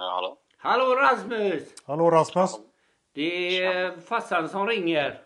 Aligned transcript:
Hallå? 0.00 0.38
Hallå 0.56 0.94
Rasmus! 0.94 1.74
Hallå 1.86 2.10
Rasmus! 2.10 2.50
Det 3.14 3.58
är 3.62 4.00
farsan 4.00 4.48
som 4.48 4.66
ringer. 4.66 5.22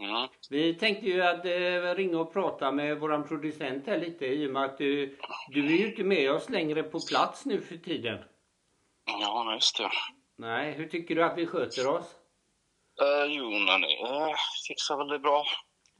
Mm. 0.00 0.28
Vi 0.50 0.74
tänkte 0.74 1.06
ju 1.06 1.22
att 1.22 1.44
eh, 1.44 1.94
ringa 1.96 2.18
och 2.18 2.32
prata 2.32 2.72
med 2.72 3.00
våran 3.00 3.28
producent 3.28 3.86
här 3.86 3.98
lite 3.98 4.26
i 4.26 4.46
och 4.48 4.52
med 4.52 4.64
att 4.64 4.78
du, 4.78 5.18
du 5.48 5.66
är 5.66 5.78
ju 5.78 5.90
inte 5.90 6.04
med 6.04 6.32
oss 6.32 6.48
längre 6.48 6.82
på 6.82 7.00
plats 7.08 7.46
nu 7.46 7.60
för 7.60 7.76
tiden. 7.76 8.18
Ja, 9.20 9.44
men 9.44 9.54
just 9.54 9.78
det. 9.78 9.90
Nej, 10.36 10.72
hur 10.72 10.88
tycker 10.88 11.14
du 11.14 11.24
att 11.24 11.38
vi 11.38 11.46
sköter 11.46 11.86
oss? 11.86 12.14
Uh, 13.02 13.32
jo, 13.32 13.50
men 13.50 13.84
uh, 13.84 14.34
fixar 14.68 14.96
väl 14.96 15.08
det 15.08 15.18
bra. 15.18 15.44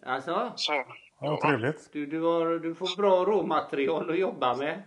Alltså, 0.07 0.53
Så, 0.57 0.85
Ja, 1.21 1.39
trevligt. 1.43 1.93
du, 1.93 2.07
du, 2.07 2.21
har, 2.21 2.59
du 2.59 2.75
får 2.75 2.97
bra 2.97 3.25
råmaterial 3.25 4.11
att 4.11 4.19
jobba 4.19 4.55
med 4.57 4.83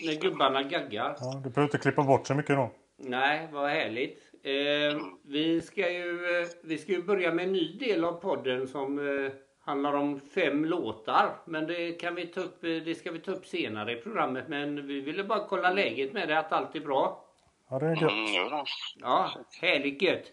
ja 0.00 0.06
när 0.12 0.20
gubbarna 0.20 0.62
gaggar. 0.62 1.16
Ja, 1.20 1.32
du 1.44 1.50
behöver 1.50 1.62
inte 1.62 1.78
klippa 1.78 2.02
bort 2.02 2.26
så 2.26 2.34
mycket 2.34 2.56
då. 2.56 2.70
Nej, 2.98 3.48
vad 3.52 3.70
härligt. 3.70 4.22
Eh, 4.44 5.00
vi, 5.24 5.60
ska 5.60 5.92
ju, 5.92 6.40
eh, 6.40 6.46
vi 6.64 6.78
ska 6.78 6.92
ju 6.92 7.02
börja 7.02 7.32
med 7.32 7.44
en 7.46 7.52
ny 7.52 7.78
del 7.78 8.04
av 8.04 8.12
podden 8.12 8.68
som 8.68 8.98
eh, 8.98 9.32
handlar 9.64 9.92
om 9.94 10.20
fem 10.20 10.64
låtar. 10.64 11.30
Men 11.46 11.66
det, 11.66 11.92
kan 11.92 12.14
vi 12.14 12.26
ta 12.26 12.40
upp, 12.40 12.64
eh, 12.64 12.70
det 12.70 12.94
ska 12.94 13.12
vi 13.12 13.18
ta 13.18 13.32
upp 13.32 13.46
senare 13.46 13.92
i 13.92 13.96
programmet. 14.02 14.48
Men 14.48 14.86
vi 14.86 15.00
ville 15.00 15.24
bara 15.24 15.46
kolla 15.48 15.72
läget 15.72 16.12
med 16.12 16.28
det, 16.28 16.38
att 16.38 16.52
allt 16.52 16.76
är 16.76 16.80
bra. 16.80 17.24
Ja, 17.70 17.78
det 17.78 17.86
är 17.86 17.90
Mm, 17.90 18.02
gött. 18.02 18.30
jo 18.36 18.48
då. 18.50 18.64
Ja, 19.00 19.30
härligt 19.60 20.02
gött. 20.02 20.32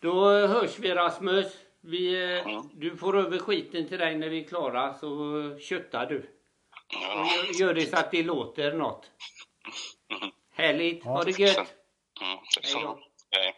Då 0.00 0.28
hörs 0.30 0.78
vi 0.78 0.94
Rasmus. 0.94 1.56
Vi, 1.80 2.32
eh, 2.38 2.46
Mm. 2.48 2.62
du 2.74 2.96
får 2.96 3.18
över 3.18 3.38
skiten 3.38 3.88
till 3.88 3.98
dig 3.98 4.18
när 4.18 4.28
vi 4.28 4.44
är 4.44 4.48
klara 4.48 4.94
så 4.94 5.08
köttar 5.58 6.06
du. 6.06 6.26
Ja. 6.92 7.26
Gör, 7.58 7.74
det 7.74 7.86
så 7.86 7.96
att 7.96 8.10
det 8.10 8.22
låter 8.22 8.72
något. 8.72 9.10
Mhm. 10.10 10.30
Härligt, 10.52 11.04
ha 11.04 11.22
det 11.24 11.38
gött. 11.38 11.56
Mm, 11.56 12.38
tack 12.54 12.66
så 12.66 12.78
mycket. 12.78 13.54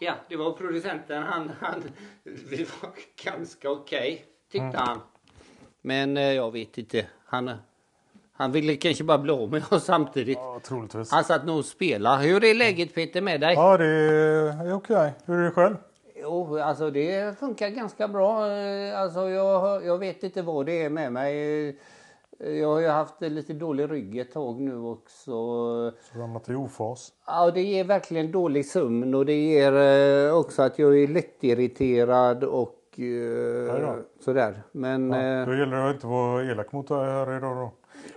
Ja, 0.00 0.14
det 0.28 0.36
var 0.36 0.52
producenten. 0.52 1.22
Han, 1.22 1.50
han, 1.60 1.82
det 2.24 2.82
var 2.82 2.90
ganska 3.24 3.70
okej, 3.70 4.24
tyckte 4.52 4.64
Mm. 4.66 4.74
han. 4.76 5.00
Men 5.82 6.16
eh, 6.16 6.32
jag 6.32 6.50
vet 6.50 6.78
inte. 6.78 7.06
Han, 7.24 7.50
han 8.32 8.52
ville 8.52 8.76
kanske 8.76 9.04
bara 9.04 9.18
bli 9.18 9.32
av 9.32 9.50
med 9.50 9.72
oss 9.72 9.84
samtidigt. 9.84 10.38
Ja, 10.38 10.60
troligtvis. 10.64 11.10
Han 11.12 11.24
satt 11.24 11.46
nog 11.46 11.58
och 11.58 11.64
spelade. 11.64 12.22
Hur 12.22 12.44
är 12.44 12.54
läget 12.54 12.94
Peter 12.94 13.20
med 13.22 13.40
dig? 13.40 13.54
Ja, 13.54 13.76
det 13.76 13.86
är 13.86 14.72
okej. 14.74 15.12
Hur 15.24 15.34
är 15.38 15.44
det 15.44 15.50
själv? 15.50 15.76
Jo, 16.22 16.58
alltså 16.58 16.90
det 16.90 17.38
funkar 17.38 17.68
ganska 17.68 18.08
bra. 18.08 18.44
Alltså 18.96 19.28
jag, 19.28 19.84
jag 19.84 19.98
vet 19.98 20.22
inte 20.22 20.42
vad 20.42 20.66
det 20.66 20.82
är 20.82 20.90
med 20.90 21.12
mig. 21.12 21.76
Jag 22.38 22.68
har 22.68 22.80
ju 22.80 22.88
haft 22.88 23.20
lite 23.20 23.52
dålig 23.52 23.90
rygg 23.90 24.18
ett 24.18 24.32
tag 24.32 24.60
nu 24.60 24.78
också. 24.78 25.30
Så 25.32 25.92
ramlat 26.14 26.48
i 26.48 26.54
ofas. 26.54 27.12
Ja, 27.26 27.50
det 27.50 27.62
ger 27.62 27.84
verkligen 27.84 28.32
dålig 28.32 28.66
sömn 28.66 29.14
och 29.14 29.26
det 29.26 29.34
ger 29.34 29.72
eh, 30.28 30.38
också 30.38 30.62
att 30.62 30.78
jag 30.78 30.98
är 31.02 31.08
lättirriterad 31.08 32.44
och 32.44 33.00
eh, 33.00 33.94
sådär. 34.20 34.62
Men 34.72 35.10
Ja, 35.12 35.40
eh, 35.40 35.46
då 35.46 35.54
gäller 35.54 35.76
det 35.76 35.88
att 35.88 35.94
inte 35.94 36.06
vara 36.06 36.44
elak 36.44 36.72
mot 36.72 36.90
här 36.90 37.36
idag 37.36 37.56
då. 37.56 37.70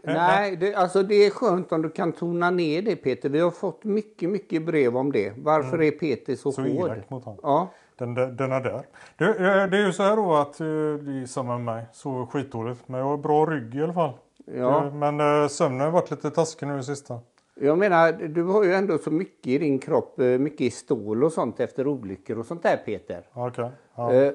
Men- 0.04 0.14
nej, 0.16 0.56
det, 0.56 0.76
alltså 0.76 1.04
det 1.04 1.16
är 1.26 1.30
skönt 1.30 1.72
om 1.72 1.82
du 1.82 1.90
kan 1.90 2.12
tona 2.12 2.50
ner 2.50 2.82
det 2.82 2.96
Peter. 2.96 3.30
Vi 3.30 3.40
har 3.40 3.52
fått 3.52 3.84
mycket, 3.84 4.30
mycket 4.30 4.66
brev 4.66 4.98
om 4.98 5.12
det. 5.12 5.34
Varför 5.38 5.82
är 5.82 5.92
Peter 5.92 6.36
så, 6.36 6.54
Mm. 6.62 6.74
Så 6.76 6.82
hård? 6.82 6.92
elak 6.92 7.10
mot 7.10 7.24
honom. 7.26 7.40
Ja, 7.44 7.70
Den, 7.98 8.14
den, 8.14 8.36
den 8.36 8.52
är 8.52 8.62
där. 8.62 8.82
Det, 9.18 9.26
eh, 9.26 9.70
det 9.70 9.78
är 9.78 9.86
ju 9.86 9.94
så 9.94 10.04
här 10.04 10.16
då 10.16 10.36
att 10.36 10.60
eh, 10.60 10.66
det 10.66 11.22
är 11.22 11.26
samma 11.26 11.58
med 11.58 11.76
mig. 11.76 11.86
Sover 11.94 12.26
skitdåligt. 12.26 12.88
Men 12.88 13.00
jag 13.00 13.08
har 13.08 13.18
bra 13.18 13.46
rygg 13.46 13.76
i 13.76 13.84
alla 13.84 13.94
fall. 13.94 14.14
ja. 14.46 14.86
Eh, 14.86 14.94
Men 14.94 15.20
eh, 15.44 15.48
sömnen 15.48 15.82
har 15.82 15.92
varit 15.92 16.12
lite 16.12 16.30
taskig 16.32 16.68
nu 16.68 16.80
i 16.80 16.84
sista. 16.84 17.20
Jag 17.62 17.78
menar, 17.78 18.12
du 18.12 18.44
har 18.44 18.64
ju 18.64 18.74
ändå 18.74 18.98
så 18.98 19.12
mycket 19.12 19.48
i 19.48 19.58
din 19.58 19.80
kropp, 19.80 20.20
eh, 20.20 20.26
mycket 20.26 20.62
i 20.62 20.72
stål 20.72 21.24
och 21.24 21.32
sånt 21.32 21.60
efter 21.60 21.88
olyckor 21.88 22.40
och 22.40 22.46
sånt 22.46 22.64
där 22.64 22.78
Peter. 22.86 23.22
Ja, 23.34 23.48
Okej. 23.48 23.70
Ja. 23.96 24.14
Eh, 24.14 24.34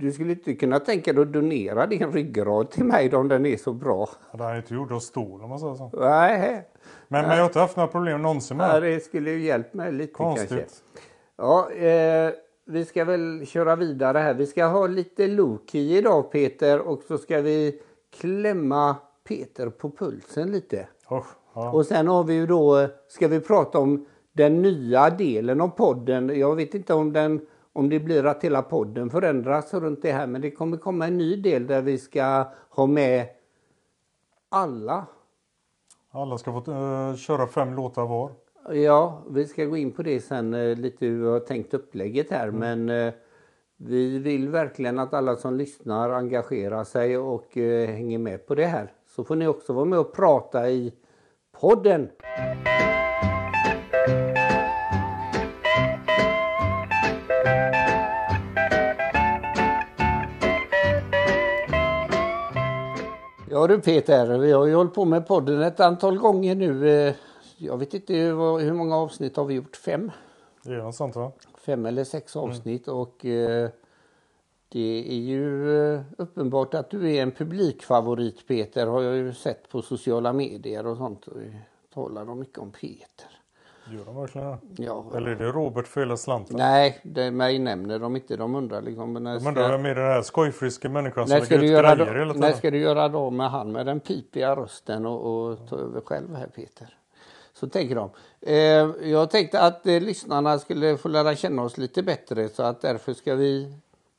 Du 0.00 0.12
skulle 0.12 0.30
inte 0.32 0.54
kunna 0.54 0.78
tänka 0.80 1.12
dig 1.12 1.22
att 1.22 1.32
donera 1.32 1.86
din 1.86 2.12
ryggrad 2.12 2.70
till 2.70 2.84
mig 2.84 3.14
om 3.14 3.28
den 3.28 3.46
är 3.46 3.56
så 3.56 3.72
bra. 3.72 4.08
Det 4.32 4.44
är 4.44 4.56
inte 4.56 4.74
gjord 4.74 4.92
av 4.92 5.00
stål 5.00 5.42
om 5.42 5.48
man 5.48 5.58
säger 5.58 5.74
så. 5.74 5.90
Nej, 6.00 6.68
Men, 7.08 7.22
men 7.22 7.30
jag 7.30 7.38
har 7.38 7.44
inte 7.44 7.60
haft 7.60 7.76
några 7.76 7.88
problem 7.88 8.22
någonsin 8.22 8.56
med 8.56 8.70
ja, 8.70 8.80
det. 8.80 8.94
det 8.94 9.00
skulle 9.00 9.30
ju 9.30 9.40
hjälpt 9.42 9.74
mig 9.74 9.92
lite 9.92 10.12
kanske. 10.16 10.64
Ja, 11.38 11.70
eh, 11.70 12.32
vi 12.64 12.84
ska 12.84 13.04
väl 13.04 13.46
köra 13.46 13.76
vidare 13.76 14.18
här. 14.18 14.34
Vi 14.34 14.46
ska 14.46 14.66
ha 14.66 14.86
lite 14.86 15.26
Loki 15.26 15.96
idag 15.96 16.30
Peter 16.30 16.80
och 16.80 17.02
så 17.02 17.18
ska 17.18 17.40
vi 17.40 17.80
klämma 18.20 18.96
Peter 19.28 19.70
på 19.70 19.90
pulsen 19.90 20.52
lite. 20.52 20.88
Usch, 21.10 21.26
ja. 21.54 21.72
Och 21.72 21.86
sen 21.86 22.08
har 22.08 22.24
vi 22.24 22.34
ju 22.34 22.46
då, 22.46 22.88
ska 23.08 23.28
vi 23.28 23.40
prata 23.40 23.78
om 23.78 24.06
den 24.32 24.62
nya 24.62 25.10
delen 25.10 25.60
av 25.60 25.68
podden. 25.68 26.38
Jag 26.38 26.56
vet 26.56 26.74
inte 26.74 26.94
om 26.94 27.12
den 27.12 27.46
om 27.72 27.88
det 27.88 28.00
blir 28.00 28.26
att 28.26 28.44
hela 28.44 28.62
podden 28.62 29.10
förändras 29.10 29.74
runt 29.74 30.02
det 30.02 30.12
här 30.12 30.26
men 30.26 30.40
det 30.40 30.50
kommer 30.50 30.76
komma 30.76 31.06
en 31.06 31.18
ny 31.18 31.36
del 31.36 31.66
där 31.66 31.82
vi 31.82 31.98
ska 31.98 32.44
ha 32.70 32.86
med 32.86 33.28
alla. 34.48 35.06
Alla 36.10 36.38
ska 36.38 36.52
få 36.52 36.72
eh, 36.72 37.16
köra 37.16 37.46
fem 37.46 37.74
låtar 37.74 38.06
var. 38.06 38.32
Ja, 38.72 39.22
vi 39.30 39.46
ska 39.46 39.64
gå 39.64 39.76
in 39.76 39.92
på 39.92 40.02
det 40.02 40.20
sen 40.20 40.54
eh, 40.54 40.76
lite 40.76 41.06
hur 41.06 41.22
vi 41.22 41.28
har 41.28 41.40
tänkt 41.40 41.74
upplägget 41.74 42.30
här 42.30 42.50
men 42.50 42.88
eh, 42.88 43.12
vi 43.76 44.18
vill 44.18 44.48
verkligen 44.48 44.98
att 44.98 45.14
alla 45.14 45.36
som 45.36 45.56
lyssnar 45.56 46.10
engagerar 46.10 46.84
sig 46.84 47.18
och 47.18 47.56
eh, 47.56 47.88
hänger 47.88 48.18
med 48.18 48.46
på 48.46 48.54
det 48.54 48.66
här. 48.66 48.92
Så 49.06 49.24
får 49.24 49.36
ni 49.36 49.46
också 49.46 49.72
vara 49.72 49.84
med 49.84 49.98
och 49.98 50.12
prata 50.12 50.70
i 50.70 50.92
podden. 51.60 52.08
Ja 63.50 63.66
du 63.66 63.80
Peter, 63.80 64.38
vi 64.38 64.52
har 64.52 64.66
ju 64.66 64.74
hållit 64.74 64.94
på 64.94 65.04
med 65.04 65.26
podden 65.26 65.62
ett 65.62 65.80
antal 65.80 66.18
gånger 66.18 66.54
nu. 66.54 67.14
Jag 67.60 67.78
vet 67.78 67.94
inte 67.94 68.14
hur, 68.14 68.58
hur 68.58 68.72
många 68.72 68.96
avsnitt 68.96 69.36
har 69.36 69.44
vi 69.44 69.54
gjort? 69.54 69.76
Fem? 69.76 70.10
Det 70.62 70.74
är 70.74 70.78
något 70.78 70.94
sånt 70.94 71.16
va? 71.16 71.32
Fem 71.58 71.86
eller 71.86 72.04
sex 72.04 72.36
avsnitt 72.36 72.88
och 72.88 73.24
eh, 73.24 73.70
det 74.68 75.04
är 75.08 75.18
ju 75.18 75.76
eh, 75.94 76.00
uppenbart 76.18 76.74
att 76.74 76.90
du 76.90 77.10
är 77.14 77.22
en 77.22 77.30
publikfavorit 77.30 78.46
Peter 78.48 78.86
har 78.86 79.02
jag 79.02 79.16
ju 79.16 79.34
sett 79.34 79.68
på 79.68 79.82
sociala 79.82 80.32
medier 80.32 80.86
och 80.86 80.96
sånt. 80.96 81.26
Och 81.26 81.36
talar 81.94 82.24
de 82.24 82.38
mycket 82.38 82.58
om 82.58 82.70
Peter. 82.70 83.28
Gör 83.92 84.04
de 84.04 84.16
verkligen 84.16 84.50
det? 84.50 84.82
Ja, 84.82 85.04
Eller 85.14 85.30
är 85.30 85.36
det 85.36 85.52
Robert 85.52 85.86
för 85.86 86.00
hela 86.00 86.16
slanten? 86.16 86.56
nej, 86.56 87.00
det, 87.02 87.30
mig 87.30 87.58
nämner 87.58 87.98
de 87.98 88.16
inte. 88.16 88.36
De 88.36 88.54
undrar 88.54 88.82
liksom. 88.82 89.12
Men 89.12 89.22
när 89.22 89.38
De 89.38 89.46
undrar 89.46 89.70
vem 89.70 89.86
är 89.86 89.94
den 89.94 90.04
här 90.04 90.22
skojfriska 90.22 90.88
människan 90.88 91.28
som 91.28 91.38
lägger 91.38 91.62
ut 91.62 91.70
göra 91.70 91.94
grejer 91.94 92.14
hela 92.14 92.34
tiden? 92.34 92.50
när 92.50 92.56
ska 92.56 92.70
du 92.70 92.78
göra 92.78 93.08
då 93.08 93.30
med 93.30 93.50
han 93.50 93.72
med 93.72 93.86
den 93.86 94.00
pipiga 94.00 94.56
rösten 94.56 95.06
och, 95.06 95.48
och 95.50 95.68
ta 95.68 95.76
över 95.76 96.00
själv 96.00 96.34
här 96.34 96.46
Peter? 96.46 96.97
Så 97.60 97.68
tänker 97.68 97.94
de. 97.94 98.10
Eh, 98.40 99.10
jag 99.10 99.30
tänkte 99.30 99.60
att 99.60 99.86
eh, 99.86 100.00
lyssnarna 100.00 100.58
skulle 100.58 100.96
få 100.96 101.08
lära 101.08 101.36
känna 101.36 101.62
oss 101.62 101.78
lite 101.78 102.02
bättre 102.02 102.48
så 102.48 102.62
att 102.62 102.80
därför 102.80 103.14
ska 103.14 103.34
vi 103.34 103.74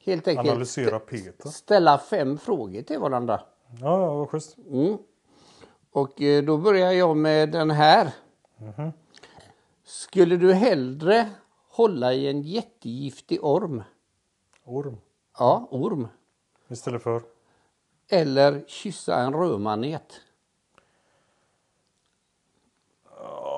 helt 0.05 0.27
enkelt 0.27 0.49
Analysera 0.49 0.99
Peter. 0.99 1.49
ställa 1.49 1.97
fem 1.97 2.37
frågor 2.37 2.81
till 2.81 2.99
varandra. 2.99 3.41
Ja, 3.81 4.01
ja, 4.01 4.13
vad 4.13 4.29
schysst. 4.29 4.57
Mm. 4.57 4.97
Och 5.91 6.21
eh, 6.21 6.43
då 6.43 6.57
börjar 6.57 6.91
jag 6.91 7.17
med 7.17 7.51
den 7.51 7.71
här. 7.71 8.11
Mhm. 8.57 8.91
Skulle 9.83 10.37
du 10.37 10.53
hellre 10.53 11.29
hålla 11.69 12.13
i 12.13 12.27
en 12.27 12.41
jättegiftig 12.41 13.43
orm? 13.43 13.83
Orm. 14.65 14.97
Ja, 15.39 15.67
orm. 15.71 16.07
Istället 16.67 17.03
för? 17.03 17.21
Eller 18.09 18.63
kyssa 18.67 19.15
en 19.15 19.33
rödmanet? 19.33 20.21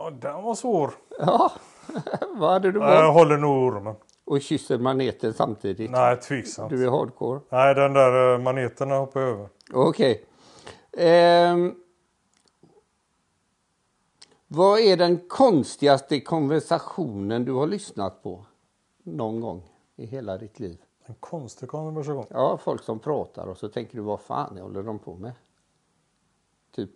Ja, 0.03 0.09
den 0.09 0.44
var 0.44 0.56
svår. 0.56 0.94
Ja, 1.19 1.51
vad 2.36 2.51
hade 2.51 2.71
du 2.71 2.80
Nej, 2.80 2.94
Jag 2.94 3.03
valt? 3.03 3.13
håller 3.13 3.38
nog 3.38 3.74
ormen. 3.74 3.95
Och 4.25 4.42
kysser 4.42 4.77
maneten 4.77 5.33
samtidigt? 5.33 5.92
Nej, 5.92 6.18
tveksamt. 6.19 6.69
Du 6.69 6.86
är 6.86 6.89
hardcore. 6.92 7.39
Nej, 7.50 7.75
den 7.75 7.94
där 7.94 8.33
eh, 8.33 8.39
maneterna 8.39 8.95
hoppar 8.98 9.19
jag 9.21 9.30
över. 9.30 9.50
Okej. 9.74 10.25
Ehm, 10.98 11.75
vad 14.48 14.80
är 14.80 14.98
den 14.98 15.18
konstigaste 15.30 16.19
konversationen 16.21 17.45
du 17.45 17.51
har 17.51 17.68
lyssnat 17.68 18.24
på 18.24 18.45
någon 19.03 19.42
gång 19.42 19.63
i 19.95 20.06
hela 20.06 20.38
ditt 20.38 20.59
liv? 20.59 20.77
En 21.06 21.15
konstig 21.19 21.69
konversation. 21.69 22.25
Ja, 22.30 22.57
folk 22.57 22.83
som 22.83 23.00
pratar 23.00 23.48
och 23.48 23.57
så 23.57 23.69
tänker 23.69 23.95
du 23.98 24.01
vad 24.03 24.21
fan 24.21 24.57
håller 24.57 24.83
de 24.83 25.00
på 25.00 25.15
med? 25.15 25.31
Typ. 26.75 26.92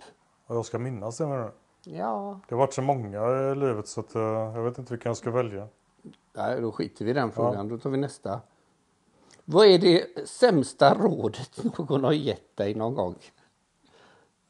Och 0.45 0.55
jag 0.55 0.65
ska 0.65 0.79
minnas 0.79 1.17
det 1.17 1.27
menar 1.27 1.43
du? 1.43 1.51
Ja, 1.87 2.39
Det 2.47 2.55
har 2.55 2.59
varit 2.59 2.73
så 2.73 2.81
många 2.81 3.51
i 3.51 3.55
livet 3.55 3.87
så 3.87 3.99
att, 3.99 4.15
eh, 4.15 4.21
jag 4.21 4.63
vet 4.63 4.77
inte 4.77 4.93
vilken 4.93 5.09
jag 5.09 5.17
ska 5.17 5.31
välja. 5.31 5.67
nej, 6.33 6.61
då 6.61 6.71
skiter 6.71 7.05
vi 7.05 7.11
i 7.11 7.13
den 7.13 7.31
frågan. 7.31 7.67
Då 7.67 7.77
tar 7.77 7.89
vi 7.89 7.97
nästa. 7.97 8.41
Vad 9.45 9.67
är 9.67 9.79
det 9.79 10.27
sämsta 10.29 10.93
rådet 10.93 11.77
någon 11.77 12.03
har 12.03 12.11
gett 12.13 12.57
dig 12.57 12.75
någon 12.75 12.95
gång? 12.95 13.15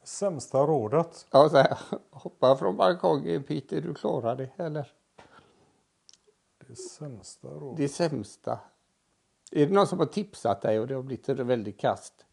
Sämsta 0.04 0.58
rådet? 0.58 1.28
Ja, 1.32 1.50
så 1.50 1.58
här, 1.58 1.78
hoppa 2.12 2.56
från 2.56 2.78
balkongen 2.78 3.44
Peter, 3.44 3.82
du 3.82 3.94
klarar 3.94 4.36
det. 4.36 4.50
Eller 4.58 4.92
Det 6.68 6.76
sämsta 6.76 7.48
rådet? 7.48 7.78
det 7.78 7.90
sämsta. 7.90 8.60
Är 9.52 9.66
det 9.68 9.74
någon 9.74 9.88
som 9.88 10.00
har 10.00 10.06
tipsat 10.06 10.62
dig 10.62 10.80
och 10.80 10.88
det 10.88 10.96
har 10.96 11.04
blivit 11.04 11.30
väldigt 11.30 11.78
kast? 11.80 12.26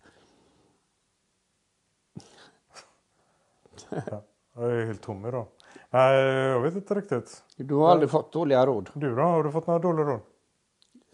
Jag 4.57 4.73
är 4.73 4.87
helt 4.87 5.03
tom 5.03 5.27
idag. 5.27 5.47
Nej, 5.91 6.15
jag 6.25 6.61
vet 6.61 6.75
inte 6.75 6.95
riktigt. 6.95 7.43
Du 7.57 7.75
har 7.75 7.91
aldrig 7.91 8.11
fått 8.11 8.33
dåliga 8.33 8.67
råd? 8.67 8.91
Du 8.95 9.15
då? 9.17 9.23
Har 9.23 9.45
du 9.45 9.51
fått 9.51 9.67
några 9.67 9.81
dåliga 9.81 10.07
råd? 10.07 10.21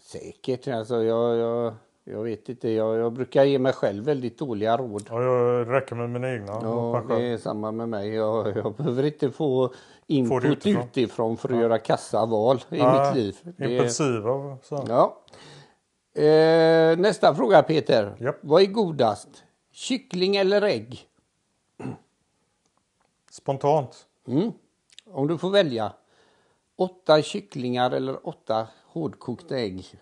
Säkert. 0.01 0.67
Alltså, 0.67 1.03
jag, 1.03 1.37
jag, 1.37 1.73
jag 2.03 2.23
vet 2.23 2.49
inte. 2.49 2.69
Jag, 2.69 2.97
jag 2.97 3.13
brukar 3.13 3.43
ge 3.43 3.59
mig 3.59 3.73
själv 3.73 4.03
väldigt 4.05 4.37
dåliga 4.39 4.77
råd. 4.77 5.03
Ja, 5.09 5.23
jag 5.23 5.71
räcker 5.71 5.95
med 5.95 6.09
mina 6.09 6.33
egna. 6.33 6.59
Ja, 6.61 7.03
det 7.07 7.21
är 7.27 7.37
samma 7.37 7.71
med 7.71 7.89
mig. 7.89 8.09
Jag, 8.13 8.57
jag 8.57 8.75
behöver 8.75 9.03
inte 9.05 9.31
få 9.31 9.73
input 10.07 10.41
det 10.41 10.47
utifrån. 10.49 10.83
utifrån. 10.83 11.37
för 11.37 11.53
att 11.53 11.59
göra 11.59 11.77
kassa 11.77 12.25
val 12.25 12.57
i 12.69 12.77
Ja, 12.77 13.03
mitt 13.05 13.15
liv. 13.23 13.35
Det- 13.57 13.71
Impulsiva. 13.71 14.57
Så. 14.63 14.85
Ja. 14.87 15.17
Eh, 16.23 16.97
nästa 16.97 17.35
fråga 17.35 17.63
Peter. 17.63 18.15
Japp. 18.19 18.37
Vad 18.41 18.61
är 18.61 18.65
godast? 18.65 19.29
Kyckling 19.71 20.35
eller 20.35 20.61
ägg? 20.61 21.05
Spontant. 23.39 24.07
Mm. 24.27 24.51
Om 25.05 25.27
du 25.27 25.37
får 25.37 25.49
välja. 25.49 25.93
Åtta 26.75 27.21
kycklingar 27.21 27.91
eller 27.91 28.27
åtta 28.27 28.67
hårdkokta 28.85 29.57
ägg? 29.57 29.99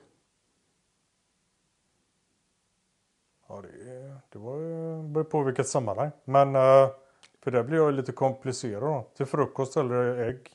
Ja, 3.48 3.62
det, 3.62 4.16
det 4.30 4.40
var 4.40 4.58
ju- 4.58 5.04
beror 5.04 5.24
på 5.24 5.44
vilket 5.44 5.68
sammanhang. 5.68 6.12
Men 6.24 6.56
eh, 6.56 6.90
för 7.42 7.52
det 7.52 7.64
blir 7.64 7.78
jag 7.78 7.94
lite 7.94 8.12
komplicerad 8.12 8.84
då. 8.84 9.06
Till 9.16 9.26
frukost 9.26 9.78
eller 9.78 10.18
ägg. 10.18 10.50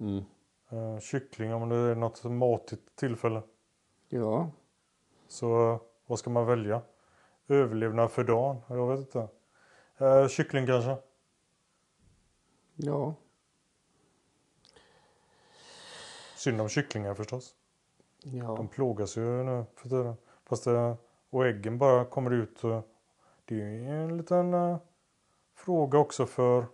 Mm. 0.00 0.24
Eh, 0.70 1.00
kyckling 1.00 1.54
om 1.54 1.68
det 1.68 1.76
är 1.76 1.94
något 1.94 2.24
matigt 2.24 2.96
tillfälle. 2.96 3.42
Ja. 4.08 4.50
Så 5.28 5.80
vad 6.06 6.18
ska 6.18 6.30
man 6.30 6.46
välja? 6.46 6.82
Överlevnad 7.48 8.10
för 8.10 8.24
dagen? 8.24 8.56
Jag 8.68 8.86
vet 8.90 8.98
inte. 9.00 9.28
Eh, 9.98 10.28
kyckling 10.28 10.66
kanske? 10.66 10.96
Ja. 12.82 13.14
Synd 16.36 16.60
om 16.60 16.68
kycklingar 16.68 17.14
förstås. 17.14 17.54
Ja. 18.22 18.54
De 18.56 18.68
plågas 18.68 19.16
ju 19.16 19.44
nu 19.44 19.64
för 19.76 19.88
tiden. 19.88 20.14
Fast 20.44 20.64
det, 20.64 20.96
och 21.30 21.46
äggen 21.46 21.78
bara 21.78 22.04
kommer 22.04 22.30
ut. 22.30 22.62
Det 23.44 23.54
är 23.54 23.68
ju 23.68 23.88
en 23.88 24.16
liten 24.16 24.54
eh, 24.54 24.78
fråga 25.54 25.98
också 25.98 26.26
för 26.26 26.66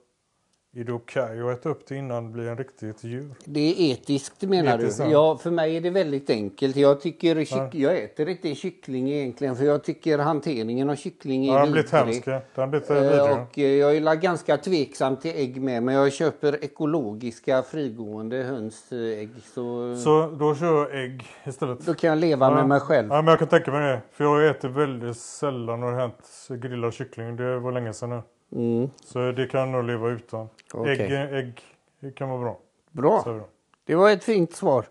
är 0.77 0.85
det 0.85 0.93
okej 0.93 1.41
att 1.41 1.59
äta 1.59 1.69
upp 1.69 1.87
det 1.89 1.97
innan 1.97 2.25
det 2.25 2.31
blir 2.31 2.49
en 2.49 2.59
riktigt 2.59 3.05
djur? 3.05 3.35
Det 3.45 3.61
är 3.61 3.93
etiskt 3.93 4.43
menar 4.43 4.79
Etiskt, 4.79 4.99
du? 4.99 5.05
ja. 5.05 5.11
Ja, 5.11 5.37
för 5.37 5.51
mig 5.51 5.77
är 5.77 5.81
det 5.81 5.91
väldigt 5.91 6.31
enkelt. 6.31 6.77
Jag, 6.77 7.01
tycker 7.01 7.45
kyck... 7.45 7.75
jag 7.75 7.99
äter 7.99 8.29
inte 8.29 8.55
kyckling 8.55 9.11
egentligen 9.13 9.57
för 9.57 9.65
jag 9.65 9.85
tycker 9.85 10.19
hanteringen 10.19 10.91
av 10.91 10.97
kyckling 10.97 11.47
är 11.47 11.53
Ja, 11.53 11.53
den 11.59 11.61
har 11.67 11.73
blivit 11.73 11.91
hemsk. 11.91 12.25
Den 12.25 12.41
har 12.55 12.67
blivit 12.67 12.91
Eh, 12.91 13.01
vidrig. 13.01 13.21
Och 13.21 13.59
eh, 13.59 13.65
jag 13.65 13.97
är 13.97 14.15
ganska 14.15 14.57
tveksam 14.57 15.17
till 15.17 15.31
ägg 15.37 15.63
med 15.63 15.83
men 15.83 15.95
jag 15.95 16.13
köper 16.13 16.65
ekologiska 16.65 17.63
frigående 17.63 18.37
hönsägg 18.37 19.31
så, 19.55 19.97
Så 19.97 20.31
då 20.39 20.55
kör 20.55 20.67
jag 20.91 21.05
ägg 21.05 21.25
istället. 21.47 21.87
då 21.87 21.95
kan 21.95 22.11
jag 22.11 22.19
leva 22.19 22.55
med 22.55 22.69
mig 22.69 22.81
själv. 22.81 23.09
Ja, 23.11 23.17
men 23.17 23.27
jag 23.27 23.39
kan 23.39 23.49
tänka 23.49 23.71
mig 23.73 23.93
det. 23.93 24.01
För 24.13 24.25
jag 24.25 24.47
äter 24.51 24.69
väldigt 24.69 25.17
sällan 25.17 25.81
när 25.81 25.87
det 25.87 25.93
har 25.93 26.01
hänt 26.01 26.63
grillad 26.63 26.95
kyckling. 26.95 27.37
Det 27.37 27.59
var 27.59 27.73
länge 27.73 27.93
sedan 27.93 28.11
nu. 28.11 28.23
Mm. 28.57 28.91
Så 29.05 29.33
det 29.33 29.47
kan 29.47 29.73
nog 29.73 29.85
leva 29.85 30.09
utan. 30.09 30.49
Okej. 30.75 31.15
Ägg, 31.15 31.63
ägg 32.01 32.17
kan 32.17 32.29
vara 32.29 32.41
bra. 32.41 32.59
Bra, 32.91 33.47
det. 33.85 33.95
var 33.95 34.11
ett 34.11 34.25
fint 34.25 34.55
svar. 34.55 34.87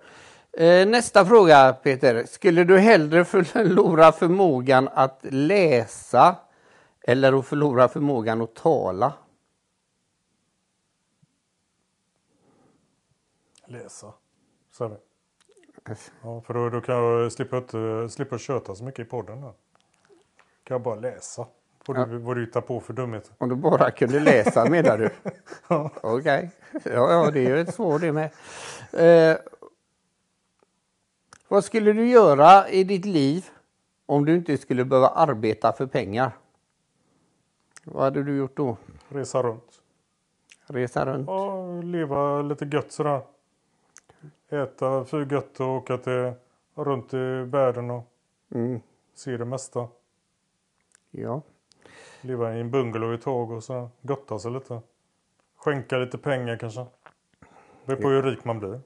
Eh, 0.52 0.88
nästa 0.88 1.26
fråga 1.26 1.74
Peter. 1.74 2.26
Skulle 2.26 2.64
du 2.64 2.78
hellre 2.78 3.26
förlora 3.26 4.12
förmågan 4.12 4.90
att 4.94 5.20
läsa 5.22 6.36
eller 7.02 7.40
att 7.40 7.46
förlora 7.46 7.88
förmågan 7.88 8.42
att 8.42 8.56
tala? 8.56 9.14
Läsa. 13.68 14.14
Så 14.72 14.84
är 14.86 14.90
det. 14.90 15.00
Ja, 16.22 16.42
för 16.42 16.54
då, 16.54 16.70
då 16.70 16.82
kan 16.82 16.96
jag 16.96 17.32
slippa, 17.32 17.58
inte, 17.58 18.08
slippa 18.10 18.38
köta 18.38 18.76
så 18.76 18.84
mycket 18.84 19.08
i 19.08 19.10
podden. 19.10 19.42
Då. 19.42 19.56
Kan 20.64 20.76
jag 20.76 20.82
bara 20.82 20.96
läsa. 20.96 21.48
Vad 21.88 22.10
du, 22.10 22.18
vad 22.18 22.36
du 22.38 22.42
hittar 22.46 22.62
på 22.62 22.80
för 22.80 22.94
dumheter. 22.94 23.34
Om 23.38 23.50
du 23.50 23.56
bara 23.56 23.92
kunde 23.92 24.20
läsa 24.20 24.70
menar 24.70 24.98
du? 24.98 25.10
Okej, 26.02 26.52
ja, 26.72 27.12
ja 27.12 27.32
det 27.32 27.40
är 27.40 27.50
ju 27.50 27.60
ett 27.60 27.74
svar 27.76 28.00
det 28.00 28.12
med. 28.12 28.30
Eh, 28.94 29.38
vad 31.48 31.64
skulle 31.66 31.94
du 31.94 32.08
göra 32.10 32.70
i 32.70 32.84
ditt 32.84 33.06
liv 33.06 33.46
om 34.06 34.26
du 34.26 34.36
inte 34.36 34.58
skulle 34.58 34.86
behöva 34.86 35.08
arbeta 35.08 35.74
för 35.74 35.86
pengar? 35.88 36.32
Vad 37.84 38.04
hade 38.04 38.24
du 38.24 38.38
gjort 38.38 38.58
då? 38.58 38.78
Resa 39.10 39.44
runt. 39.44 39.82
Resa 40.68 41.06
runt? 41.06 41.28
Ja, 41.28 41.82
leva 41.82 42.42
lite 42.42 42.66
gött 42.66 42.92
sådär. 42.92 43.22
Äta 44.50 45.06
för 45.06 45.32
gött 45.34 45.60
och 45.60 45.68
åka 45.68 45.98
till, 45.98 46.32
runt 46.76 47.14
i 47.14 47.18
världen 47.46 47.92
och 47.92 48.12
Mm, 48.52 48.80
se 49.16 49.38
det 49.38 49.46
mesta. 49.46 49.88
ja. 51.12 51.42
Leva 52.26 52.56
i 52.56 52.60
en 52.62 52.72
bungalow 52.72 53.14
i 53.14 53.18
tåg 53.18 53.52
och 53.52 53.64
så 53.64 53.90
gotta 54.02 54.40
sig 54.40 54.52
lite. 54.52 54.82
Skänka 55.58 55.98
lite 55.98 56.18
pengar 56.18 56.58
kanske. 56.58 56.86
Beror 57.86 58.02
på 58.02 58.10
hur 58.10 58.24
rik 58.24 58.46
man 58.46 58.60
blir. 58.60 58.80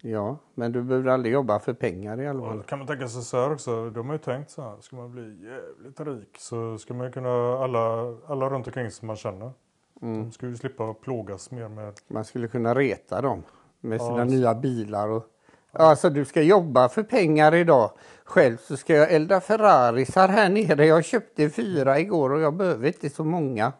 ja, 0.00 0.36
men 0.54 0.72
du 0.72 0.82
behöver 0.82 1.10
aldrig 1.10 1.34
jobba 1.34 1.58
för 1.58 1.72
pengar 1.74 2.20
i 2.20 2.28
alla 2.28 2.44
fall. 2.46 2.56
då 2.56 2.62
kan 2.62 2.78
man 2.78 2.88
tänka 2.88 3.08
sig 3.08 3.22
så 3.22 3.36
här 3.36 3.52
också. 3.52 3.90
De 3.90 4.06
har 4.06 4.14
ju 4.14 4.18
tänkt 4.18 4.50
så 4.50 4.62
här. 4.62 4.80
Ska 4.80 4.96
man 4.96 5.10
bli 5.12 5.44
jävligt 5.44 6.00
rik 6.00 6.36
så 6.38 6.78
ska 6.78 6.94
man 6.94 7.12
kunna 7.12 7.58
alla, 7.58 8.16
alla 8.26 8.50
runt 8.50 8.66
omkring 8.66 8.90
som 8.90 9.06
man 9.06 9.16
känner. 9.16 9.52
De 10.00 10.32
ska 10.32 10.46
ju 10.46 10.56
slippa 10.56 10.94
plågas 10.94 11.50
mer 11.50 11.68
med. 11.68 11.92
Man 12.08 12.24
skulle 12.24 12.48
kunna 12.48 12.74
reta 12.74 13.20
dem 13.20 13.42
med 13.80 14.00
sina 14.00 14.18
Ja, 14.18 14.24
nya 14.24 14.54
bilar. 14.54 15.08
Och... 15.08 15.26
Alltså 15.74 16.10
du 16.10 16.24
ska 16.24 16.42
jobba 16.42 16.88
för 16.88 17.02
pengar 17.02 17.54
idag. 17.54 17.90
Själv 18.24 18.56
så 18.56 18.76
ska 18.76 18.94
jag 18.94 19.12
elda 19.12 19.40
Ferrarisar 19.40 20.28
här 20.28 20.48
nere. 20.48 20.86
Jag 20.86 21.04
köpte 21.04 21.50
fyra 21.50 21.98
igår 21.98 22.32
och 22.32 22.40
jag 22.40 22.54
behöver 22.54 22.86
inte 22.86 23.10
så 23.10 23.24
många. 23.24 23.72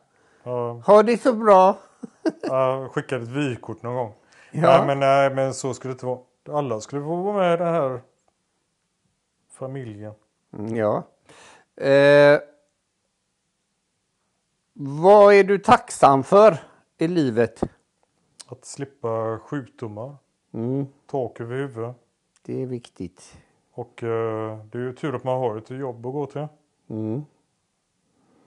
Ja, 0.43 0.82
Ha 0.87 1.02
det 1.02 1.23
så 1.23 1.32
bra! 1.32 1.79
ja, 2.43 2.88
skicka 2.93 3.17
ett 3.17 3.29
vykort 3.29 3.82
någon 3.82 3.94
gång. 3.94 4.15
Ja. 4.51 4.60
Nej, 4.79 4.86
men, 4.86 5.01
nej 5.01 5.34
men 5.34 5.55
så 5.55 5.74
skulle 5.74 5.93
det 5.93 5.94
inte 5.94 6.06
vara. 6.06 6.19
Alla 6.58 6.81
skulle 6.81 7.03
få 7.03 7.17
vara 7.17 7.36
med 7.36 7.55
i 7.55 7.56
den 7.56 7.74
här 7.74 8.01
familjen. 9.53 10.13
Mm, 10.58 10.77
Ja. 10.77 11.03
Eh, 11.84 12.41
vad 14.72 15.34
är 15.34 15.44
du 15.44 15.58
tacksam 15.58 16.24
för 16.24 16.56
i 16.98 17.08
livet? 17.08 17.63
Att 18.48 18.65
slippa 18.65 19.39
sjukdomar. 19.39 20.17
Mm, 20.55 20.87
Tak 21.06 21.41
över 21.41 21.56
huvudet. 21.56 21.96
det 22.43 22.63
är 22.63 22.67
viktigt. 22.67 23.39
Och 23.73 24.03
eh, 24.03 24.58
det 24.70 24.79
är 24.79 24.82
ju 24.82 24.93
tur 24.93 25.15
att 25.15 25.25
man 25.25 25.39
har 25.39 25.56
ett 25.56 25.70
jobb 25.70 26.06
att 26.06 26.13
gå 26.13 26.27
till. 26.27 26.46
Mm, 26.91 27.25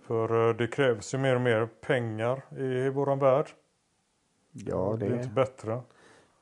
För 0.02 0.50
eh, 0.50 0.56
det 0.56 0.68
krävs 0.68 1.14
ju 1.14 1.18
mer 1.18 1.36
och 1.36 1.42
mer 1.42 1.66
pengar 1.82 2.42
i 2.60 2.90
våran 2.90 3.20
värld. 3.20 3.46
ja, 4.52 4.96
Det 5.00 5.06
är 5.06 5.10
inte 5.14 5.28
det, 5.28 5.34
bättre. 5.34 5.82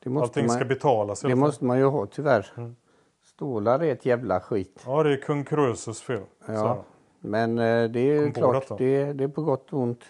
det, 0.02 0.10
måste 0.10 0.24
Allting 0.40 0.48
ska 0.48 0.58
man, 0.58 0.68
betalas. 0.68 1.24
i 1.24 1.28
det 1.28 1.34
måste 1.34 1.64
man 1.64 1.78
ju 1.78 1.84
ha 1.84 2.06
tyvärr. 2.06 2.46
Mm. 2.56 2.76
Stålar 3.22 3.82
är 3.84 3.92
ett 3.92 4.06
jävla 4.06 4.40
skit. 4.40 4.82
Ja, 4.86 5.02
det 5.02 5.12
är 5.12 5.16
kung 5.22 5.44
Krösus 5.44 6.02
fel. 6.02 6.22
Ja. 6.46 6.84
Men 7.20 7.58
eh, 7.58 7.84
det 7.90 8.00
är 8.00 8.30
klart, 8.30 8.78
det, 8.78 9.12
det 9.12 9.24
är 9.24 9.28
på 9.28 9.42
gott 9.42 9.72
och 9.72 9.80
ont. 9.80 10.04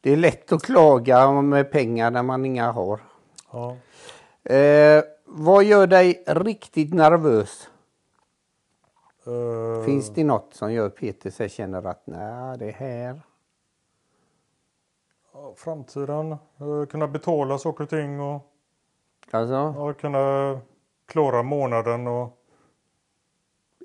Det 0.00 0.10
är 0.12 0.16
lätt 0.16 0.52
att 0.52 0.62
klaga 0.62 1.40
med 1.42 1.70
pengar 1.72 2.10
när 2.10 2.22
man 2.22 2.44
inga 2.44 2.72
har. 2.72 3.00
Ja. 3.52 3.76
Eh, 4.50 5.04
vad 5.24 5.64
gör 5.64 5.86
dig 5.86 6.24
riktigt 6.26 6.94
nervös? 6.94 7.70
Eh, 9.26 9.84
Finns 9.84 10.10
det 10.14 10.24
något 10.24 10.54
som 10.54 10.72
gör 10.72 10.88
Peter 10.90 11.30
sig 11.30 11.48
känner 11.48 11.86
att 11.86 12.06
nej, 12.06 12.58
det 12.58 12.70
här. 12.70 13.20
framtiden. 15.56 16.32
eh, 16.32 16.86
kunna 16.90 17.08
betala 17.08 17.58
saker 17.58 17.84
och 17.84 17.90
ting 17.90 18.20
och 18.20 18.52
Alltså, 19.30 19.54
ja, 19.54 19.92
kunna 19.92 20.58
klara 21.06 21.42
månaden 21.42 22.06
och 22.06 22.38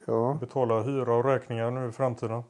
ja. 0.08 0.38
betala 0.40 0.82
hyra 0.82 1.14
och 1.16 1.26
räkningar 1.26 1.72
nu 1.72 1.90
i 1.90 1.92
framtiden. 1.92 2.44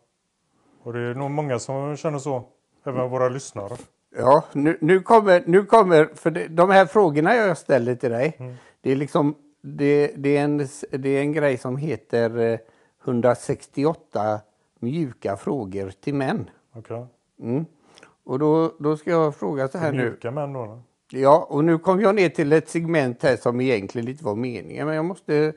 Och 0.83 0.93
det 0.93 0.99
är 0.99 1.13
nog 1.15 1.31
många 1.31 1.59
som 1.59 1.97
känner 1.97 2.19
så. 2.19 2.43
Även 2.83 3.09
våra 3.09 3.29
lyssnare. 3.29 3.77
Ja, 4.17 4.43
nu, 4.53 4.77
nu 4.81 4.99
kommer, 4.99 5.43
nu 5.45 5.63
kommer, 5.65 6.09
för 6.15 6.31
det, 6.31 6.47
de 6.47 6.69
här 6.69 6.85
frågorna 6.85 7.35
jag 7.35 7.57
ställer 7.57 7.95
till 7.95 8.11
dig, 8.11 8.35
Mm. 8.39 8.55
det 8.81 8.91
är 8.91 8.95
liksom, 8.95 9.35
det, 9.61 10.11
det, 10.17 10.37
är 10.37 10.43
en, 10.43 10.57
det 10.91 11.09
är 11.09 11.21
en 11.21 11.33
grej 11.33 11.57
som 11.57 11.77
heter 11.77 12.37
eh, 12.39 12.59
168 13.05 14.39
mjuka 14.79 15.37
frågor 15.37 15.91
till 16.01 16.15
män. 16.15 16.49
Okej. 16.75 17.05
Mm. 17.41 17.65
Och 18.23 18.39
då, 18.39 18.73
då 18.79 18.97
ska 18.97 19.09
jag 19.09 19.35
fråga 19.35 19.67
så 19.67 19.77
här 19.77 19.91
nu. 19.91 19.97
Mjuka 20.03 20.31
män 20.31 20.53
då? 20.53 20.81
Ja, 21.13 21.47
och 21.49 21.63
nu 21.65 21.77
kom 21.77 22.01
jag 22.01 22.15
ner 22.15 22.29
till 22.29 22.53
ett 22.53 22.69
segment 22.69 23.23
här 23.23 23.35
som 23.35 23.61
egentligen 23.61 24.07
inte 24.07 24.23
var 24.23 24.35
meningen. 24.35 24.87
Men 24.87 24.95
jag 24.95 25.05
måste, 25.05 25.53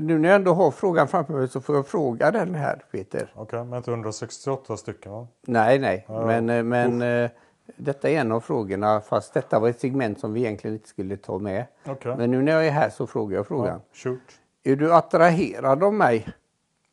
nu 0.00 0.18
när 0.18 0.28
jag 0.28 0.36
ändå 0.36 0.54
har 0.54 0.70
frågan 0.70 1.08
framför 1.08 1.34
mig 1.34 1.48
så 1.48 1.60
får 1.60 1.76
jag 1.76 1.86
fråga 1.86 2.30
den 2.30 2.54
här 2.54 2.82
Peter. 2.92 3.32
Okej, 3.34 3.64
men 3.64 3.76
inte 3.76 3.90
168 3.90 4.76
stycken 4.76 5.12
va? 5.12 5.26
Nej, 5.46 5.78
nej, 5.78 6.04
Ja, 6.08 6.26
men, 6.26 6.50
eh, 6.50 6.62
men 6.62 7.02
eh, 7.02 7.30
detta 7.76 8.10
är 8.10 8.20
en 8.20 8.32
av 8.32 8.40
frågorna 8.40 9.00
fast 9.00 9.34
detta 9.34 9.58
var 9.58 9.68
ett 9.68 9.80
segment 9.80 10.20
som 10.20 10.32
vi 10.32 10.40
egentligen 10.40 10.76
inte 10.76 10.88
skulle 10.88 11.16
ta 11.16 11.38
med. 11.38 11.64
Okej. 11.86 12.16
Men 12.16 12.30
nu 12.30 12.42
när 12.42 12.52
jag 12.52 12.66
är 12.66 12.70
här 12.70 12.90
så 12.90 13.06
frågar 13.06 13.36
jag 13.36 13.46
frågan. 13.46 13.80
Ja, 13.92 13.98
shoot. 13.98 14.40
Är 14.64 14.76
du 14.76 14.94
attraherad 14.94 15.82
av 15.82 15.94
mig? 15.94 16.28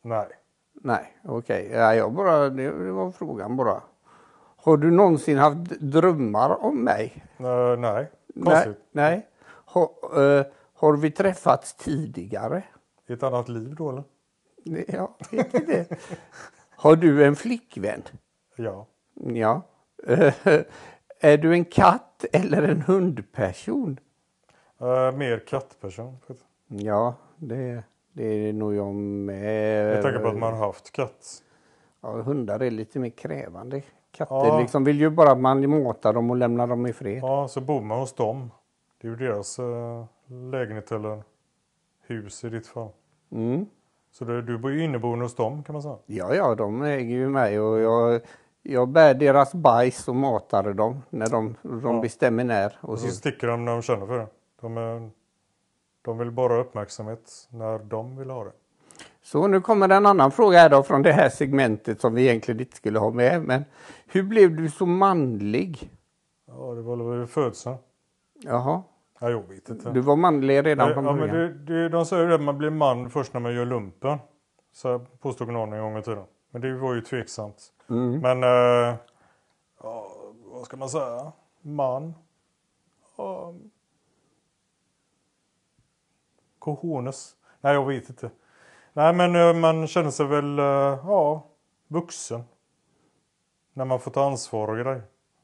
Nej. 0.02 0.26
Nej, 0.74 1.16
okej. 1.24 1.70
Ja, 1.72 1.94
jag 1.94 2.12
bara, 2.12 2.48
det, 2.48 2.84
det 2.84 2.92
var 2.92 3.10
frågan 3.10 3.56
bara. 3.56 3.80
Har 4.56 4.76
du 4.76 4.90
någonsin 4.90 5.38
haft 5.38 5.70
drömmar 5.80 6.64
om 6.64 6.84
mig? 6.84 7.24
Eh, 7.38 7.78
nej. 7.78 8.10
Konstigt. 8.44 8.78
nej. 8.92 9.26
Har, 9.46 9.88
eh, 10.16 10.46
har 10.74 10.96
vi 10.96 11.10
träffats 11.10 11.74
tidigare? 11.74 12.62
I 13.06 13.12
ett 13.12 13.22
annat 13.22 13.48
liv 13.48 13.74
då 13.74 13.90
eller? 13.90 14.04
Vet 15.30 15.54
inte. 15.54 15.86
Har 16.70 16.96
du 16.96 17.24
en 17.24 17.36
flickvän? 17.36 18.02
Ja. 18.56 18.86
Ja. 19.14 19.62
Eh, 20.06 20.34
är 21.20 21.38
du 21.38 21.52
en 21.52 21.64
katt 21.64 22.24
eller 22.32 22.62
en 22.62 22.80
hundperson? 22.82 23.98
Eh, 24.80 25.16
mer 25.16 25.38
kattperson. 25.46 26.16
Ja, 26.68 27.14
det, 27.36 27.82
det 28.12 28.24
är 28.24 28.52
nog 28.52 28.74
jag 28.74 28.94
med. 28.94 29.96
Jag 29.96 30.02
tänker 30.02 30.20
på 30.20 30.28
att 30.28 30.38
man 30.38 30.52
har 30.52 30.66
haft 30.66 30.92
katt. 30.92 31.42
Ja, 32.00 32.10
hundar 32.22 32.60
är 32.62 32.70
lite 32.70 32.98
mer 32.98 33.10
krävande. 33.10 33.82
Katter 34.10 34.34
Ja. 34.34 34.60
liksom 34.60 34.84
vill 34.84 35.00
ju 35.00 35.10
bara 35.10 35.30
att 35.30 35.40
man 35.40 35.70
matar 35.82 36.12
dem 36.12 36.30
och 36.30 36.36
lämnar 36.36 36.66
dem 36.66 36.86
i 36.86 36.92
fred. 36.92 37.18
Ja, 37.22 37.48
så 37.48 37.60
bor 37.60 37.80
man 37.80 37.98
hos 37.98 38.12
dem. 38.14 38.50
Det 39.00 39.06
är 39.06 39.10
ju 39.10 39.16
deras 39.16 39.58
eh, 39.58 40.04
lägenhet 40.52 40.92
eller 40.92 41.22
hus 42.06 42.44
i 42.44 42.48
ditt 42.48 42.66
fall. 42.66 42.88
Mm. 43.32 43.66
Så 44.12 44.24
det, 44.24 44.42
du 44.42 44.58
bor 44.58 44.70
ju 44.72 44.84
inneboende 44.84 45.24
hos 45.24 45.34
dem 45.34 45.62
kan 45.62 45.72
man 45.72 45.82
säga. 45.82 45.98
Ja, 46.06 46.34
ja, 46.34 46.54
de 46.54 46.82
äger 46.82 47.16
ju 47.16 47.28
mig 47.28 47.60
och 47.60 47.80
jag, 47.80 48.20
jag 48.66 48.88
bär 48.88 49.14
deras 49.14 49.54
bajs 49.54 50.08
och 50.08 50.16
matar 50.16 50.72
dem 50.72 51.02
när 51.10 51.30
de, 51.30 51.54
de 51.62 51.80
Ja. 51.94 52.00
bestämmer 52.00 52.44
när. 52.44 52.78
Och 52.80 52.88
Och 52.88 52.98
så 52.98 53.08
sticker 53.08 53.46
de 53.46 53.64
när 53.64 53.72
de 53.72 53.82
känner 53.82 54.06
för 54.06 54.18
det. 54.18 54.26
De, 54.60 54.76
är, 54.76 55.10
de 56.02 56.18
vill 56.18 56.30
bara 56.30 56.52
ha 56.54 56.60
uppmärksamhet 56.60 57.48
när 57.50 57.78
de 57.78 58.16
vill 58.16 58.30
ha 58.30 58.44
det. 58.44 58.52
så 59.22 59.46
nu 59.46 59.60
kommer 59.60 59.88
en 59.88 60.06
annan 60.06 60.30
fråga 60.32 60.58
här 60.58 60.70
då 60.70 60.82
från 60.82 61.02
det 61.02 61.12
här 61.12 61.28
segmentet 61.28 62.00
som 62.00 62.14
vi 62.14 62.22
egentligen 62.28 62.60
inte 62.60 62.76
skulle 62.76 62.98
ha 62.98 63.10
med. 63.10 63.42
Men 63.42 63.64
hur 64.06 64.22
blev 64.22 64.56
du 64.56 64.70
så 64.70 64.86
manlig? 64.86 65.90
Ja, 66.46 66.74
det 66.74 66.82
var 66.82 66.96
väl 66.96 67.18
vid 67.18 67.28
födseln. 67.28 67.76
Jaha, 68.42 68.82
Ja, 69.20 69.30
jag 69.30 69.48
vet 69.48 69.68
inte. 69.68 69.90
du 69.90 70.00
var 70.00 70.16
manlig 70.16 70.66
redan 70.66 70.88
ja, 70.88 70.94
från 70.94 71.04
ja, 71.04 71.12
men 71.12 71.20
början. 71.30 71.64
det, 71.66 71.74
det, 71.82 71.88
de 71.88 72.06
säger 72.06 72.28
ju 72.28 72.34
att 72.34 72.40
man 72.40 72.58
blir 72.58 72.70
man 72.70 73.10
först 73.10 73.32
när 73.34 73.40
man 73.40 73.54
gör 73.54 73.64
lumpen. 73.64 74.18
Så 74.72 74.98
påstod 74.98 75.48
någon 75.48 75.72
en 75.72 75.80
gång 75.80 75.98
i 75.98 76.02
tiden. 76.02 76.24
Men 76.50 76.60
det 76.62 76.74
var 76.78 76.94
ju 76.94 77.00
tveksamt. 77.00 77.72
Mm. 77.90 78.20
Men, 78.20 78.42
eh, 78.42 78.96
ja, 79.82 80.06
vad 80.44 80.64
ska 80.64 80.76
man 80.76 80.88
säga? 80.88 81.32
Man. 81.62 82.14
Ja. 83.16 83.54
Cojones. 86.58 87.36
Nej, 87.60 87.74
jag 87.74 87.86
vet 87.86 88.08
inte. 88.08 88.30
Nej, 88.92 89.14
men 89.14 89.36
eh, 89.36 89.54
man 89.54 89.86
känner 89.86 90.10
sig 90.10 90.26
väl, 90.26 90.58
eh, 90.58 90.64
ja, 90.64 91.46
vuxen. 91.88 92.44
När 93.72 93.84
man 93.84 94.00
får 94.00 94.10
ta 94.10 94.26
ansvar 94.26 94.68
och 94.68 94.76
grejer. 94.76 95.02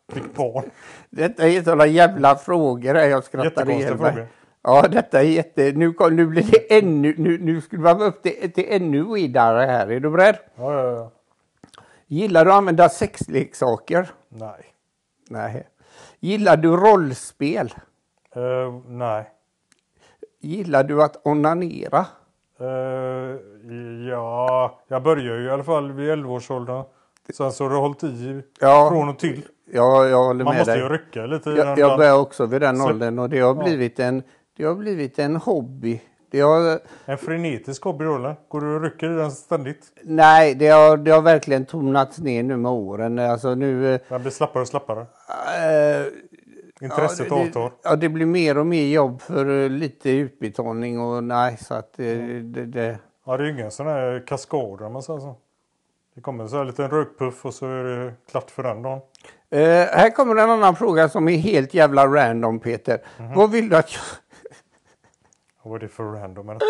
Fick 0.08 0.34
barn. 0.34 0.70
Detta 1.10 1.48
är 1.48 1.62
sådana 1.62 1.86
jävla 1.86 2.36
frågor 2.36 2.94
här. 2.94 3.08
Jag 3.08 3.24
skrattar 3.24 3.70
ihjäl 3.70 3.98
mig. 3.98 4.26
Ja, 4.62 4.88
detta 4.88 5.20
är 5.20 5.24
jätte... 5.24 5.72
Nu, 5.72 5.94
nu 6.10 6.26
blir 6.26 6.42
det 6.50 6.78
ännu... 6.78 7.14
Nu, 7.18 7.38
nu 7.38 7.60
skulle 7.60 7.82
man 7.82 8.02
upp 8.02 8.22
till, 8.22 8.52
till 8.52 8.64
ännu 8.68 9.14
vidare 9.14 9.64
här. 9.64 9.90
Är 9.90 10.00
du 10.00 10.10
beredd? 10.10 10.36
Ja, 10.54 10.72
ja, 10.72 10.90
ja. 10.90 11.10
Gillar 12.12 12.44
du 12.44 12.50
att 12.50 12.56
använda 12.58 12.88
sexleksaker? 12.88 14.10
Nej. 14.28 14.64
Nej. 15.28 15.68
Gillar 16.20 16.56
du 16.56 16.76
rollspel? 16.76 17.74
Eh, 18.34 18.74
nej. 18.86 19.30
Gillar 20.40 20.84
du 20.84 21.02
att 21.02 21.26
onanera? 21.26 22.06
Eh, 22.60 22.66
ja, 24.10 24.78
jag 24.88 25.02
börjar 25.02 25.36
ju 25.38 25.44
i 25.46 25.50
alla 25.50 25.64
fall 25.64 25.92
vid 25.92 26.10
11-årsåldern. 26.10 26.84
Sen 27.36 27.52
så 27.52 27.64
har 27.64 27.70
det 27.70 27.76
hållit 27.76 28.04
i 28.04 28.42
Ja. 28.60 28.88
från 28.92 29.08
och 29.08 29.18
till. 29.18 29.42
Ja, 29.72 30.06
jag 30.08 30.24
håller 30.24 30.44
Man 30.44 30.54
med 30.54 30.60
måste 30.60 30.72
dig. 30.72 30.82
ju 30.82 30.88
rycka 30.88 31.26
lite. 31.26 31.50
Jag, 31.50 31.78
jag 31.78 31.98
börjar 31.98 32.18
också 32.18 32.46
vid 32.46 32.60
den 32.60 32.80
åldern 32.80 33.18
och 33.18 33.30
det 33.30 33.40
har 33.40 33.54
blivit 33.54 34.00
en, 34.00 34.22
det 34.56 34.64
har 34.64 34.74
blivit 34.74 35.18
en 35.18 35.36
hobby. 35.36 36.02
Det 36.30 36.40
har, 36.40 36.78
En 37.04 37.18
frenetisk 37.18 37.84
hobby? 37.84 38.04
Går 38.48 38.60
du 38.60 38.74
och 38.76 38.82
rycker 38.82 39.10
i 39.12 39.16
den 39.16 39.30
ständigt? 39.30 39.86
nej, 40.02 40.54
det 40.54 40.68
har, 40.68 40.96
det 40.96 41.10
har 41.10 41.22
verkligen 41.22 41.66
tonats 41.66 42.18
ner 42.18 42.42
nu 42.42 42.56
med 42.56 42.72
åren. 42.72 43.18
Alltså 43.18 43.54
nu... 43.54 43.94
eh, 43.94 44.00
Den 44.08 44.20
blir 44.20 44.30
slappare 44.30 44.60
och 44.62 44.68
slappare. 44.68 45.00
eh, 45.00 46.06
Intresset 46.82 47.26
ja, 47.30 47.34
det, 47.36 47.42
avtar. 47.42 47.72
Ja, 47.82 47.96
det 47.96 48.08
blir 48.08 48.26
mer 48.26 48.58
och 48.58 48.66
mer 48.66 48.86
jobb 48.86 49.22
för 49.22 49.62
eh, 49.64 49.68
lite 49.70 50.10
utbetalning 50.10 51.00
och 51.00 51.24
nej, 51.24 51.56
så 51.56 51.74
att 51.74 51.98
eh, 52.00 52.06
det, 52.06 52.66
det, 52.66 52.98
Ja, 53.26 53.36
det 53.36 53.42
är 53.42 53.46
ju 53.46 53.52
ingen 53.52 53.70
sån 53.70 53.86
här 53.86 54.26
kaskad 54.26 54.82
om 54.82 54.92
man 54.92 55.02
säger 55.02 55.20
så. 55.20 55.36
Det 56.14 56.20
kommer 56.20 56.46
så 56.46 56.56
här 56.56 56.64
liten 56.64 56.90
rökpuff 56.90 57.44
och 57.46 57.54
så 57.54 57.66
är 57.66 57.84
det 57.84 58.12
klart 58.30 58.50
för 58.50 58.62
den 58.62 58.82
dagen. 58.82 59.00
Eh, 59.50 59.60
här 59.68 60.10
kommer 60.10 60.36
en 60.36 60.50
annan 60.50 60.76
fråga 60.76 61.08
som 61.08 61.28
är 61.28 61.36
helt 61.36 61.74
jävla 61.74 62.06
random 62.06 62.60
Peter. 62.60 62.98
Mhm. 63.18 63.34
Vad 63.34 63.50
vill 63.50 63.68
du 63.68 63.76
att 63.76 63.92
jag... 63.92 64.00
Vad 65.62 65.74
är 65.74 65.78
det 65.78 65.88
för 65.88 66.04
random 66.04 66.46
detta? 66.46 66.64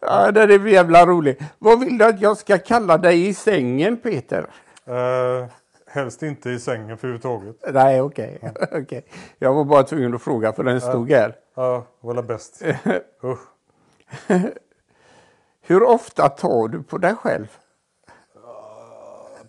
Ja, 0.00 0.30
den 0.32 0.50
är 0.50 0.66
jävla 0.66 1.06
rolig. 1.06 1.42
Vad 1.58 1.80
vill 1.80 1.98
du 1.98 2.04
att 2.04 2.20
jag 2.20 2.36
ska 2.36 2.58
kalla 2.58 2.98
dig 2.98 3.28
i 3.28 3.34
sängen 3.34 3.96
Peter? 3.96 4.46
Eh, 4.86 5.46
helst 5.86 6.22
inte 6.22 6.50
i 6.50 6.58
sängen 6.58 6.98
för 6.98 7.08
överhuvudtaget. 7.08 7.74
Nej, 7.74 8.00
okej. 8.00 8.52
okej. 8.72 9.06
Jag 9.38 9.54
var 9.54 9.64
bara 9.64 9.82
tvungen 9.82 10.14
att 10.14 10.22
fråga 10.22 10.52
för 10.52 10.64
den 10.64 10.80
stod 10.80 11.10
här. 11.10 11.36
Ja, 11.54 11.84
vad 12.00 12.18
är 12.18 12.22
bäst? 12.22 12.62
Usch. 13.24 13.38
Hur 15.62 15.82
ofta 15.82 16.28
tar 16.28 16.68
du 16.68 16.82
på 16.82 16.98
dig 16.98 17.14
själv? 17.14 17.46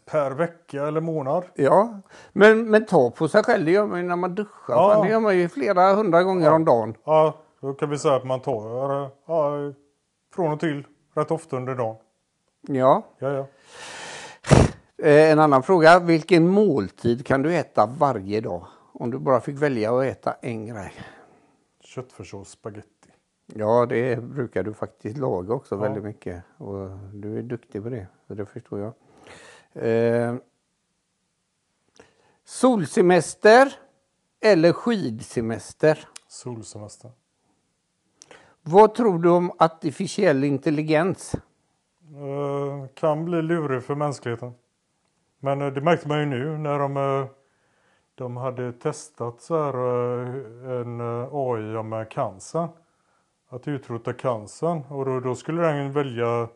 Per 0.05 0.31
vecka 0.31 0.87
eller 0.87 1.01
månad? 1.01 1.43
Ja, 1.53 1.99
men, 2.33 2.69
men 2.69 2.85
ta 2.85 3.09
på 3.11 3.27
sig 3.27 3.43
själv 3.43 3.65
det 3.65 3.71
gör 3.71 3.85
man 3.85 3.99
ju 3.99 4.05
när 4.07 4.15
man 4.15 4.35
duschar. 4.35 4.73
Ja. 4.73 5.03
Det 5.03 5.09
gör 5.09 5.19
man 5.19 5.37
ju 5.37 5.49
flera 5.49 5.93
hundra 5.93 6.23
gånger 6.23 6.51
om 6.53 6.65
dagen. 6.65 6.95
Ja, 7.05 7.33
då 7.62 7.74
kan 7.74 7.89
vi 7.89 7.97
säga 7.97 8.15
att 8.15 8.25
man 8.25 8.39
tar 8.41 8.69
ja, 9.25 9.74
från 10.33 10.51
och 10.51 10.59
till 10.59 10.83
rätt 11.13 11.31
ofta 11.31 11.57
under 11.57 11.75
dagen. 11.75 11.95
Ja. 12.62 13.03
Ja, 13.19 13.31
ja. 13.31 13.47
Eh, 14.97 15.31
en 15.31 15.39
annan 15.39 15.63
fråga. 15.63 16.00
Vilken 16.00 16.47
måltid 16.47 17.25
kan 17.25 17.41
du 17.41 17.55
äta 17.55 17.85
varje 17.85 18.41
dag? 18.41 18.67
Om 18.93 19.12
du 19.12 19.19
bara 19.19 19.41
fick 19.41 19.55
välja 19.55 19.97
att 19.97 20.03
äta 20.05 20.33
en 20.41 20.65
grej. 20.67 20.93
Köttfärssås 21.79 22.50
spagetti. 22.50 22.89
Ja, 23.45 23.85
det 23.85 24.24
brukar 24.24 24.63
du 24.63 24.74
faktiskt 24.74 25.17
laga 25.17 25.53
också 25.53 25.75
Ja. 25.75 25.81
väldigt 25.81 26.03
mycket. 26.03 26.43
Och 26.57 26.89
du 27.13 27.38
är 27.38 27.41
duktig 27.41 27.83
på 27.83 27.89
det, 27.89 28.07
det 28.27 28.45
förstår 28.45 28.79
jag. 28.79 28.93
Eh, 29.88 30.35
solsemester 32.45 33.74
eller 34.39 34.74
skidsemester? 34.74 36.07
Solsemester. 36.27 37.12
Vad 38.67 38.95
tror 38.95 39.19
du 39.19 39.29
om 39.29 39.51
artificiell 39.57 40.43
intelligens? 40.43 41.36
Eh, 42.15 42.88
kan 42.93 43.25
bli 43.25 43.41
lurig 43.41 43.84
för 43.84 43.95
mänskligheten. 43.95 44.53
Men 45.39 45.62
eh, 45.62 45.67
det 45.67 45.81
märkte 45.81 46.07
man 46.07 46.19
ju 46.19 46.25
nu 46.25 46.57
när 46.57 46.79
de, 46.79 46.98
eh, 46.98 47.27
de 48.15 48.38
hade 48.38 48.72
testat 48.74 49.41
så 49.41 49.63
här, 49.63 49.74
en 50.81 51.01
AI 51.31 51.84
med 51.84 52.10
cancer. 52.10 52.67
Att 53.50 53.67
utrota 53.67 54.13
cancern. 54.13 54.81
Och 54.89 55.05
då, 55.05 55.19
då 55.19 55.36
skulle 55.36 55.62
den 55.62 55.91
välja, 55.91 56.48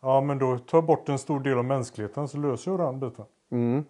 ja 0.00 0.20
men 0.20 0.38
då 0.38 0.58
ta 0.58 0.82
bort 0.82 1.08
en 1.08 1.18
stor 1.18 1.40
del 1.40 1.58
av 1.58 1.64
mänskligheten 1.64 2.28
så 2.28 2.38
löser 2.38 2.70
jag 2.70 2.80
den 2.80 3.00
biten. 3.00 3.24
Mm. 3.50 3.84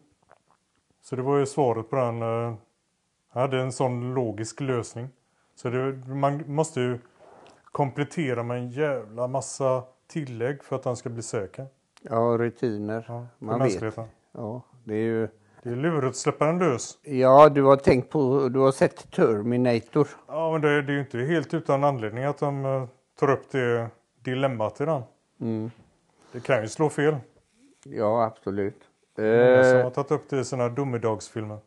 Så 1.02 1.16
det 1.16 1.22
var 1.22 1.38
ju 1.38 1.46
svaret 1.46 1.90
på 1.90 1.96
den. 1.96 2.20
Jag 2.20 2.56
hade 3.40 3.60
en 3.60 3.72
sån 3.72 4.14
logisk 4.14 4.60
lösning. 4.60 5.08
Så 5.54 5.70
det, 5.70 5.92
man 6.06 6.44
måste 6.46 6.80
ju 6.80 6.98
komplettera 7.72 8.42
med 8.42 8.56
en 8.56 8.68
jävla 8.70 9.26
massa 9.28 9.82
tillägg 10.08 10.64
för 10.64 10.76
att 10.76 10.82
den 10.82 10.96
ska 10.96 11.08
bli 11.08 11.22
säker. 11.22 11.66
Ja, 12.02 12.16
rutiner. 12.38 13.04
Ja, 13.08 13.26
Man 13.38 13.62
vet. 13.62 13.96
Ja, 14.32 14.62
det 14.84 14.94
är 14.94 14.98
ju... 15.04 15.28
Det 15.62 15.70
är 15.70 15.76
lurigt 15.76 16.08
att 16.10 16.16
släppa 16.16 16.46
den 16.46 16.58
lös. 16.58 16.98
Ja, 17.02 17.48
du 17.48 17.62
har 17.62 17.76
tänkt 17.76 18.10
på, 18.10 18.48
du 18.48 18.58
har 18.58 18.72
sett 18.72 19.10
Terminator. 19.12 20.08
Ja, 20.26 20.52
men 20.52 20.60
det, 20.60 20.82
det 20.82 20.92
är 20.92 20.94
ju 20.94 21.00
inte 21.00 21.18
helt 21.18 21.54
utan 21.54 21.84
anledning 21.84 22.24
att 22.24 22.38
de 22.38 22.64
eh, 22.64 22.86
tar 23.20 23.30
upp 23.30 23.50
det 23.50 23.88
dilemmat 24.22 24.80
i 24.80 24.84
den. 24.84 25.02
Mm. 25.40 25.70
Det 26.32 26.40
kan 26.40 26.62
ju 26.62 26.68
slå 26.68 26.88
fel. 26.88 27.16
Ja, 27.84 28.24
absolut. 28.24 28.80
Många 29.18 29.64
som 29.64 29.76
Eh, 29.78 29.82
har 29.84 29.90
tagit 29.90 30.10
upp 30.10 30.30
det 30.30 30.38
i 30.40 30.44
sina 30.44 30.68
domedagsfilmer. 30.68 31.58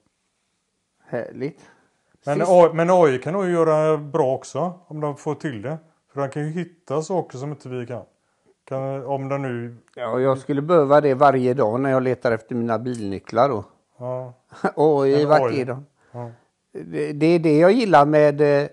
härligt. 1.05 1.69
Men, 2.25 2.41
AI, 2.47 2.73
men 2.73 2.89
AI 2.89 3.19
kan 3.19 3.33
nog 3.33 3.49
göra 3.49 3.97
bra 3.97 4.33
också 4.35 4.79
om 4.87 4.99
de 5.01 5.17
får 5.17 5.35
till 5.35 5.61
det. 5.61 5.77
För 6.13 6.21
de 6.21 6.29
kan 6.29 6.43
ju 6.43 6.49
hitta 6.49 7.01
saker 7.01 7.37
som 7.37 7.49
inte 7.49 7.69
vi 7.69 7.85
kan. 7.85 8.03
kan 8.65 9.05
om 9.05 9.29
de 9.29 9.41
nu... 9.41 9.75
Ja, 9.95 10.19
jag 10.19 10.37
skulle 10.37 10.61
behöva 10.61 11.01
det 11.01 11.13
varje 11.13 11.53
dag 11.53 11.79
när 11.79 11.89
jag 11.89 12.03
letar 12.03 12.31
efter 12.31 12.55
mina 12.55 12.79
bilnycklar 12.79 13.49
då. 13.49 13.63
Ja, 13.97 14.33
Oj, 14.75 15.25
vart 15.25 15.53
är 15.53 15.65
de? 15.65 15.85
ja. 16.11 16.31
Det, 16.71 17.13
det 17.13 17.25
är 17.25 17.39
det 17.39 17.57
jag 17.57 17.71
gillar 17.71 18.05
med, 18.05 18.41
eh, 18.41 18.67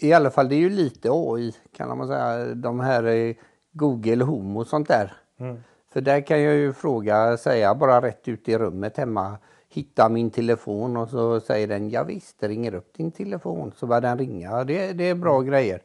i 0.00 0.12
alla 0.12 0.30
fall 0.30 0.48
det 0.48 0.54
är 0.54 0.60
ju 0.60 0.70
lite 0.70 1.08
AI 1.12 1.54
kan 1.76 1.98
man 1.98 2.08
säga, 2.08 2.54
de 2.54 2.80
här 2.80 3.04
eh, 3.04 3.34
Google 3.72 4.24
Home 4.24 4.58
och 4.58 4.66
sånt 4.66 4.88
där. 4.88 5.12
Mm. 5.38 5.56
För 5.92 6.00
där 6.00 6.20
kan 6.20 6.42
jag 6.42 6.54
ju 6.54 6.72
fråga, 6.72 7.36
säga 7.36 7.74
bara 7.74 8.02
rätt 8.02 8.28
ut 8.28 8.48
i 8.48 8.58
rummet 8.58 8.96
hemma, 8.96 9.38
hitta 9.68 10.08
min 10.08 10.30
telefon 10.30 10.96
och 10.96 11.08
så 11.08 11.40
säger 11.40 11.66
den 11.66 11.90
ja 11.90 12.02
visst, 12.02 12.40
det 12.40 12.48
ringer 12.48 12.74
upp 12.74 12.94
din 12.96 13.10
telefon 13.10 13.72
så 13.76 13.86
börjar 13.86 14.00
den 14.00 14.18
ringa. 14.18 14.64
Det, 14.64 14.92
det 14.92 15.08
är 15.08 15.14
bra 15.14 15.40
grejer. 15.40 15.82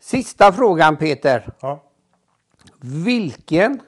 Sista 0.00 0.52
frågan 0.52 0.96
Peter. 0.96 1.52
ja. 1.60 1.80
Vilken 3.04 3.80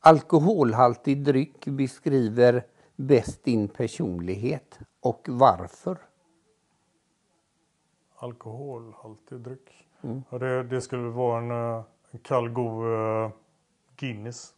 alkoholhaltig 0.00 1.24
dryck 1.24 1.64
beskriver 1.64 2.66
bäst 2.96 3.44
din 3.44 3.68
personlighet 3.68 4.78
och 5.00 5.26
varför? 5.28 5.98
Alkoholhaltig 8.16 9.40
dryck. 9.40 9.88
Ja, 10.30 10.38
det, 10.38 10.62
det 10.62 10.80
skulle 10.80 11.08
vara 11.08 11.38
en, 11.38 11.50
eh, 11.50 11.84
en 12.10 12.18
kall 12.18 12.48
god 12.48 12.92
eh, 12.92 13.30
Guinness. 13.96 14.54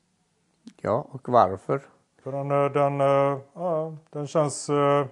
Ja, 0.76 1.08
och 1.10 1.28
varför? 1.28 1.82
För 2.22 2.32
den, 2.32 2.50
eh, 2.50 2.72
den, 2.72 3.00
eh, 3.00 3.38
ja, 3.54 3.96
den 4.10 4.26
känns 4.26 4.70
uh, 4.70 5.06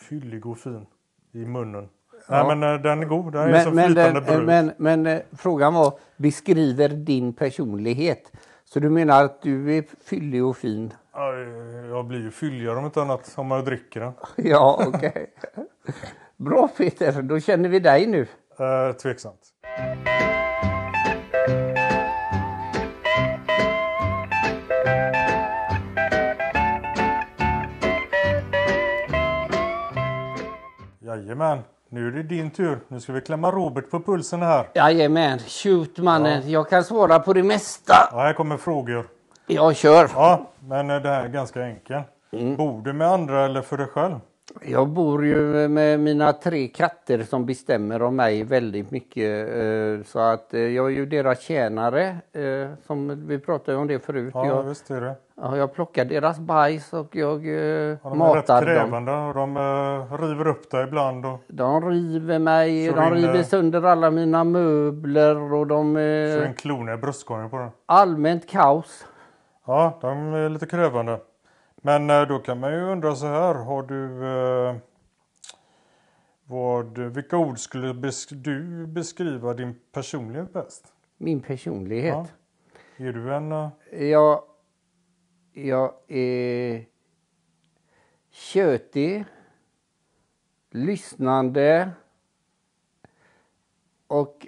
fyllig 0.00 0.46
och 0.46 0.58
fin 0.58 0.86
i 1.32 1.44
munnen. 1.44 1.88
Ja. 2.28 2.46
Nej 2.46 2.56
men 2.56 2.74
eh, 2.74 2.80
den 2.82 3.00
är 3.02 3.06
god. 3.06 3.32
Den 3.32 3.42
är 3.42 3.48
Men, 3.52 3.64
som 3.64 3.74
men, 3.74 3.86
flytande 3.86 4.20
den, 4.20 4.24
bröd. 4.24 4.44
men, 4.46 4.72
men 4.76 5.06
eh, 5.16 5.22
frågan 5.38 5.74
var, 5.74 5.98
beskriver 6.16 6.88
din 6.88 7.32
personlighet? 7.32 8.32
Så 8.64 8.80
du 8.80 8.90
menar 8.90 9.24
att 9.24 9.42
du 9.42 9.76
är 9.78 9.84
fyllig 10.04 10.44
och 10.44 10.56
fin? 10.56 10.92
Ja, 11.12 11.32
jag 11.88 12.06
blir 12.06 12.20
ju 12.20 12.30
fylligare 12.30 12.76
om 12.78 12.84
inte 12.84 13.02
annat 13.02 13.32
om 13.36 13.50
jag 13.50 13.64
dricker 13.64 14.00
den. 14.00 14.12
Ja, 14.36 14.84
okej. 14.94 15.26
Bra 16.36 16.68
Peter, 16.76 17.22
då 17.22 17.40
känner 17.40 17.68
vi 17.68 17.78
dig 17.80 18.06
nu. 18.06 18.26
Eh, 18.58 18.92
tveksamt. 18.96 19.40
Jajamän, 31.00 31.58
nu 31.88 32.08
är 32.08 32.10
det 32.10 32.22
din 32.22 32.50
tur. 32.50 32.78
Nu 32.88 33.00
ska 33.00 33.12
vi 33.12 33.20
klämma 33.20 33.50
Robert 33.50 33.90
på 33.90 34.00
pulsen 34.00 34.42
här. 34.42 34.68
Jajamän, 34.74 35.38
shoot 35.38 35.98
mannen. 35.98 36.50
Jag 36.50 36.68
kan 36.70 36.84
svara 36.84 37.18
på 37.18 37.32
det 37.32 37.42
mesta. 37.42 37.94
Ja, 38.12 38.18
här 38.18 38.32
kommer 38.32 38.56
frågor. 38.56 39.08
Jag 39.46 39.76
kör. 39.76 40.10
Ja, 40.14 40.50
men 40.60 40.86
det 40.86 41.08
här 41.08 41.24
är 41.24 41.28
ganska 41.28 41.62
enkelt. 41.62 42.06
Mm. 42.32 42.56
Bor 42.56 42.82
du 42.82 42.92
med 42.92 43.08
andra 43.08 43.44
eller 43.44 43.62
för 43.62 43.78
dig 43.78 43.86
själv? 43.86 44.14
Jag 44.64 44.88
bor 44.88 45.26
ju 45.26 45.68
med 45.68 46.00
mina 46.00 46.32
tre 46.32 46.68
katter 46.68 47.22
som 47.22 47.46
bestämmer 47.46 48.02
om 48.02 48.16
mig 48.16 48.44
väldigt 48.44 48.90
mycket. 48.90 49.48
eh, 49.54 50.04
Så 50.06 50.18
att 50.18 50.54
eh, 50.54 50.60
jag 50.60 50.86
är 50.86 50.90
ju 50.90 51.06
deras 51.06 51.40
tjänare. 51.40 52.08
eh, 52.32 52.68
Som 52.86 53.26
vi 53.26 53.38
pratade 53.38 53.78
om 53.78 53.86
det 53.86 53.98
förut. 54.04 54.30
Ja, 54.34 54.46
Jag, 54.46 54.62
visst 54.62 54.90
är 54.90 55.00
det. 55.00 55.14
ja, 55.36 55.56
jag 55.56 55.72
plockar 55.74 56.04
deras 56.04 56.38
bajs 56.38 56.92
och 56.92 57.16
jag 57.16 57.46
Ja, 57.46 57.52
de 57.52 57.56
är 57.56 57.94
rätt 57.94 58.08
matar 58.18 58.54
dem. 58.66 58.74
krävande 58.74 59.12
och 59.12 59.34
de 59.34 59.56
eh, 59.56 60.18
river 60.20 60.46
upp 60.46 60.70
dig 60.70 60.84
ibland. 60.84 61.26
Och 61.26 61.40
De 61.48 61.90
river 61.90 62.38
mig, 62.38 62.92
de 62.92 63.10
river 63.14 63.42
sönder 63.42 63.82
alla 63.82 64.10
mina 64.10 64.44
möbler 64.44 65.52
och 65.52 65.66
de... 65.66 65.94
så 65.94 66.40
eh, 66.42 66.48
en 66.48 66.54
klon 66.54 66.88
i 66.88 66.96
bröstkorgen 66.96 67.50
på 67.50 67.56
den. 67.58 67.70
Allmänt 67.86 68.46
kaos. 68.50 69.04
Ja, 69.66 69.98
de 70.00 70.34
är 70.34 70.48
lite 70.48 70.66
krävande. 70.66 71.18
Men 71.86 72.10
eh, 72.10 72.28
då 72.28 72.38
kan 72.38 72.60
man 72.60 72.72
ju 72.72 72.80
undra 72.80 73.14
så 73.14 73.26
här. 73.26 73.54
Har 73.54 73.82
du... 73.82 74.26
Eh, 74.26 74.76
vad, 76.44 76.98
vilka 76.98 77.36
ord 77.36 77.58
skulle 77.58 77.94
besk 77.94 78.28
du 78.32 78.86
beskriva 78.86 79.54
din 79.54 79.74
personlighet 79.92 80.52
bäst? 80.52 80.92
Min 81.16 81.40
personlighet. 81.40 82.14
Ja. 82.96 83.06
Är 83.06 83.12
du 83.12 83.34
en... 83.34 83.52
eh, 83.52 83.70
Jag, 83.90 84.42
jag 85.52 85.94
är 86.08 86.84
tjötig, 88.30 89.24
lyssnande 90.70 91.90
och 94.06 94.46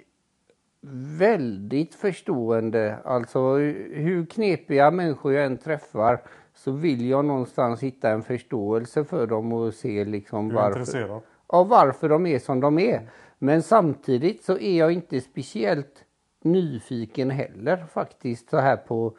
väldigt 1.17 1.95
förstående. 1.95 2.97
Alltså 3.05 3.55
hur 3.55 4.25
knepiga 4.25 4.91
människor 4.91 5.33
jag 5.33 5.45
än 5.45 5.57
träffar 5.57 6.21
så 6.63 6.71
vill 6.71 7.09
jag 7.09 7.25
någonstans 7.25 7.83
hitta 7.83 8.09
en 8.09 8.23
förståelse 8.23 9.03
för 9.03 9.27
dem 9.27 9.53
och 9.53 9.73
se 9.73 10.05
liksom 10.05 10.53
varför 10.53 11.21
av 11.47 11.67
varför 11.67 12.09
de 12.09 12.25
är 12.25 12.39
som 12.39 12.59
de 12.59 12.79
är. 12.79 13.09
Men 13.37 13.63
samtidigt 13.63 14.43
så 14.43 14.57
är 14.57 14.79
jag 14.79 14.91
inte 14.91 15.21
speciellt 15.21 16.05
nyfiken 16.43 17.29
heller 17.29 17.85
faktiskt 17.93 18.49
så 18.49 18.57
här 18.57 18.75
på 18.75 19.17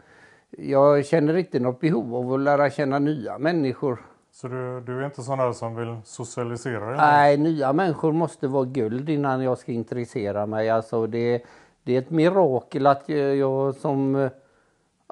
jag 0.50 1.06
känner 1.06 1.36
inte 1.36 1.60
något 1.60 1.80
behov 1.80 2.14
av 2.14 2.32
att 2.32 2.40
lära 2.40 2.70
känna 2.70 2.98
nya 2.98 3.38
människor. 3.38 4.00
Så 4.32 4.48
du, 4.48 4.80
du 4.80 5.00
är 5.00 5.04
inte 5.04 5.22
sån 5.22 5.38
där 5.38 5.52
som 5.52 5.76
vill 5.76 5.96
socialisera 6.04 6.86
dig? 6.86 6.96
Nej, 6.96 7.36
nya 7.36 7.72
människor 7.72 8.12
måste 8.12 8.48
vara 8.48 8.64
guld 8.64 9.08
innan 9.08 9.42
jag 9.42 9.58
ska 9.58 9.72
intressera 9.72 10.46
mig. 10.46 10.70
Alltså 10.70 11.06
det, 11.06 11.42
det 11.82 11.94
är 11.94 11.98
ett 11.98 12.10
mirakel 12.10 12.86
att 12.86 13.08
jag 13.08 13.74
som 13.74 14.30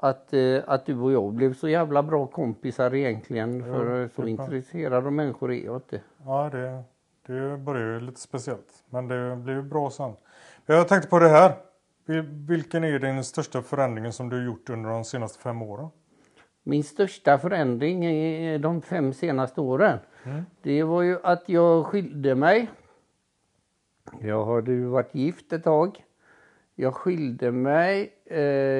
att, 0.01 0.33
eh, 0.33 0.57
att 0.67 0.85
du 0.85 0.99
och 0.99 1.11
jag 1.11 1.33
blev 1.33 1.53
så 1.53 1.67
jävla 1.69 2.03
bra 2.03 2.27
kompisar 2.27 2.95
egentligen. 2.95 3.63
För 3.63 4.07
så 4.07 4.13
klart. 4.15 4.27
intresserad 4.27 5.05
av 5.05 5.13
människor 5.13 5.51
är 5.51 5.65
jag 5.65 5.75
inte. 5.75 6.01
Ja, 6.25 6.49
det, 6.51 6.83
det 7.27 7.57
börjar 7.57 7.93
ju 7.93 7.99
lite 7.99 8.19
speciellt. 8.19 8.83
Men 8.89 9.07
det 9.07 9.35
blir 9.35 9.53
ju 9.53 9.61
bra 9.61 9.89
sen. 9.89 10.11
Jag 10.65 10.87
tänkte 10.87 11.09
på 11.09 11.19
det 11.19 11.29
här. 11.29 11.53
Vil- 12.05 12.47
Vilken 12.47 12.83
är 12.83 12.99
din 12.99 13.23
största 13.23 13.61
förändringen 13.61 14.13
som 14.13 14.29
du 14.29 14.35
har 14.37 14.43
gjort 14.43 14.69
under 14.69 14.89
de 14.89 15.03
senaste 15.03 15.39
fem 15.39 15.61
åren? 15.61 15.87
Min 16.63 16.83
största 16.83 17.37
förändring 17.37 18.05
i 18.05 18.57
de 18.57 18.81
fem 18.81 19.13
senaste 19.13 19.61
åren, 19.61 19.97
det 20.61 20.83
var 20.83 21.01
ju 21.01 21.17
att 21.23 21.49
jag 21.49 21.85
skilde 21.85 22.35
mig. 22.35 22.69
Jag 24.21 24.45
hade 24.45 24.71
ju 24.71 24.85
varit 24.85 25.15
gift 25.15 25.53
ett 25.53 25.63
tag. 25.63 26.03
Jag 26.81 26.95
skilde 26.95 27.51
mig. 27.51 28.13
Eh, 28.25 28.39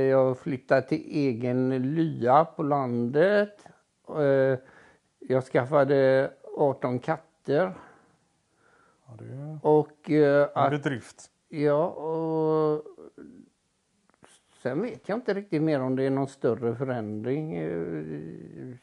jag 0.09 0.38
flyttade 0.39 0.81
till 0.81 1.03
egen 1.09 1.69
lya 1.95 2.45
på 2.45 2.63
landet. 2.63 3.65
Eh, 4.17 4.57
jag 5.19 5.43
skaffade 5.43 6.31
18 6.57 6.99
katter. 6.99 7.73
Ja, 9.07 9.17
det 9.19 9.59
Och 9.62 10.12
eh, 10.12 10.43
en 10.43 10.49
att 10.53 10.71
bedrift. 10.71 11.31
Ja, 11.49 11.88
och 11.88 12.85
sen 14.63 14.81
vet 14.81 15.09
jag 15.09 15.17
inte 15.17 15.33
riktigt 15.33 15.62
mer 15.62 15.81
om 15.81 15.95
det 15.95 16.03
är 16.03 16.09
någon 16.09 16.27
större 16.27 16.75
förändring 16.75 17.55
eh, 17.55 18.75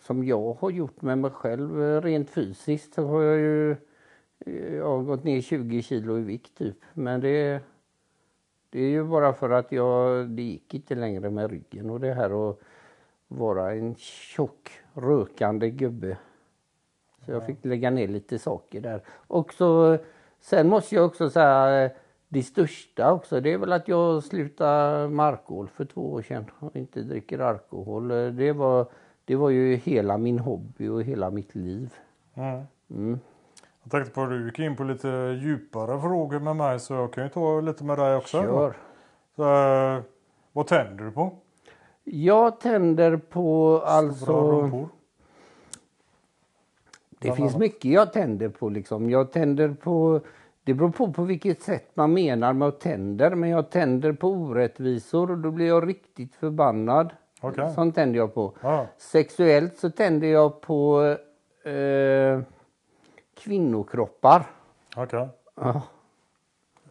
som 0.00 0.24
jag 0.24 0.54
har 0.54 0.70
gjort 0.70 1.02
med 1.02 1.18
mig 1.18 1.30
själv. 1.30 1.82
Eh, 1.82 2.00
Rent 2.00 2.30
fysiskt 2.30 2.94
så 2.94 3.06
har 3.06 3.22
jag 3.22 3.38
ju 3.38 3.70
eh, 4.46 4.74
jag 4.74 4.86
har 4.86 5.02
gått 5.02 5.24
ner 5.24 5.40
20 5.40 5.82
kilo 5.82 6.18
i 6.18 6.22
vikt 6.22 6.58
typ. 6.58 6.76
Men 6.92 7.20
det, 7.20 7.62
det 8.74 8.80
är 8.80 8.88
ju 8.88 9.04
bara 9.04 9.32
för 9.32 9.50
att 9.50 9.72
jag, 9.72 10.28
det 10.28 10.42
gick 10.42 10.74
inte 10.74 10.94
längre 10.94 11.30
med 11.30 11.50
ryggen 11.50 11.90
och 11.90 12.00
det 12.00 12.14
här 12.14 12.50
att 12.50 12.58
vara 13.28 13.72
en 13.72 13.94
tjock 13.94 14.70
rökande 14.94 15.70
gubbe. 15.70 16.16
Så 17.24 17.32
jag 17.32 17.46
fick 17.46 17.64
lägga 17.64 17.90
ner 17.90 18.08
lite 18.08 18.38
saker 18.38 18.80
där. 18.80 19.02
Och 19.08 19.52
så, 19.52 19.98
sen 20.40 20.68
måste 20.68 20.94
jag 20.94 21.06
också 21.06 21.30
säga 21.30 21.90
det 22.28 22.42
största 22.42 23.12
också, 23.12 23.40
det 23.40 23.52
är 23.52 23.58
väl 23.58 23.72
att 23.72 23.88
jag 23.88 24.24
slutade 24.24 25.08
med 25.08 25.26
alkohol 25.26 25.68
för 25.68 25.84
två 25.84 26.12
år 26.12 26.22
sedan 26.22 26.44
och 26.58 26.76
inte 26.76 27.02
dricker 27.02 27.38
alkohol. 27.38 28.08
Det 28.36 28.52
var, 28.52 28.86
det 29.24 29.36
var 29.36 29.50
ju 29.50 29.76
hela 29.76 30.18
min 30.18 30.38
hobby 30.38 30.88
och 30.88 31.02
hela 31.02 31.30
mitt 31.30 31.54
liv. 31.54 31.94
Mm. 32.90 33.18
Jag 33.84 33.90
tänkte 33.90 34.10
på 34.10 34.22
att 34.22 34.30
du 34.30 34.46
gick 34.46 34.58
in 34.58 34.76
på 34.76 34.84
lite 34.84 35.08
djupare 35.42 36.00
frågor 36.00 36.40
med 36.40 36.56
mig 36.56 36.80
så 36.80 36.94
jag 36.94 37.12
kan 37.12 37.24
ju 37.24 37.30
ta 37.30 37.60
lite 37.60 37.84
med 37.84 37.98
dig 37.98 38.16
också. 38.16 38.42
Kör. 38.42 38.76
Så, 39.36 39.42
eh, 39.42 40.02
vad 40.52 40.66
tänder 40.66 41.04
du 41.04 41.10
på? 41.10 41.32
Jag 42.04 42.60
tänder 42.60 43.16
på 43.16 43.80
alltså... 43.86 44.50
rumpor. 44.50 44.88
Det 47.10 47.18
Bland 47.20 47.36
finns 47.36 47.52
annat. 47.52 47.60
mycket 47.60 47.90
jag 47.90 48.12
tänder 48.12 48.48
på 48.48 48.68
liksom. 48.68 49.10
Jag 49.10 49.32
tänder 49.32 49.68
på, 49.68 50.20
det 50.64 50.74
beror 50.74 50.90
på 50.90 51.12
på 51.12 51.22
vilket 51.22 51.62
sätt 51.62 51.90
man 51.94 52.12
menar 52.12 52.52
med 52.52 52.68
att 52.68 52.80
tänder. 52.80 53.34
Men 53.34 53.50
jag 53.50 53.70
tänder 53.70 54.12
på 54.12 54.28
orättvisor 54.28 55.30
och 55.30 55.38
då 55.38 55.50
blir 55.50 55.66
jag 55.66 55.88
riktigt 55.88 56.34
förbannad. 56.34 57.12
Okej. 57.40 57.72
Sånt 57.74 57.94
tänder 57.94 58.18
jag 58.18 58.34
på. 58.34 58.52
Ja. 58.60 58.86
Sexuellt 58.98 59.78
så 59.78 59.90
tänder 59.90 60.28
jag 60.28 60.60
på 60.60 61.02
eh, 61.64 62.40
kvinnokroppar. 63.36 64.46
Okej. 64.96 65.28
Ja. 65.56 65.82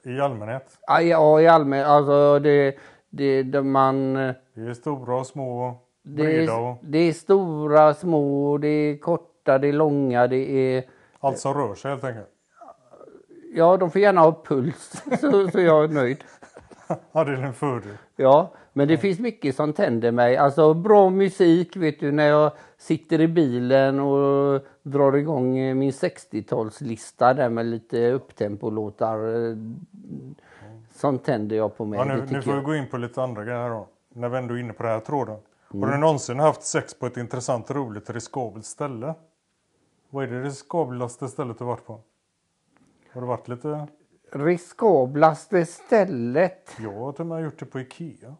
I 0.04 0.20
allmänhet. 0.20 0.78
Ja, 0.88 1.02
Ja, 1.02 1.42
i 1.42 1.48
allmänhet. 1.48 1.88
Alltså 1.88 2.40
det, 2.40 2.76
det, 3.10 3.44
det 3.44 3.62
man... 3.64 4.14
Det 4.14 4.34
är 4.56 4.74
stora 4.74 5.16
och 5.16 5.28
små, 5.28 5.78
Det 6.02 6.44
är, 6.44 6.76
det 6.82 6.98
är 6.98 7.14
stora, 7.14 7.94
små, 7.94 8.58
det 8.58 8.68
är 8.68 8.98
korta, 8.98 9.58
det 9.58 9.68
är 9.68 9.74
långa, 9.74 10.28
det 10.28 10.52
är... 10.52 10.84
allt 11.20 11.40
som 11.40 11.54
rör 11.54 11.76
sig 11.76 11.92
helt 11.92 12.04
enkelt. 12.04 12.28
Ja, 13.56 13.78
de 13.78 13.92
får 13.92 14.02
gärna 14.02 14.22
ha 14.22 14.44
puls 14.46 15.04
så, 15.22 15.48
så 15.48 15.60
jag 15.60 15.84
är 15.84 15.88
nöjd. 15.88 16.24
Ja, 17.12 17.24
det 17.24 17.32
är 17.32 17.44
en 17.44 17.54
fördel. 17.54 17.98
Ja, 18.16 18.52
men 18.74 18.88
det 18.88 18.98
finns 18.98 19.20
mycket 19.20 19.56
som 19.56 19.74
tänder 19.74 20.12
mig. 20.12 20.38
Alltså 20.38 20.74
bra 20.74 21.10
musik, 21.10 21.76
vet 21.76 22.00
du, 22.00 22.12
när 22.12 22.28
jag 22.28 22.52
sitter 22.78 23.22
i 23.22 23.28
bilen 23.28 24.00
och 24.00 24.62
drar 24.84 25.16
igång 25.18 25.58
eh, 25.58 25.76
min 25.76 25.92
60-talslista 25.92 27.34
där 27.34 27.50
med 27.50 27.66
lite 27.66 28.12
upptempolåtar. 28.12 29.50
eh, 29.50 29.58
Sånt 30.96 31.24
tänder 31.26 31.56
jag 31.56 31.78
på 31.78 31.86
mig. 31.86 32.00
Ja, 32.00 32.06
det 32.06 32.16
nu, 32.16 32.26
nu 32.32 32.42
får 32.42 32.54
vi 32.56 32.62
gå 32.62 32.76
in 32.76 32.88
på 32.90 32.98
lite 32.98 33.22
andra 33.24 33.44
grejer 33.44 33.70
då. 33.70 33.88
När 34.14 34.30
vi 34.30 34.38
ändå 34.38 34.54
är 34.56 34.60
inne 34.60 34.74
på 34.74 34.84
den 34.84 34.92
här 34.92 35.00
tråden. 35.00 35.38
Mm. 35.74 35.84
Har 35.84 35.92
du 35.92 35.98
någonsin 35.98 36.40
haft 36.40 36.64
sex 36.64 36.94
på 37.00 37.06
ett 37.06 37.18
intressant, 37.18 37.72
roligt, 37.72 38.10
riskabelt 38.10 38.66
ställe? 38.66 39.14
Vad 40.10 40.24
är 40.24 40.28
det 40.28 40.42
riskablaste 40.42 41.28
stället 41.28 41.60
du 41.60 41.66
varit 41.66 41.86
på? 41.86 42.00
Har 43.14 43.22
du 43.22 43.28
varit 43.28 43.48
lite... 43.48 43.88
Riskablaste 44.36 45.66
stället? 45.66 46.76
Jag 46.80 46.94
har 46.94 47.12
till 47.12 47.22
och 47.22 47.28
med 47.28 47.44
gjort 47.44 47.60
det 47.60 47.66
på 47.66 47.80
Ikea. 47.80 48.36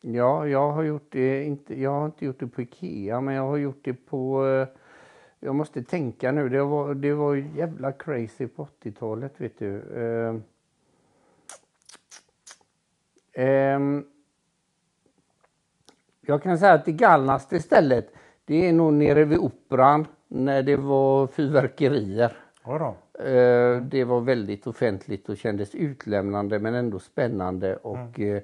Ja, 0.00 0.46
jag 0.46 0.72
har 0.72 0.82
gjort 0.82 1.06
det, 1.12 1.44
inte, 1.44 1.80
jag 1.80 1.90
har 1.90 2.06
inte 2.06 2.24
gjort 2.24 2.40
det 2.40 2.46
på 2.46 2.62
Ikea, 2.62 3.20
men 3.20 3.34
jag 3.34 3.42
har 3.42 3.56
gjort 3.56 3.80
det 3.84 3.94
på... 3.94 4.46
eh, 4.46 4.68
Jag 5.40 5.54
måste 5.54 5.82
tänka 5.82 6.32
nu, 6.32 6.48
det 6.48 6.62
var, 6.64 6.94
det 6.94 7.14
var 7.14 7.34
jävla 7.34 7.92
crazy 7.92 8.46
på 8.46 8.64
80-talet, 8.82 9.40
vet 9.40 9.58
du. 9.58 9.82
Eh, 9.82 10.34
ehm, 13.44 14.04
jag 16.20 16.42
kan 16.42 16.58
säga 16.58 16.72
att 16.72 16.84
det 16.84 16.92
galnaste 16.92 17.60
stället, 17.60 18.12
det 18.44 18.68
är 18.68 18.72
nog 18.72 18.92
nere 18.92 19.24
vid 19.24 19.38
Operan, 19.38 20.06
när 20.28 20.62
det 20.62 20.76
var 20.76 21.26
fyrverkerier. 21.26 22.36
Oj 22.64 22.78
då. 22.78 22.96
Eh, 23.18 23.82
Det 23.82 24.04
var 24.04 24.20
väldigt 24.20 24.66
offentligt 24.66 25.28
och 25.28 25.36
kändes 25.36 25.74
utlämnande 25.74 26.58
men 26.58 26.74
ändå 26.74 26.98
spännande 26.98 27.76
och 27.76 28.20
eh, 28.20 28.42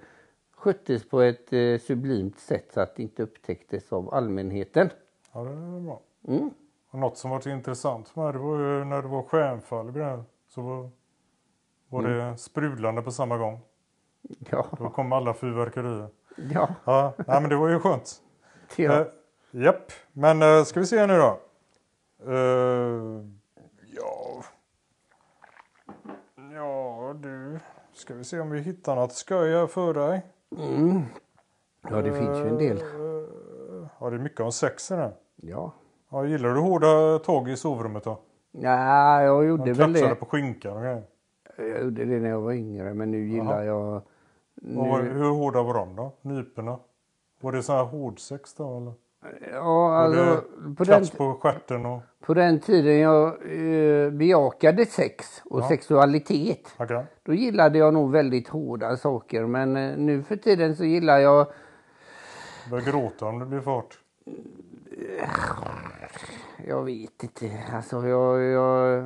sköttes 0.56 1.08
på 1.08 1.20
ett 1.20 1.52
eh, 1.52 1.78
sublimt 1.78 2.38
sätt 2.38 2.70
så 2.74 2.80
att 2.80 2.96
det 2.96 3.02
inte 3.02 3.22
upptäcktes 3.22 3.92
av 3.92 4.14
allmänheten. 4.14 4.90
Ja, 5.32 5.40
det 5.44 5.50
är 5.50 5.80
bra. 5.80 6.00
Mm. 6.28 6.50
Och 6.90 6.98
något 6.98 7.18
som 7.18 7.30
varit 7.30 7.46
intressant 7.46 8.08
för 8.08 8.20
mig, 8.22 8.32
det 8.32 8.38
var 8.38 8.58
ju 8.58 8.84
när 8.84 9.02
det 9.02 9.08
var 9.08 9.22
stjärnfall. 9.22 9.92
Så 10.48 10.62
var, 10.62 10.90
var 11.88 12.02
det 12.02 12.22
Mm. 12.22 12.36
sprudlande 12.36 13.02
på 13.02 13.10
samma 13.10 13.36
gång. 13.38 13.60
Då 14.22 14.46
Ja, 14.80 14.90
kom 14.90 15.12
alla 15.12 15.34
fyrverkerier. 15.34 16.08
ja, 16.36 16.68
Ja, 16.84 17.12
nej, 17.26 17.40
men 17.40 17.50
det 17.50 17.56
var 17.56 17.68
ju 17.68 17.80
skönt. 17.80 18.22
det, 18.76 18.84
Eh, 18.84 19.06
japp, 19.50 19.92
men 20.12 20.42
eh, 20.42 20.62
ska 20.64 20.80
vi 20.80 20.86
se 20.86 21.06
nu 21.06 21.16
då. 21.18 21.40
Eh, 22.32 23.24
ja. 23.96 24.42
Ja 26.54 27.03
du. 27.22 27.58
Ska 27.92 28.14
vi 28.14 28.24
se 28.24 28.40
om 28.40 28.50
vi 28.50 28.60
hittar 28.60 28.96
något 28.96 29.12
skoj 29.12 29.52
här 29.52 29.66
för 29.66 29.94
dig. 29.94 30.26
mm. 30.58 31.02
ja, 31.90 32.02
det 32.02 32.12
finns 32.12 32.38
ju 32.38 32.48
en 32.48 32.58
del. 32.58 32.82
Ja, 34.00 34.10
det 34.10 34.16
är 34.16 34.20
mycket 34.20 34.40
om 34.40 34.52
sex 34.52 34.90
i 34.90 34.94
den. 34.94 35.12
Ja, 35.36 35.72
Ja, 36.10 36.26
gillar 36.26 36.54
du 36.54 36.60
hårda 36.60 37.18
tag 37.18 37.48
i 37.48 37.56
sovrummet 37.56 38.04
då? 38.04 38.18
ja 38.52 39.22
jag 39.22 39.44
gjorde 39.44 39.72
väl 39.72 39.92
det. 39.92 40.14
på 40.14 40.26
skinkan 40.26 40.76
och 40.76 40.82
grejer. 40.82 41.02
Jag 41.58 41.82
gjorde 41.82 42.04
det 42.04 42.20
när 42.20 42.28
jag 42.28 42.40
var 42.40 42.52
yngre 42.52 42.94
men 42.94 43.10
nu 43.10 43.28
gillar 43.28 43.62
jag... 43.62 43.96
Och 43.96 44.86
var- 44.86 45.02
Nu, 45.02 45.08
hur 45.12 45.30
hårda 45.30 45.62
var 45.62 45.74
de 45.74 45.96
då? 45.96 46.12
Nyporna? 46.22 46.78
Var 47.40 47.52
det 47.52 47.62
så 47.62 47.72
här 47.72 47.84
hårdsex 47.84 48.54
då 48.54 48.76
eller? 48.76 48.92
Ja, 49.52 49.96
alltså, 49.96 50.42
på, 50.76 50.84
den, 50.84 51.06
på 51.16 51.34
stjärten 51.34 51.86
och... 51.86 52.02
på 52.20 52.34
den 52.34 52.60
tiden 52.60 52.98
jag 52.98 53.26
eh, 53.26 54.10
bejakade 54.10 54.86
sex 54.86 55.42
och 55.44 55.60
Ja. 55.60 55.68
sexualitet 55.68 56.74
Okej. 56.76 57.04
Då 57.22 57.34
gillade 57.34 57.78
jag 57.78 57.94
nog 57.94 58.12
väldigt 58.12 58.48
hårda 58.48 58.96
saker 58.96 59.46
men 59.46 59.76
eh, 59.76 59.96
nu 59.96 60.22
för 60.22 60.36
tiden 60.36 60.76
så 60.76 60.84
gillar 60.84 61.18
jag 61.18 61.46
Börjar 62.70 62.84
gråta 62.84 63.26
om 63.26 63.38
det 63.38 63.46
blir 63.46 63.60
fart. 63.60 63.98
Jag 66.66 66.84
vet 66.84 67.22
inte. 67.22 67.50
Alltså 67.72 68.06
jag, 68.06 68.42
jag, 68.42 68.98
eh, 68.98 69.04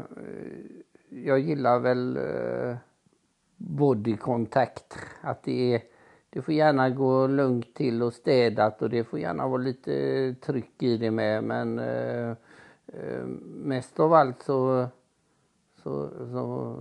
jag 1.09 1.39
gillar 1.39 1.79
väl 1.79 2.17
eh, 2.17 2.77
body 3.57 4.17
contact. 4.17 4.99
Att 5.21 5.43
det, 5.43 5.75
är, 5.75 5.81
det 6.31 6.43
får 6.43 6.55
gärna 6.55 6.91
gå 6.91 7.27
lugnt 7.27 7.75
till 7.75 8.03
och 8.03 8.13
städat 8.13 8.83
och 8.83 8.91
det 8.91 9.05
får 9.05 9.19
gärna 9.19 9.49
vara 9.49 9.63
lite 9.63 10.35
tryck 10.47 10.83
i 10.83 10.97
det 10.97 11.11
med. 11.11 11.45
Men 11.45 11.79
eh, 11.79 12.29
eh, 12.87 13.25
mest 13.65 14.01
av 14.01 14.13
allt 14.13 14.43
så, 14.43 14.87
så, 15.83 16.09
så 16.33 16.77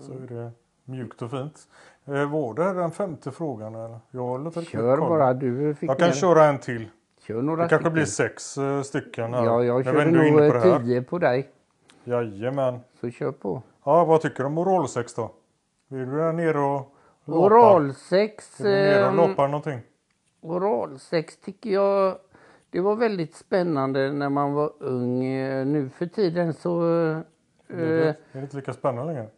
Så 0.00 0.12
är 0.12 0.26
det 0.28 0.50
mjukt 0.84 1.22
och 1.22 1.30
fint. 1.30 1.68
Eh, 2.04 2.30
var 2.30 2.54
det 2.54 2.72
den 2.80 2.90
femte 2.90 3.30
frågan 3.30 3.74
eller? 3.74 3.98
Jag 4.10 4.44
låter 4.44 4.62
kör 4.62 4.96
kolla. 4.96 5.08
bara. 5.08 5.34
Du 5.34 5.74
fick 5.74 5.90
Jag 5.90 5.98
kan 5.98 6.08
med- 6.08 6.16
köra 6.16 6.44
en 6.44 6.58
till. 6.58 6.88
kör 7.20 7.42
några 7.42 7.62
Det 7.62 7.68
kanske 7.68 7.76
stycken. 7.84 7.92
blir 7.92 8.04
sex 8.04 8.58
eh, 8.58 8.82
stycken 8.82 9.34
här. 9.34 9.44
Ja, 9.44 9.64
jag 9.64 9.80
inne 10.08 10.30
nog 10.30 10.52
på 10.52 10.78
tio 10.80 11.02
på 11.02 11.18
dig. 11.18 11.50
Jajamän. 12.04 12.80
Så 13.00 13.10
kör 13.10 13.32
på. 13.32 13.62
Ja, 13.84 14.04
vad 14.04 14.20
tycker 14.20 14.38
du 14.38 14.44
om 14.44 14.58
oralsex 14.58 15.14
då? 15.14 15.22
Är 15.90 15.96
du 15.96 16.16
där 16.16 16.32
nere 16.32 16.58
och? 16.58 16.95
Oralsex. 17.26 18.60
Ehm, 18.60 19.16
lapar 19.16 19.48
någonting? 19.48 19.80
Oralsex 20.40 21.36
tycker 21.40 21.70
jag 21.70 22.18
det 22.70 22.80
var 22.80 22.96
väldigt 22.96 23.34
spännande 23.34 24.12
när 24.12 24.28
man 24.28 24.52
var 24.52 24.72
ung. 24.78 25.24
Eh, 25.24 25.66
Nu 25.66 25.88
för 25.88 26.06
tiden 26.06 26.54
så... 26.54 26.90
Eh, 26.90 27.18
det, 27.66 28.08
är 28.08 28.14
det 28.32 28.40
inte 28.40 28.56
lika 28.56 28.72
spännande 28.72 29.12
längre? 29.12 29.28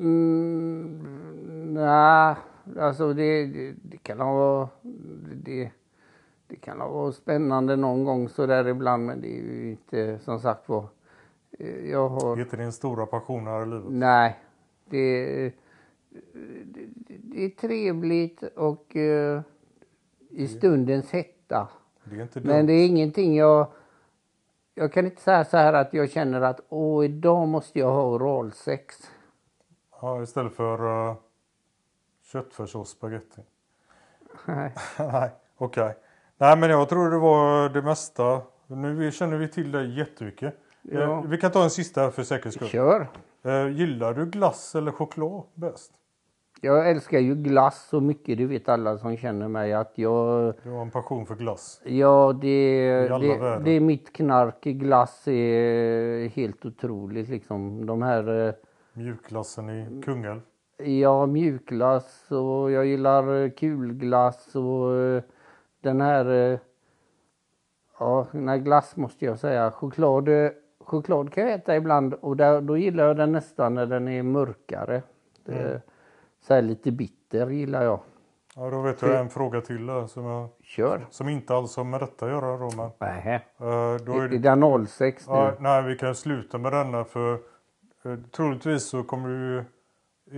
mm, 0.00 1.74
Nej, 1.74 2.36
alltså 2.80 3.12
det, 3.12 3.46
det, 3.46 3.74
det 3.82 3.96
kan 3.96 4.20
ha 4.20 4.68
det, 5.34 5.70
det 6.46 6.56
kan 6.56 6.80
ha 6.80 6.88
varit 6.88 7.14
spännande 7.14 7.76
någon 7.76 8.04
gång 8.04 8.28
så 8.28 8.46
där 8.46 8.68
ibland 8.68 9.06
men 9.06 9.20
det 9.20 9.28
är 9.38 9.42
ju 9.42 9.70
inte 9.70 10.18
som 10.18 10.40
sagt 10.40 10.68
var. 10.68 10.86
eh, 11.58 11.90
Jag 11.90 12.08
har... 12.08 12.36
Det 12.36 12.42
är 12.42 12.44
inte 12.44 12.56
din 12.56 12.72
stora 12.72 13.06
passion 13.06 13.46
här 13.46 13.62
i 13.62 13.66
livet. 13.66 13.84
Nej, 13.88 14.38
det, 14.84 15.52
det, 17.06 17.44
är 17.44 17.48
trevligt 17.48 18.42
och 18.42 18.96
eh, 18.96 19.40
i 20.30 20.48
stundens 20.48 21.10
hetta. 21.10 21.68
Det 22.04 22.44
Men 22.44 22.66
det 22.66 22.72
är 22.72 22.86
ingenting 22.86 23.36
jag... 23.36 23.66
Jag 24.74 24.92
kan 24.92 25.04
inte 25.04 25.22
säga 25.22 25.44
så 25.44 25.56
här 25.56 25.72
att 25.72 25.94
jag 25.94 26.10
känner 26.10 26.40
att 26.40 26.60
åh, 26.68 27.04
idag 27.04 27.48
måste 27.48 27.78
jag 27.78 27.92
ha 27.92 28.02
oralsex. 28.02 29.10
Ja, 30.00 30.22
istället 30.22 30.52
för 30.52 31.08
uh, 31.10 31.14
köttfärssås 32.22 32.90
spagetti. 32.90 33.42
Nej. 34.44 34.74
Nej, 34.98 35.30
okej. 35.56 35.96
Nej, 36.38 36.58
men 36.58 36.70
jag 36.70 36.88
tror 36.88 37.10
det 37.10 37.18
var 37.18 37.68
det 37.68 37.82
mesta. 37.82 38.42
Nu 38.66 39.12
känner 39.12 39.36
vi 39.36 39.48
till 39.48 39.72
dig 39.72 39.98
jättemycket. 39.98 40.54
Eh, 40.90 41.00
Ja. 41.00 41.20
Vi 41.20 41.38
kan 41.38 41.50
ta 41.50 41.62
en 41.64 41.70
sista 41.70 42.10
för 42.10 42.22
säkerhets 42.22 42.56
skull. 42.56 42.68
Kör! 42.68 43.08
Eh, 43.42 43.68
gillar 43.68 44.14
du 44.14 44.26
glass 44.26 44.74
eller 44.74 44.92
choklad 44.92 45.42
bäst? 45.54 45.92
Jag 46.64 46.90
älskar 46.90 47.18
ju 47.18 47.34
glass 47.34 47.88
så 47.88 48.00
mycket, 48.00 48.38
det 48.38 48.46
vet 48.46 48.68
alla 48.68 48.98
som 48.98 49.16
känner 49.16 49.48
mig 49.48 49.72
att 49.72 49.92
jag... 49.94 50.54
Du 50.62 50.70
har 50.70 50.82
en 50.82 50.90
passion 50.90 51.26
för 51.26 51.34
glass. 51.34 51.80
Ja, 51.84 52.32
det, 52.40 53.08
det, 53.08 53.60
det 53.64 53.70
är 53.70 53.80
mitt 53.80 54.12
knark. 54.12 54.64
Glass 54.64 55.28
är 55.28 56.28
helt 56.28 56.66
otroligt 56.66 57.28
liksom. 57.28 57.86
De 57.86 58.02
här... 58.02 58.48
eh, 58.48 58.54
Mjukglassen 58.92 59.70
i 59.70 60.02
Kungälv. 60.04 60.40
Ja, 60.78 61.26
mjukglass 61.26 62.30
och 62.30 62.70
jag 62.70 62.86
gillar 62.86 63.48
kulglass 63.48 64.56
och 64.56 64.96
eh, 64.96 65.22
den 65.80 66.00
här... 66.00 66.52
eh, 66.52 66.58
Ja, 67.98 68.26
nej, 68.32 68.58
glass 68.58 68.96
måste 68.96 69.24
jag 69.24 69.38
säga. 69.38 69.70
Choklad, 69.70 70.28
choklad 70.80 71.32
kan 71.32 71.44
jag 71.44 71.52
äta 71.52 71.76
ibland 71.76 72.14
och 72.14 72.36
där, 72.36 72.60
då 72.60 72.76
gillar 72.76 73.06
jag 73.06 73.16
den 73.16 73.32
nästan 73.32 73.74
när 73.74 73.86
den 73.86 74.08
är 74.08 74.22
mörkare. 74.22 75.02
Det, 75.44 75.82
Så 76.42 76.54
här 76.54 76.62
lite 76.62 76.90
bitter 76.92 77.50
gillar 77.50 77.82
jag. 77.84 78.00
Ja, 78.56 78.70
då 78.70 78.80
vet 78.82 79.02
jag 79.02 79.20
en 79.20 79.28
fråga 79.30 79.60
till 79.60 79.86
där 79.86 80.06
som, 80.06 80.24
jag, 80.24 80.48
Kör! 80.62 81.06
som 81.10 81.28
inte 81.28 81.54
alls 81.54 81.76
har 81.76 81.84
med 81.84 82.00
detta 82.00 82.26
att 82.26 82.32
göra. 82.32 82.56
Då, 82.58 82.70
men, 82.76 82.90
Nähä. 83.00 83.34
eh, 83.34 83.40
då 84.06 84.12
är 84.12 84.22
Är 84.24 84.28
det, 84.28 84.38
det 84.38 84.86
06 84.88 85.28
nu? 85.28 85.34
ja, 85.34 85.52
nej, 85.60 85.82
vi 85.82 85.96
kan 85.98 86.14
sluta 86.14 86.58
med 86.58 86.72
denna 86.72 87.04
för 87.04 87.32
eh, 88.04 88.16
troligtvis 88.36 88.84
så 88.84 89.02
kommer 89.02 89.28
du, 89.28 89.64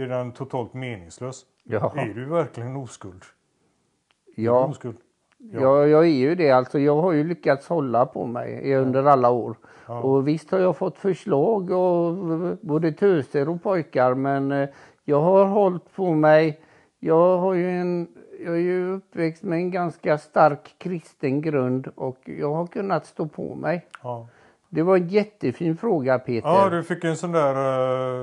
är 0.03 0.09
den 0.09 0.33
totalt 0.33 0.75
meningslös. 0.75 1.43
Ja. 1.64 1.93
Är 1.97 2.14
du 2.14 2.25
verkligen 2.25 2.77
oskuld? 2.77 3.23
Är 4.37 4.43
Ja, 4.43 4.64
oskuld? 4.67 4.97
Jag, 5.38 5.88
jag 5.88 6.05
är 6.05 6.09
ju 6.09 6.35
det. 6.35 6.51
Alltså, 6.51 6.79
jag 6.79 7.03
har 7.03 7.12
ju 7.12 7.25
lyckats 7.25 7.69
hålla 7.69 8.07
på 8.07 8.27
mig 8.27 8.75
under 8.77 9.05
alla 9.05 9.31
år. 9.31 9.57
Och 9.87 10.29
visst 10.29 10.51
har 10.51 10.59
jag 10.59 10.77
fått 10.77 10.99
förslag 10.99 11.71
och 11.71 12.14
både 12.61 12.93
töser 12.93 13.49
och 13.49 13.62
pojkar 13.62 14.14
men 14.14 14.53
eh, 14.53 14.69
jag 15.05 15.21
har 15.21 15.45
hållit 15.47 15.95
på 15.95 16.14
mig. 16.14 16.61
Jag 17.01 17.38
har 17.38 17.55
ju 17.55 17.71
en 17.71 18.09
jag 18.45 18.55
är 18.55 18.61
ju 18.61 18.93
uppväxt 18.93 19.43
med 19.43 19.59
en 19.59 19.71
ganska 19.71 20.19
stark 20.19 20.75
kristen 20.79 21.40
grund 21.40 21.88
och 21.95 22.19
jag 22.25 22.55
har 22.55 22.67
kunnat 22.67 23.07
stå 23.07 23.27
på 23.27 23.55
mig. 23.55 23.87
Ja. 24.03 24.29
Det 24.69 24.83
var 24.83 24.97
en 24.97 25.09
jättefin 25.09 25.77
fråga 25.77 26.19
Peter. 26.19 26.49
ja, 26.49 26.69
du 26.71 26.83
fick 26.83 27.05
en 27.05 27.17
sån 27.17 27.33
där 27.33 27.55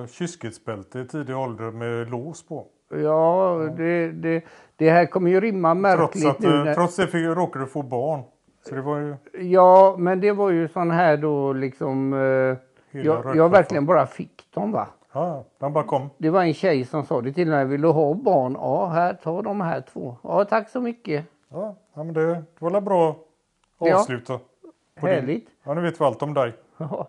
uh, 0.02 0.08
kyskhetsbälte 0.08 1.00
i 1.00 1.08
tidig 1.08 1.38
ålder 1.38 1.72
med 1.72 2.10
lås 2.10 2.48
på. 2.48 2.66
Ja, 2.90 3.58
det, 3.78 4.12
det, 4.12 4.44
det 4.76 4.90
här 4.90 5.06
kommer 5.06 5.30
ju 5.32 5.40
rimma 5.42 5.74
märkligt 5.74 6.24
Trots, 6.24 6.38
att, 6.38 6.40
nu. 6.40 6.58
eh, 6.58 6.64
När, 6.64 6.74
trots 6.74 6.96
det 6.96 7.08
fick, 7.08 7.26
råkade 7.26 7.66
du 7.66 7.70
få 7.70 7.84
barn. 7.84 8.22
Så 8.70 8.76
det 8.76 8.82
var 8.82 8.98
ju 8.98 9.16
ja, 9.42 9.96
men 10.00 10.20
det 10.20 10.32
var 10.32 10.50
ju 10.50 10.68
sån 10.68 10.92
här 10.92 11.18
då 11.18 11.54
liksom. 11.54 12.14
Eh, 12.14 12.20
hela 12.20 13.06
jag, 13.26 13.36
jag 13.36 13.50
verkligen 13.50 13.86
bara 13.86 14.08
fick 14.08 14.48
dem 14.54 14.72
va. 14.72 14.88
Ja, 15.14 15.44
den 15.60 15.74
bara 15.74 15.84
kom. 15.84 16.10
Det 16.18 16.30
var 16.30 16.44
en 16.44 16.54
tjej 16.54 16.86
som 16.86 17.06
sa 17.06 17.22
det 17.22 17.34
till 17.34 17.48
mig. 17.48 17.66
Vill 17.66 17.82
du 17.82 17.88
ha 17.88 18.14
barn? 18.14 18.54
Ja, 18.60 18.86
här, 18.88 19.14
ta 19.14 19.42
de 19.42 19.62
här 19.62 19.82
två. 19.82 20.16
Ja, 20.24 20.46
tack 20.46 20.70
så 20.70 20.82
mycket. 20.82 21.26
Ja, 21.50 21.76
ja 21.94 22.04
men 22.04 22.14
det, 22.14 22.26
det 22.34 22.44
var 22.60 22.72
väl 22.72 22.82
bra 22.84 23.10
att 23.10 23.88
Ja. 23.88 23.96
avsluta. 24.00 24.34
din- 24.34 25.10
Härligt. 25.10 25.48
Ja, 25.64 25.74
nu 25.74 25.82
vet 25.82 26.02
vi 26.02 26.06
allt 26.06 26.22
om 26.22 26.34
dig. 26.34 26.54
Ja. 26.78 27.08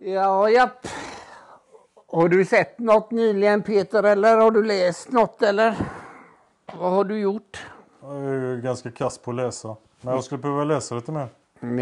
Ja, 0.00 0.48
japp. 0.50 0.86
Har 2.12 2.28
du 2.28 2.44
sett 2.44 2.78
något 2.78 3.10
nyligen 3.10 3.62
Peter 3.62 4.02
eller 4.02 4.36
har 4.36 4.50
du 4.50 4.62
läst 4.64 5.12
något 5.12 5.42
eller? 5.42 5.74
Vad 6.80 6.92
har 6.92 7.04
du 7.04 7.18
gjort? 7.18 7.66
Jag 8.02 8.16
är 8.16 8.56
ganska 8.62 8.90
kass 8.90 9.18
på 9.18 9.30
att 9.30 9.36
läsa. 9.36 9.76
Men 10.00 10.14
jag 10.14 10.24
skulle 10.24 10.42
behöva 10.42 10.64
läsa 10.64 10.94
lite 10.94 11.12
mer. 11.12 11.28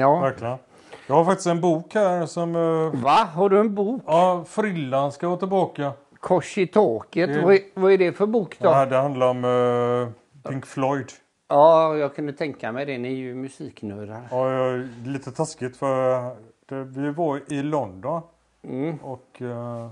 Ja. 0.00 0.20
Verkligen. 0.20 0.56
Jag 1.06 1.14
har 1.14 1.24
faktiskt 1.24 1.46
en 1.46 1.60
bok 1.60 1.94
här 1.94 2.26
som... 2.26 2.56
eh, 2.56 3.00
Va? 3.02 3.28
Har 3.34 3.48
du 3.50 3.60
en 3.60 3.74
bok? 3.74 4.02
Ja, 4.06 4.44
Frillan 4.48 5.12
ska 5.12 5.28
vara 5.28 5.38
tillbaka. 5.38 5.92
Kors 6.20 6.58
i 6.58 6.66
taket. 6.66 7.34
Det- 7.34 7.42
Vad, 7.42 7.54
är, 7.54 7.60
vad 7.74 7.92
är 7.92 7.98
det 7.98 8.12
för 8.12 8.26
bok 8.26 8.56
då? 8.58 8.68
Det, 8.68 8.74
här, 8.74 8.86
det 8.86 8.96
handlar 8.96 9.26
om 9.28 9.44
eh, 9.44 10.50
Pink 10.50 10.66
Floyd. 10.66 11.06
Ja, 11.48 11.96
jag 11.96 12.14
kunde 12.14 12.32
tänka 12.32 12.72
mig 12.72 12.86
det. 12.86 12.98
Ni 12.98 13.08
är 13.08 13.16
ju 13.16 13.34
musiknördar. 13.34 14.28
Ja, 14.30 14.50
är 14.50 14.88
lite 15.08 15.30
taskigt 15.32 15.76
för 15.76 16.22
det, 16.68 16.84
vi 16.84 17.10
var 17.10 17.40
i 17.52 17.62
London 17.62 18.22
Mm. 18.64 18.96
och 19.02 19.42
eh, 19.42 19.90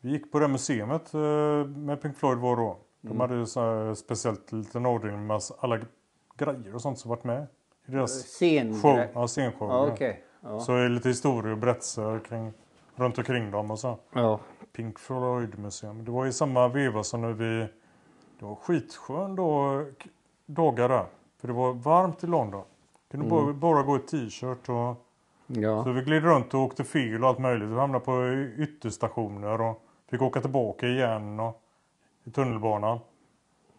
vi 0.00 0.10
gick 0.10 0.32
på 0.32 0.38
det 0.38 0.48
museet 0.48 1.14
uh, 1.14 1.66
med 1.66 2.02
Pink 2.02 2.16
Floyd 2.16 2.38
var 2.38 2.56
då. 2.56 2.78
De 3.00 3.20
hade 3.20 3.34
ju 3.34 3.46
så 3.46 3.94
speciellt 3.94 4.52
liten 4.52 4.86
avdelning 4.86 5.26
med 5.26 5.40
alla 5.58 5.78
grejer 6.36 6.74
och 6.74 6.80
sånt 6.80 6.98
som 6.98 7.08
varit 7.08 7.24
med 7.24 7.46
i 7.86 7.90
deras 7.90 8.24
Scen... 8.24 8.80
show. 8.80 9.04
Ja, 9.14 9.26
scenshow. 9.26 9.68
Ja. 9.68 9.90
okej. 9.92 10.24
Ja. 10.40 10.60
Så 10.60 10.72
är 10.72 10.88
lite 10.88 11.08
historier 11.08 11.52
och 11.52 11.58
berättelser 11.58 12.20
kring, 12.28 12.52
runt 12.94 13.18
omkring 13.18 13.50
dem 13.50 13.70
och 13.70 13.78
så. 13.78 13.98
ja. 14.12 14.40
Pink 14.72 14.98
Floyd 14.98 15.58
museum. 15.58 16.04
Det 16.04 16.10
var 16.10 16.26
i 16.26 16.32
samma 16.32 16.68
veva 16.68 17.02
som 17.02 17.20
när 17.20 17.32
vi... 17.32 17.68
Det 18.38 18.44
var 18.44 18.54
skitskön 18.54 19.36
då, 19.36 19.84
dagar 20.46 20.88
där. 20.88 21.06
För 21.40 21.48
det 21.48 21.54
var 21.54 21.72
varmt 21.72 22.24
i 22.24 22.26
London. 22.26 22.64
Kunde 23.10 23.26
bara, 23.26 23.52
bara 23.52 23.82
gå 23.82 23.96
i 23.96 23.98
t-shirt 23.98 24.68
och... 24.68 25.02
Ja. 25.46 25.84
Så 25.84 25.92
vi 25.92 26.02
gled 26.02 26.24
runt 26.24 26.54
och 26.54 26.60
åkte 26.60 26.84
fel 26.84 27.22
och 27.22 27.28
allt 27.28 27.38
möjligt. 27.38 27.68
Vi 27.68 27.74
hamnade 27.74 28.04
på 28.04 28.28
ytterstationer 28.58 29.60
och 29.60 29.85
fick 30.10 30.22
åka 30.22 30.40
tillbaka 30.40 30.86
igen 30.86 31.40
och 31.40 31.60
i 32.24 32.30
tunnelbanan. 32.30 32.98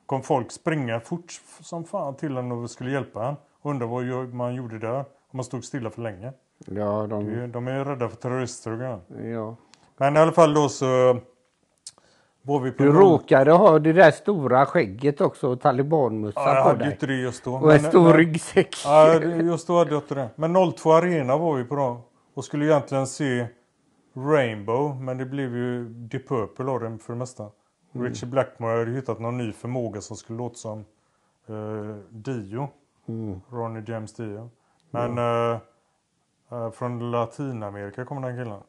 Kom 0.06 0.24
folk 0.24 0.52
springa 0.52 1.00
fort 1.00 1.42
som 1.62 1.84
fan 1.84 2.16
till 2.16 2.38
en 2.38 2.52
och 2.52 2.70
skulle 2.70 2.92
hjälpa 2.92 3.28
en. 3.28 3.36
Undrar 3.62 3.88
vad 3.88 4.34
man 4.34 4.56
gjorde 4.56 4.80
där. 4.80 4.96
Om 5.00 5.06
man 5.38 5.44
stod 5.44 5.64
stilla 5.66 5.90
för 5.90 6.02
länge. 6.02 6.34
Ja, 6.66 7.08
de... 7.10 7.52
De, 7.52 7.68
är 7.68 7.86
rädda 7.86 8.10
för 8.10 8.16
terrorister 8.16 8.72
och 8.72 9.26
ja. 9.26 9.56
Men 9.98 10.16
i 10.16 10.20
alla 10.20 10.32
fall 10.32 10.54
då 10.54 10.70
så 10.70 10.86
var 12.42 12.60
vi 12.60 12.72
på 12.72 12.84
Du 12.84 12.92
råkade 12.92 13.52
ha 13.52 13.80
det 13.80 13.94
där 13.94 14.12
stora 14.12 14.66
skägget 14.66 15.22
också 15.22 15.48
och 15.48 15.62
talibanmössa 15.62 16.40
Ja, 16.40 16.54
jag 16.56 16.64
på 16.64 16.70
hade 16.70 16.80
dig. 16.84 16.92
inte 16.92 17.06
det 17.08 17.16
just 17.16 17.44
då. 17.44 17.54
Och 17.54 17.74
en 17.74 17.82
Men- 17.82 17.92
stor 17.92 18.04
men- 18.04 18.14
ryggsäck. 18.14 18.76
Ja, 18.86 19.14
just 19.24 19.68
då 19.68 19.78
hade 19.78 19.92
jag 19.92 20.02
inte 20.04 20.16
det. 20.16 20.30
Men 20.36 20.72
02 20.74 20.92
Arena 20.94 21.38
var 21.38 21.56
vi 21.56 21.64
på 21.64 21.76
då. 21.76 22.02
Och 22.34 22.46
skulle 22.46 22.66
egentligen 22.66 23.08
se 23.08 23.48
Rainbow. 24.18 25.02
Men 25.02 25.18
det 25.18 25.26
blev 25.26 25.56
ju 25.56 25.90
Deep 25.90 26.28
Purple 26.28 26.72
av 26.72 26.80
det 26.80 26.98
för 26.98 27.14
det 27.14 27.20
mesta. 27.20 27.50
Mm. 27.94 28.08
Richie 28.08 28.30
Blackmore 28.30 28.80
hade 28.80 28.92
hittat 28.92 29.20
någon 29.20 29.38
ny 29.38 29.52
förmåga 29.52 30.02
som 30.02 30.18
skulle 30.18 30.38
låta 30.38 30.56
som 30.56 30.80
eh, 31.48 31.96
Dio. 32.10 32.70
Mm. 33.08 33.42
Ronnie 33.50 33.84
James 33.88 34.14
Dio. 34.14 34.50
Men 34.90 35.18
eh, 35.18 35.60
eh, 36.52 36.72
från 36.72 37.12
Latinamerika 37.12 38.06
kom 38.06 38.22
den 38.22 38.44
killen. 38.44 38.62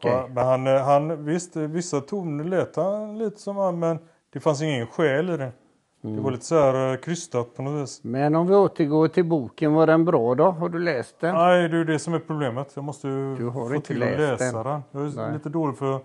Ja, 0.00 0.28
men 0.28 0.46
han, 0.46 0.66
eh, 0.66 0.84
han, 0.84 1.24
visst, 1.24 1.56
eh, 1.56 1.62
vissa 1.62 2.00
toner 2.00 2.44
lät 2.44 2.76
han 2.76 3.18
lite 3.18 3.40
som 3.40 3.56
han, 3.56 3.78
men 3.78 3.98
det 4.32 4.40
fanns 4.40 4.62
ingen 4.62 4.86
själ 4.86 5.30
i 5.30 5.36
det. 5.36 5.52
Det 6.00 6.08
Mm. 6.08 6.22
var 6.24 6.30
lite 6.30 6.44
så 6.44 6.54
här 6.54 6.92
eh, 6.92 6.96
krystat 7.00 7.54
på 7.54 7.62
något 7.62 7.82
vis. 7.82 8.00
Men 8.04 8.36
om 8.36 8.46
vi 8.46 8.54
återgår 8.54 9.08
till 9.08 9.24
boken, 9.24 9.72
var 9.74 9.86
den 9.86 10.04
bra 10.04 10.34
då? 10.34 10.44
Har 10.50 10.68
du 10.68 10.78
läst 10.78 11.20
den? 11.20 11.34
Nej, 11.34 11.68
det 11.68 11.74
är 11.76 11.78
ju 11.78 11.84
det 11.84 11.98
som 11.98 12.14
är 12.14 12.18
problemet. 12.18 12.72
Jag 12.74 12.84
måste 12.84 13.08
ju 13.08 13.36
Du 13.36 13.44
har 13.48 13.68
få 13.68 13.74
inte 13.74 13.86
till 13.86 14.02
att 14.02 14.08
läst 14.18 14.40
läsa 14.40 14.62
den. 14.62 14.72
den. 14.72 14.82
Jag 14.90 15.12
är 15.12 15.16
Nej. 15.16 15.32
lite 15.32 15.48
dålig 15.48 15.76
för... 15.78 16.00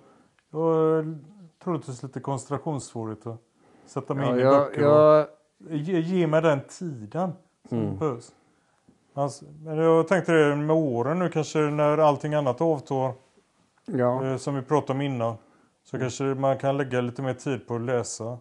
Jag 0.51 0.60
har 0.60 1.15
troligtvis 1.63 2.03
lite 2.03 2.19
koncentrationssvårigheter. 2.19 3.29
att 3.32 3.39
Sätta 3.86 4.13
mig 4.13 4.25
Ja, 4.25 4.32
in 4.34 4.39
i 4.39 4.41
jag, 4.41 4.53
böcker 4.67 4.82
jag, 4.82 5.27
ge, 5.69 5.99
ge 5.99 6.27
mig 6.27 6.41
den 6.41 6.60
tiden 6.79 7.32
som 7.69 7.77
Mm. 7.77 7.97
behövs. 7.97 8.32
Alltså, 9.13 9.45
men 9.63 9.77
jag 9.77 10.08
tänkte 10.08 10.32
det 10.32 10.56
med 10.56 10.75
åren 10.75 11.19
nu 11.19 11.29
kanske 11.29 11.60
när 11.60 11.97
allting 11.97 12.34
annat 12.34 12.62
avtar. 12.62 13.13
ja. 13.86 14.25
Eh, 14.25 14.38
som 14.38 14.56
vi 14.56 14.62
pratade 14.62 14.93
om 14.93 15.01
innan. 15.01 15.36
Så 15.86 15.99
kanske 15.99 16.23
man 16.23 16.58
kan 16.58 16.77
lägga 16.77 17.01
lite 17.01 17.21
mer 17.21 17.34
tid 17.34 17.67
på 17.67 17.75
att 17.75 17.82
läsa. 17.82 18.38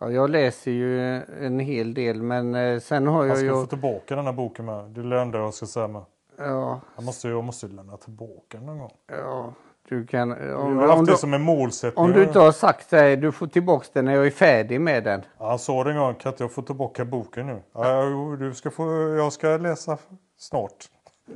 Ja, 0.00 0.10
jag 0.10 0.30
läser 0.30 0.70
ju 0.70 1.00
en 1.46 1.58
hel 1.58 1.94
del 1.94 2.22
men 2.22 2.54
eh, 2.54 2.80
sen 2.80 3.06
har 3.06 3.22
Jag 3.22 3.30
jag 3.30 3.36
ska 3.36 3.46
ju... 3.46 3.52
få 3.52 3.66
tillbaka 3.66 4.16
den 4.16 4.24
här 4.26 4.32
boken 4.32 4.64
med. 4.64 4.84
Det 4.84 5.00
är 5.00 5.04
det 5.04 5.20
enda 5.20 5.38
jag 5.38 5.54
ska 5.54 5.66
säga 5.66 5.88
med. 5.88 6.02
Ja, 6.38 6.80
Jag 6.96 7.04
måste, 7.04 7.28
jag 7.28 7.44
måste 7.44 7.66
lämna 7.66 7.96
tillbaka 7.96 8.42
den 8.50 8.66
någon 8.66 8.78
gång. 8.78 8.92
ja, 9.06 9.52
du 9.88 10.06
kan... 10.06 10.32
Om, 10.32 10.38
Jag 10.48 10.56
har 10.58 10.86
haft 10.86 10.98
om, 10.98 11.04
det 11.06 11.12
du, 11.12 11.16
som 11.16 11.34
en 11.34 11.42
målsättning. 11.42 12.04
om 12.04 12.12
du 12.12 12.22
inte 12.22 12.38
har 12.38 12.52
sagt 12.52 12.90
det, 12.90 13.16
du 13.16 13.32
får 13.32 13.46
tillbaka 13.46 13.86
den 13.92 14.04
när 14.04 14.14
jag 14.14 14.26
är 14.26 14.30
färdig 14.30 14.80
med 14.80 15.04
den. 15.04 15.22
Ja, 15.38 15.48
Han 15.48 15.58
sa 15.58 15.84
det 15.84 15.90
en 15.90 15.96
gång, 15.96 16.14
kan 16.14 16.32
inte 16.32 16.42
jag 16.44 16.52
få 16.52 16.62
tillbaka 16.62 17.04
boken 17.04 17.46
nu? 17.46 17.62
Ja, 17.72 18.02
du 18.38 18.54
ska 18.54 18.70
få, 18.70 18.84
jag 19.18 19.32
ska 19.32 19.56
läsa 19.56 19.98
snart. 20.38 20.74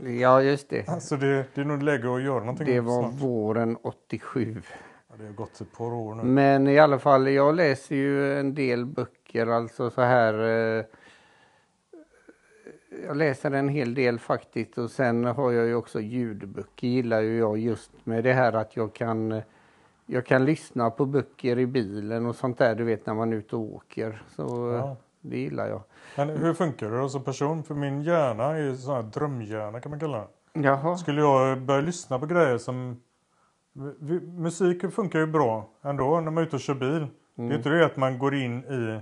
Ja, 0.04 0.42
just 0.42 0.68
det. 0.70 1.02
Så 1.02 1.16
det, 1.16 1.44
det 1.54 1.60
är 1.60 1.64
nog 1.64 1.82
läge 1.82 2.14
att 2.14 2.22
göra 2.22 2.38
någonting 2.40 2.66
Det 2.66 2.80
var 2.80 3.02
snart. 3.02 3.12
våren 3.14 3.76
87. 3.82 4.62
Det 5.18 5.24
har 5.26 5.32
gått 5.32 5.60
ett 5.60 5.72
par 5.72 5.92
år 5.92 6.14
nu. 6.14 6.22
Men 6.22 6.68
i 6.68 6.78
alla 6.78 6.98
fall, 6.98 7.28
jag 7.30 7.54
läser 7.54 7.96
ju 7.96 8.38
en 8.40 8.54
del 8.54 8.86
böcker, 8.86 9.46
alltså 9.46 9.90
så 9.90 10.02
här. 10.02 10.34
Eh, 10.78 10.84
jag 13.06 13.16
läser 13.16 13.50
en 13.50 13.68
hel 13.68 13.94
del 13.94 14.18
faktiskt 14.18 14.78
och 14.78 14.90
sen 14.90 15.24
har 15.24 15.52
jag 15.52 15.66
ju 15.66 15.74
också 15.74 16.00
ljudböcker 16.00 16.86
gillar 16.88 17.20
ju 17.20 17.38
jag 17.38 17.58
just 17.58 17.90
med 18.04 18.24
det 18.24 18.32
här 18.32 18.52
att 18.52 18.76
jag 18.76 18.94
kan 18.94 19.42
jag 20.06 20.26
kan 20.26 20.44
lyssna 20.44 20.90
på 20.90 21.06
böcker 21.06 21.58
i 21.58 21.66
bilen 21.66 22.26
och 22.26 22.36
sånt 22.36 22.58
där 22.58 22.74
du 22.74 22.84
vet 22.84 23.06
när 23.06 23.14
man 23.14 23.32
är 23.32 23.36
ute 23.36 23.56
och 23.56 23.74
åker. 23.74 24.22
Så 24.36 24.72
Ja. 24.78 24.96
det 25.20 25.38
gillar 25.38 25.68
jag. 25.68 25.82
Men 26.16 26.28
hur 26.28 26.54
funkar 26.54 26.90
det 26.90 26.98
då 26.98 27.08
som 27.08 27.24
person? 27.24 27.62
För 27.64 27.74
min 27.74 28.02
hjärna 28.02 28.44
är 28.44 28.56
ju 28.62 28.76
sån 28.76 28.94
här 28.94 29.02
drömhjärna 29.02 29.80
kan 29.80 29.90
man 29.90 30.00
kalla 30.00 30.18
det. 30.18 30.60
Jaha. 30.60 30.96
Skulle 30.96 31.20
jag 31.20 31.62
börja 31.62 31.80
lyssna 31.80 32.18
på 32.18 32.26
grejer 32.26 32.58
som... 32.58 33.00
Musik 34.36 34.92
funkar 34.92 35.18
ju 35.18 35.26
bra 35.26 35.68
ändå 35.82 36.20
när 36.20 36.30
man 36.30 36.38
är 36.38 36.46
ute 36.46 36.56
och 36.56 36.60
kör 36.60 36.74
bil. 36.74 37.06
Det 37.34 37.42
är 37.42 37.56
inte 37.56 37.68
det 37.68 37.86
att 37.86 37.96
man 37.96 38.18
går 38.18 38.34
in 38.34 38.64
i 38.64 39.00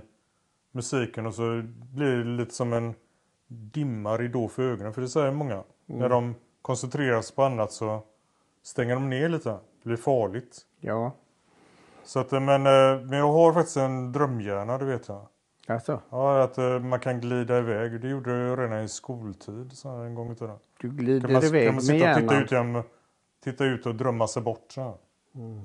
musiken 0.71 1.25
och 1.25 1.33
så 1.33 1.63
blir 1.93 2.17
det 2.17 2.23
lite 2.23 2.53
som 2.53 2.73
en 2.73 2.93
dimma 3.47 4.17
ridå 4.17 4.47
för 4.47 4.63
ögonen. 4.63 4.93
För 4.93 5.01
det 5.01 5.07
säger 5.07 5.31
många. 5.31 5.63
När 5.85 6.09
de 6.09 6.35
koncentrerar 6.61 7.21
sig 7.21 7.35
på 7.35 7.43
annat 7.43 7.71
så 7.71 8.03
stänger 8.63 8.93
de 8.95 9.09
ner 9.09 9.29
lite. 9.29 9.49
Det 9.49 9.89
blir 9.89 9.97
farligt. 9.97 10.61
Ja, 10.79 11.11
Så 12.03 12.19
att, 12.19 12.31
men, 12.31 12.49
eh, 12.49 13.01
men 13.09 13.13
jag 13.13 13.31
har 13.31 13.53
faktiskt 13.53 13.77
en 13.77 14.11
drömhjärna, 14.11 14.77
det 14.77 14.85
vet 14.85 15.07
jag. 15.07 15.27
alltså. 15.67 16.01
Ja, 16.09 16.43
att 16.43 16.57
eh, 16.57 16.79
man 16.79 16.99
kan 16.99 17.19
glida 17.21 17.57
iväg. 17.57 18.01
Det 18.01 18.07
gjorde 18.07 18.31
jag 18.37 18.59
redan 18.59 18.83
i 18.83 18.87
skoltid 18.87 19.71
så 19.73 19.89
en 19.89 20.15
gång 20.15 20.31
i 20.31 20.35
tiden. 20.35 20.55
Du 20.81 20.87
Kan 20.87 20.97
glider 20.97 21.29
man, 21.33 21.43
iväg 21.43 21.67
kan 21.67 21.75
man 21.75 21.75
med 21.75 21.83
sitta 21.83 22.09
och 22.09 22.15
titta 22.15 22.33
hjärnan. 22.33 22.43
ut, 22.43 22.51
genom, 22.51 22.83
titta 23.43 23.65
ut 23.65 23.85
och 23.85 23.95
drömma 23.95 24.27
sig 24.27 24.41
bort. 24.41 24.65
Så 24.71 24.81
här. 24.81 24.93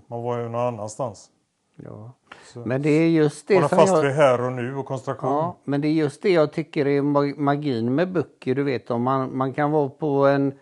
Man 0.06 0.22
var 0.22 0.38
ju 0.38 0.48
någon 0.48 0.60
annanstans. 0.74 1.30
Ja. 1.76 2.12
Så, 2.44 2.58
Men 2.58 2.82
det 2.82 2.90
är 2.90 3.08
just 3.08 3.48
det 3.48 3.54
hålla 3.54 3.68
som 3.68 3.78
fast 3.78 3.92
jag... 3.92 4.02
vid 4.02 4.12
här 4.12 4.40
och 4.40 4.52
nu 4.52 4.76
och 4.76 4.86
koncentration. 4.86 5.30
Ja, 5.32 5.56
men 5.64 5.80
det 5.80 5.88
är 5.88 5.92
just 5.92 6.22
det 6.22 6.30
jag 6.30 6.52
tycker 6.52 6.86
är 6.86 7.00
ma- 7.02 7.38
magin 7.38 7.94
med 7.94 8.12
böcker. 8.12 8.54
Du 8.54 8.62
vet 8.62 8.90
om 8.90 9.02
man, 9.02 9.36
man 9.36 9.52
kan 9.52 9.70
vara 9.70 9.88
på 9.88 10.26
en 10.26 10.52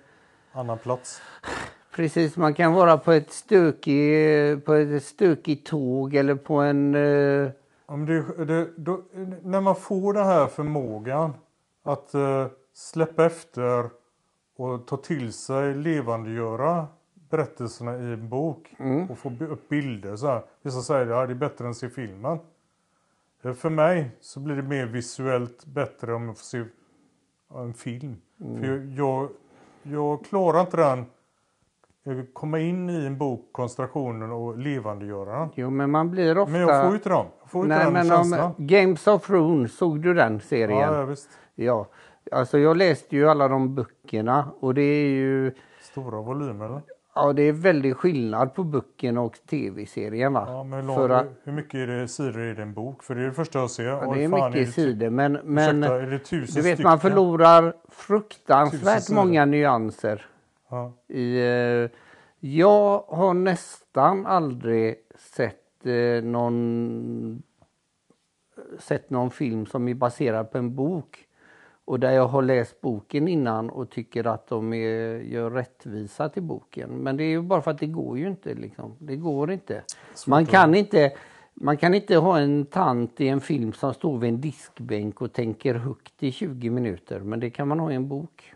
Annan 0.52 0.78
plats. 0.78 1.20
Precis, 1.96 2.36
man 2.36 2.54
kan 2.54 2.72
vara 2.72 2.98
på 2.98 3.12
ett 3.12 3.32
stökigt, 3.32 4.64
på 4.64 4.74
ett 4.74 5.04
stökigt 5.04 5.66
tåg 5.66 6.14
eller 6.14 6.34
på 6.34 6.54
en... 6.54 6.94
eh, 6.94 7.50
Om 7.86 8.06
det, 8.06 8.44
det, 8.44 8.68
då, 8.76 9.02
när 9.42 9.60
man 9.60 9.76
får 9.76 10.12
den 10.12 10.26
här 10.26 10.46
förmågan 10.46 11.32
att 11.84 12.14
eh, 12.14 12.46
släppa 12.74 13.24
efter 13.26 13.90
och 14.56 14.86
ta 14.86 14.96
till 14.96 15.32
sig, 15.32 15.74
levandegöra 15.74 16.86
berättelserna 17.30 17.96
i 17.96 18.12
en 18.12 18.28
bok 18.28 18.74
och 19.10 19.18
få 19.18 19.32
upp 19.40 19.68
bilder. 19.68 20.16
Så 20.16 20.26
här. 20.26 20.42
Vissa 20.62 20.80
säger 20.80 21.02
att 21.02 21.08
ja, 21.08 21.26
det 21.26 21.32
är 21.32 21.34
bättre 21.34 21.64
än 21.64 21.70
att 21.70 21.76
se 21.76 21.88
filmen. 21.88 22.38
Eh, 23.42 23.52
För 23.52 23.70
mig 23.70 24.10
så 24.20 24.40
blir 24.40 24.56
det 24.56 24.62
mer 24.62 24.86
visuellt 24.86 25.66
bättre 25.66 26.14
om 26.14 26.26
jag 26.26 26.36
får 26.36 26.44
se 26.44 26.64
en 27.54 27.74
film. 27.74 28.16
För 28.38 28.66
jag, 28.66 28.86
jag, 28.86 29.28
jag 29.82 30.24
klarar 30.24 30.60
inte 30.60 30.76
den, 30.76 30.98
eh, 32.18 32.24
komma 32.32 32.58
in 32.58 32.90
i 32.90 33.06
en 33.06 33.18
bok, 33.18 33.48
koncentrationen 33.52 34.32
och 34.32 34.58
levandegöra 34.58 35.38
den. 35.38 35.48
Jo, 35.54 35.70
men 35.70 35.90
man 35.90 36.10
blir 36.10 36.38
ofta... 36.38 36.52
Men 36.52 36.60
jag 36.60 36.82
får 36.82 36.90
ju 36.90 36.96
inte 36.96 37.08
dem. 37.08 37.26
Jag 37.40 37.50
får 37.50 37.64
inte 37.64 37.76
Nej, 37.76 37.84
den 37.84 38.08
men 38.08 38.40
om 38.40 38.54
Games 38.58 39.06
of 39.06 39.26
Thrones, 39.26 39.76
såg 39.76 40.02
du 40.02 40.14
den 40.14 40.40
serien? 40.40 40.78
Ja, 40.78 40.96
ja, 40.96 41.04
visst. 41.04 41.28
Ja. 41.54 41.86
Alltså 42.32 42.58
jag 42.58 42.76
läste 42.76 43.16
ju 43.16 43.28
alla 43.28 43.48
de 43.48 43.74
böckerna 43.74 44.50
och 44.60 44.74
det 44.74 44.82
är 44.82 45.08
ju... 45.08 45.54
Stora 45.80 46.20
volymer 46.22 46.66
eller? 46.66 46.82
Ja, 47.16 47.32
det 47.32 47.42
är 47.42 47.52
väldigt 47.52 47.96
skillnad 47.96 48.54
på 48.54 48.64
böcken 48.64 49.18
och 49.18 49.38
tv-serien 49.46 50.32
va? 50.32 50.44
Ja, 50.48 50.64
men 50.64 50.88
hur, 50.88 50.94
För 50.94 51.08
lång, 51.08 51.18
att, 51.18 51.26
hur 51.44 51.52
mycket 51.52 51.74
är 51.74 51.86
det 51.86 52.08
sidor 52.08 52.42
i 52.42 52.54
din 52.54 52.74
bok? 52.74 53.02
För 53.02 53.14
det 53.14 53.20
är 53.20 53.24
det 53.26 53.32
första 53.32 53.58
jag 53.58 53.70
ser. 53.70 53.84
ja, 53.84 54.14
det 54.14 54.24
är 54.24 54.28
fan, 54.28 54.50
mycket 54.50 54.66
det, 54.66 54.72
sidor 54.72 55.10
men, 55.10 55.32
men 55.32 55.78
Ursäkta, 55.78 56.02
är 56.02 56.06
det 56.06 56.18
tusen 56.18 56.54
du 56.54 56.68
vet 56.68 56.74
stycken? 56.74 56.90
man 56.90 57.00
förlorar 57.00 57.74
fruktansvärt 57.88 59.10
många 59.10 59.44
nyanser. 59.44 60.26
Ja. 60.68 60.92
I, 61.08 61.36
eh, 61.38 61.90
jag 62.40 63.04
har 63.08 63.34
nästan 63.34 64.26
aldrig 64.26 64.94
sett 65.18 65.86
eh, 65.86 66.24
någon 66.24 67.42
sett 68.78 69.10
någon 69.10 69.30
film 69.30 69.66
som 69.66 69.88
är 69.88 69.94
baserad 69.94 70.50
på 70.50 70.58
en 70.58 70.74
bok 70.74 71.25
och 71.86 72.00
där 72.00 72.10
jag 72.10 72.28
har 72.28 72.42
läst 72.42 72.80
boken 72.80 73.28
innan 73.28 73.70
och 73.70 73.90
tycker 73.90 74.26
att 74.26 74.48
de 74.48 74.72
är, 74.72 75.18
gör 75.18 75.50
rättvisa 75.50 76.28
till 76.28 76.42
boken. 76.42 76.90
Men 76.90 77.16
det 77.16 77.24
är 77.24 77.28
ju 77.28 77.42
bara 77.42 77.62
för 77.62 77.70
att 77.70 77.78
det 77.78 77.86
går 77.86 78.18
ju 78.18 78.26
inte. 78.26 78.54
Liksom. 78.54 78.96
Det 78.98 79.16
går 79.16 79.52
inte. 79.52 79.82
Man 80.26 80.46
kan 80.46 80.74
inte, 80.74 81.12
man 81.54 81.76
kan 81.76 81.94
inte 81.94 82.16
ha 82.16 82.38
en 82.38 82.66
tant 82.66 83.20
i 83.20 83.28
en 83.28 83.40
film 83.40 83.72
som 83.72 83.94
står 83.94 84.18
vid 84.18 84.28
en 84.28 84.40
diskbänk 84.40 85.22
och 85.22 85.32
tänker 85.32 85.74
högt 85.74 86.22
i 86.22 86.32
20 86.32 86.70
minuter. 86.70 87.20
Men 87.20 87.40
det 87.40 87.50
kan 87.50 87.68
man 87.68 87.80
ha 87.80 87.92
i 87.92 87.94
en 87.94 88.08
bok. 88.08 88.54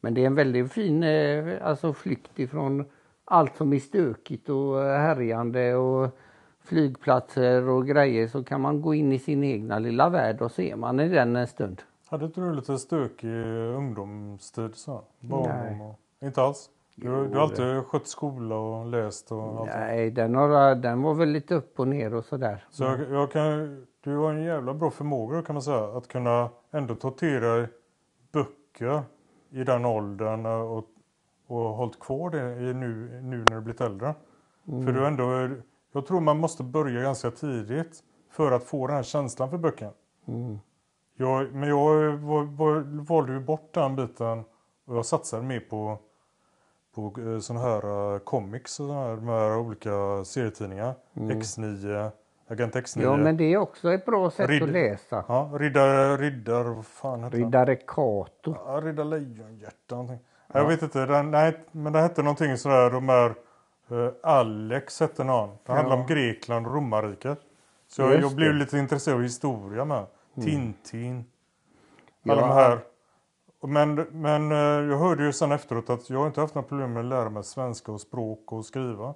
Men 0.00 0.14
det 0.14 0.22
är 0.22 0.26
en 0.26 0.34
väldigt 0.34 0.72
fin 0.72 1.02
eh, 1.02 1.66
alltså 1.66 1.92
flykt 1.92 2.38
ifrån 2.38 2.84
allt 3.24 3.56
som 3.56 3.72
är 3.72 3.78
stökigt 3.78 4.48
och 4.48 4.76
härjande 4.78 5.74
och 5.74 6.18
flygplatser 6.64 7.68
och 7.68 7.86
grejer 7.86 8.28
så 8.28 8.44
kan 8.44 8.60
man 8.60 8.82
gå 8.82 8.94
in 8.94 9.12
i 9.12 9.18
sin 9.18 9.44
egna 9.44 9.78
lilla 9.78 10.08
värld 10.08 10.40
och 10.40 10.58
är 10.58 10.76
man 10.76 11.00
i 11.00 11.08
den 11.08 11.36
en 11.36 11.46
stund. 11.46 11.82
Hade 12.10 12.24
inte 12.24 12.40
du 12.40 12.54
lite 12.54 12.78
stökig 12.78 13.34
ungdomstid? 13.76 14.74
Så? 14.74 15.02
Nej. 15.20 15.80
och, 15.80 16.26
inte 16.26 16.42
alls? 16.42 16.70
Du, 16.94 17.06
Jo, 17.06 17.24
du 17.24 17.34
har 17.34 17.42
alltid 17.42 17.84
skött 17.84 18.06
skola 18.06 18.54
och 18.54 18.86
läst 18.86 19.32
och 19.32 19.42
allt. 19.42 19.70
Nej, 19.74 20.10
den, 20.10 20.34
har, 20.34 20.74
den 20.74 21.02
var 21.02 21.14
väl 21.14 21.28
lite 21.28 21.54
upp 21.54 21.80
och 21.80 21.88
ner 21.88 22.14
och 22.14 22.24
sådär. 22.24 22.64
Så 22.70 22.84
jag, 22.84 23.10
jag 23.10 23.32
kan, 23.32 23.86
du 24.00 24.16
har 24.16 24.32
en 24.32 24.42
jävla 24.42 24.74
bra 24.74 24.90
förmåga 24.90 25.42
kan 25.42 25.54
man 25.54 25.62
säga. 25.62 25.96
Att 25.96 26.08
kunna 26.08 26.48
ändå 26.70 26.94
ta 26.94 27.10
till 27.10 27.40
dig 27.40 27.68
böcker 28.32 29.02
i 29.50 29.64
den 29.64 29.84
åldern 29.84 30.46
och, 30.46 30.84
och 31.46 31.60
hållit 31.60 32.00
kvar 32.00 32.30
det 32.30 32.70
i 32.70 32.74
nu, 32.74 33.20
nu 33.22 33.44
när 33.50 33.56
du 33.56 33.60
blivit 33.60 33.80
äldre. 33.80 34.14
För 34.64 34.92
du 34.92 35.06
ändå, 35.06 35.56
jag 35.92 36.06
tror 36.06 36.20
man 36.20 36.38
måste 36.38 36.62
börja 36.62 37.02
ganska 37.02 37.30
tidigt 37.30 38.02
för 38.30 38.52
att 38.52 38.64
få 38.64 38.86
den 38.86 38.96
här 38.96 39.02
känslan 39.02 39.50
för 39.50 39.58
böcker. 39.58 39.90
Jag, 41.20 41.54
men 41.54 41.68
jag 41.68 42.12
var, 42.12 42.42
var, 42.42 43.04
valde 43.04 43.32
ju 43.32 43.40
bort 43.40 43.74
den 43.74 43.96
biten 43.96 44.44
och 44.86 44.96
jag 44.96 45.06
satsade 45.06 45.42
mer 45.42 45.60
på, 45.60 45.98
på 46.94 47.14
sådana 47.40 47.64
här 47.64 47.86
uh, 47.86 48.18
comics 48.18 48.80
och 48.80 48.94
här, 48.94 49.16
de 49.16 49.28
här 49.28 49.58
olika 49.58 50.24
serietidningar. 50.24 50.94
X9, 51.14 52.10
Agent 52.48 52.74
X9. 52.74 53.02
Ja, 53.02 53.16
men 53.16 53.36
det 53.36 53.52
är 53.52 53.56
också 53.56 53.92
ett 53.92 54.04
bra 54.04 54.30
sätt 54.30 54.50
Ridd- 54.50 54.62
att 54.62 54.68
läsa. 54.68 55.24
Ja, 55.28 55.50
riddare, 55.54 56.16
riddar, 56.16 56.64
vad 56.64 56.86
fan 56.86 57.24
heter? 57.24 57.38
Riddare 57.38 57.76
Kato. 57.76 58.54
Ja, 58.66 58.80
Riddar 58.84 59.04
Lejonhjärta 59.04 59.94
någonting. 59.94 60.18
Jag 60.52 60.68
vet 60.68 60.82
inte, 60.82 61.06
den, 61.06 61.30
nej, 61.30 61.60
men 61.72 61.92
det 61.92 62.00
hette 62.00 62.22
någonting 62.22 62.56
sådär, 62.56 62.90
de 62.90 63.08
här 63.08 63.34
eh, 63.90 64.12
Alex 64.22 65.00
hette 65.00 65.24
någon. 65.24 65.50
Det 65.66 65.72
handlar 65.72 65.96
om 65.96 66.06
Grekland 66.06 66.66
och 66.66 66.74
romarriket. 66.74 67.38
Så 67.88 68.02
jag, 68.02 68.20
jag 68.20 68.34
blev 68.34 68.54
lite 68.54 68.78
intresserad 68.78 69.16
av 69.16 69.22
historia 69.22 69.84
med. 69.84 70.06
Tintin. 70.44 71.24
Ja. 72.22 72.32
Alla 72.32 72.42
de 72.46 72.52
här. 72.54 72.78
Men, 73.62 73.94
men 73.94 74.52
eh, 74.52 74.58
jag 74.90 74.98
hörde 74.98 75.24
ju 75.24 75.32
sen 75.32 75.52
efteråt 75.52 75.90
att 75.90 76.10
jag 76.10 76.18
har 76.18 76.26
inte 76.26 76.40
haft 76.40 76.54
några 76.54 76.68
problem 76.68 76.92
med 76.92 77.00
att 77.00 77.06
lära 77.06 77.30
mig 77.30 77.44
svenska 77.44 77.92
och 77.92 78.00
språk 78.00 78.52
och 78.52 78.64
skriva. 78.64 79.14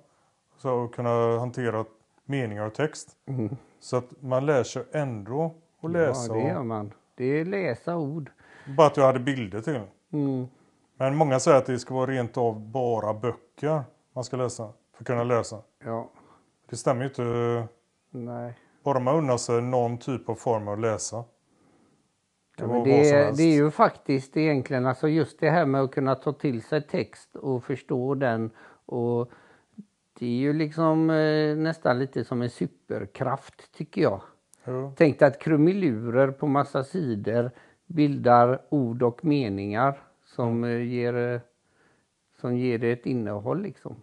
Så 0.57 0.71
och 0.75 0.95
kunna 0.95 1.39
hantera 1.39 1.85
meningar 2.25 2.67
och 2.67 2.75
text. 2.75 3.09
Så 3.81 3.97
att 3.97 4.23
man 4.23 4.47
lär 4.47 4.63
sig 4.63 4.85
ändå 4.93 5.55
att 5.81 5.91
läsa. 5.91 6.37
Ja, 6.37 6.43
det 6.45 6.49
gör 6.49 6.63
man. 6.63 6.93
Det 7.15 7.25
är 7.25 7.45
läsa 7.45 7.97
ord. 7.97 8.31
bara 8.77 8.87
att 8.87 8.97
jag 8.97 9.05
hade 9.05 9.19
bilder 9.21 9.61
till. 9.61 9.81
Mm. 10.13 10.47
Men 10.97 11.17
många 11.17 11.41
säger 11.41 11.59
att 11.59 11.67
det 11.67 11.79
ska 11.79 11.95
vara 11.95 12.11
rent 12.11 12.37
av 12.37 12.61
bara 12.61 13.15
böcker 13.15 13.83
man 14.13 14.25
ska 14.25 14.37
läsa 14.37 14.73
för 14.93 15.03
att 15.03 15.07
kunna 15.07 15.25
läsa. 15.25 15.59
Ja, 15.85 16.09
Det 16.71 16.77
stämmer 16.77 17.03
ju 17.03 17.09
inte. 17.09 17.69
nej. 18.11 18.55
Bara 18.85 19.01
man 19.01 19.17
unnar 19.17 19.37
sig 19.37 19.63
någon 19.63 19.99
typ 19.99 20.29
av 20.29 20.35
form 20.35 20.69
av 20.69 20.79
läsa. 20.79 21.25
Ja, 22.57 22.67
det, 22.67 23.37
det 23.37 23.43
är 23.43 23.55
ju 23.55 23.71
faktiskt 23.71 24.37
egentligen 24.37 24.87
alltså 24.87 25.09
just 25.09 25.41
det 25.41 25.51
här 25.51 25.67
med 25.67 25.81
att 25.81 25.91
kunna 25.91 26.15
ta 26.15 26.33
till 26.33 26.63
sig 26.63 26.83
text 26.83 27.37
och 27.37 27.65
förstå 27.65 28.15
den. 28.15 28.51
Och 28.87 29.31
det 30.19 30.27
är 30.27 30.39
ju 30.39 30.53
liksom 30.53 31.11
eh, 31.11 31.57
nästan 31.57 31.99
lite 31.99 32.25
som 32.25 32.43
en 32.43 32.51
superkraft 32.51 33.73
tycker 33.73 34.03
jag. 34.03 34.21
Jo. 34.65 34.93
Tänk 34.97 35.19
dig 35.19 35.29
att 35.29 35.39
krumelurer 35.39 36.31
på 36.31 36.47
massa 36.47 36.85
sidor 36.85 37.51
bildar 37.87 38.63
ord 38.69 39.03
och 39.03 39.25
meningar 39.25 40.03
som, 40.25 40.65
eh, 40.65 40.83
ger, 40.83 41.17
eh, 41.17 41.41
som 42.41 42.57
ger 42.57 42.79
det 42.79 42.93
ett 42.93 43.07
innehåll 43.07 43.63
liksom. 43.63 43.97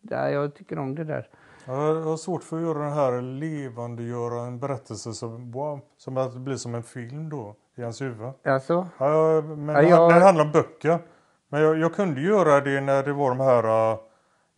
Där 0.00 0.28
jag 0.28 0.54
tycker 0.54 0.78
om 0.78 0.94
det 0.94 1.04
där. 1.04 1.28
Ja, 1.66 1.86
Jag 1.94 2.02
har 2.02 2.16
svårt 2.16 2.42
för 2.44 2.56
att 2.56 2.62
göra 2.62 2.78
den 2.78 2.92
här 2.92 3.20
levandegöra 3.22 4.40
en 4.46 4.58
berättelse 4.58 5.12
som, 5.14 5.50
wow, 5.52 5.80
som 5.96 6.16
att 6.16 6.32
det 6.32 6.38
blir 6.38 6.56
som 6.56 6.74
en 6.74 6.82
film 6.82 7.28
då 7.30 7.54
i 7.76 7.80
ens 7.80 8.00
huvud. 8.00 8.32
Alltså, 8.44 8.86
Ja, 8.98 9.42
men 9.42 9.68
Ja, 9.74 9.80
det- 9.82 9.88
jag- 9.88 10.08
när 10.12 10.18
det 10.20 10.24
handlar 10.26 10.44
om 10.44 10.52
böcker. 10.52 10.98
Men 11.48 11.62
jag, 11.62 11.78
jag 11.78 11.94
kunde 11.94 12.20
göra 12.20 12.60
det 12.60 12.80
när 12.80 13.02
det 13.02 13.12
var 13.12 13.28
de 13.28 13.40
här 13.40 13.92
uh, 13.92 13.98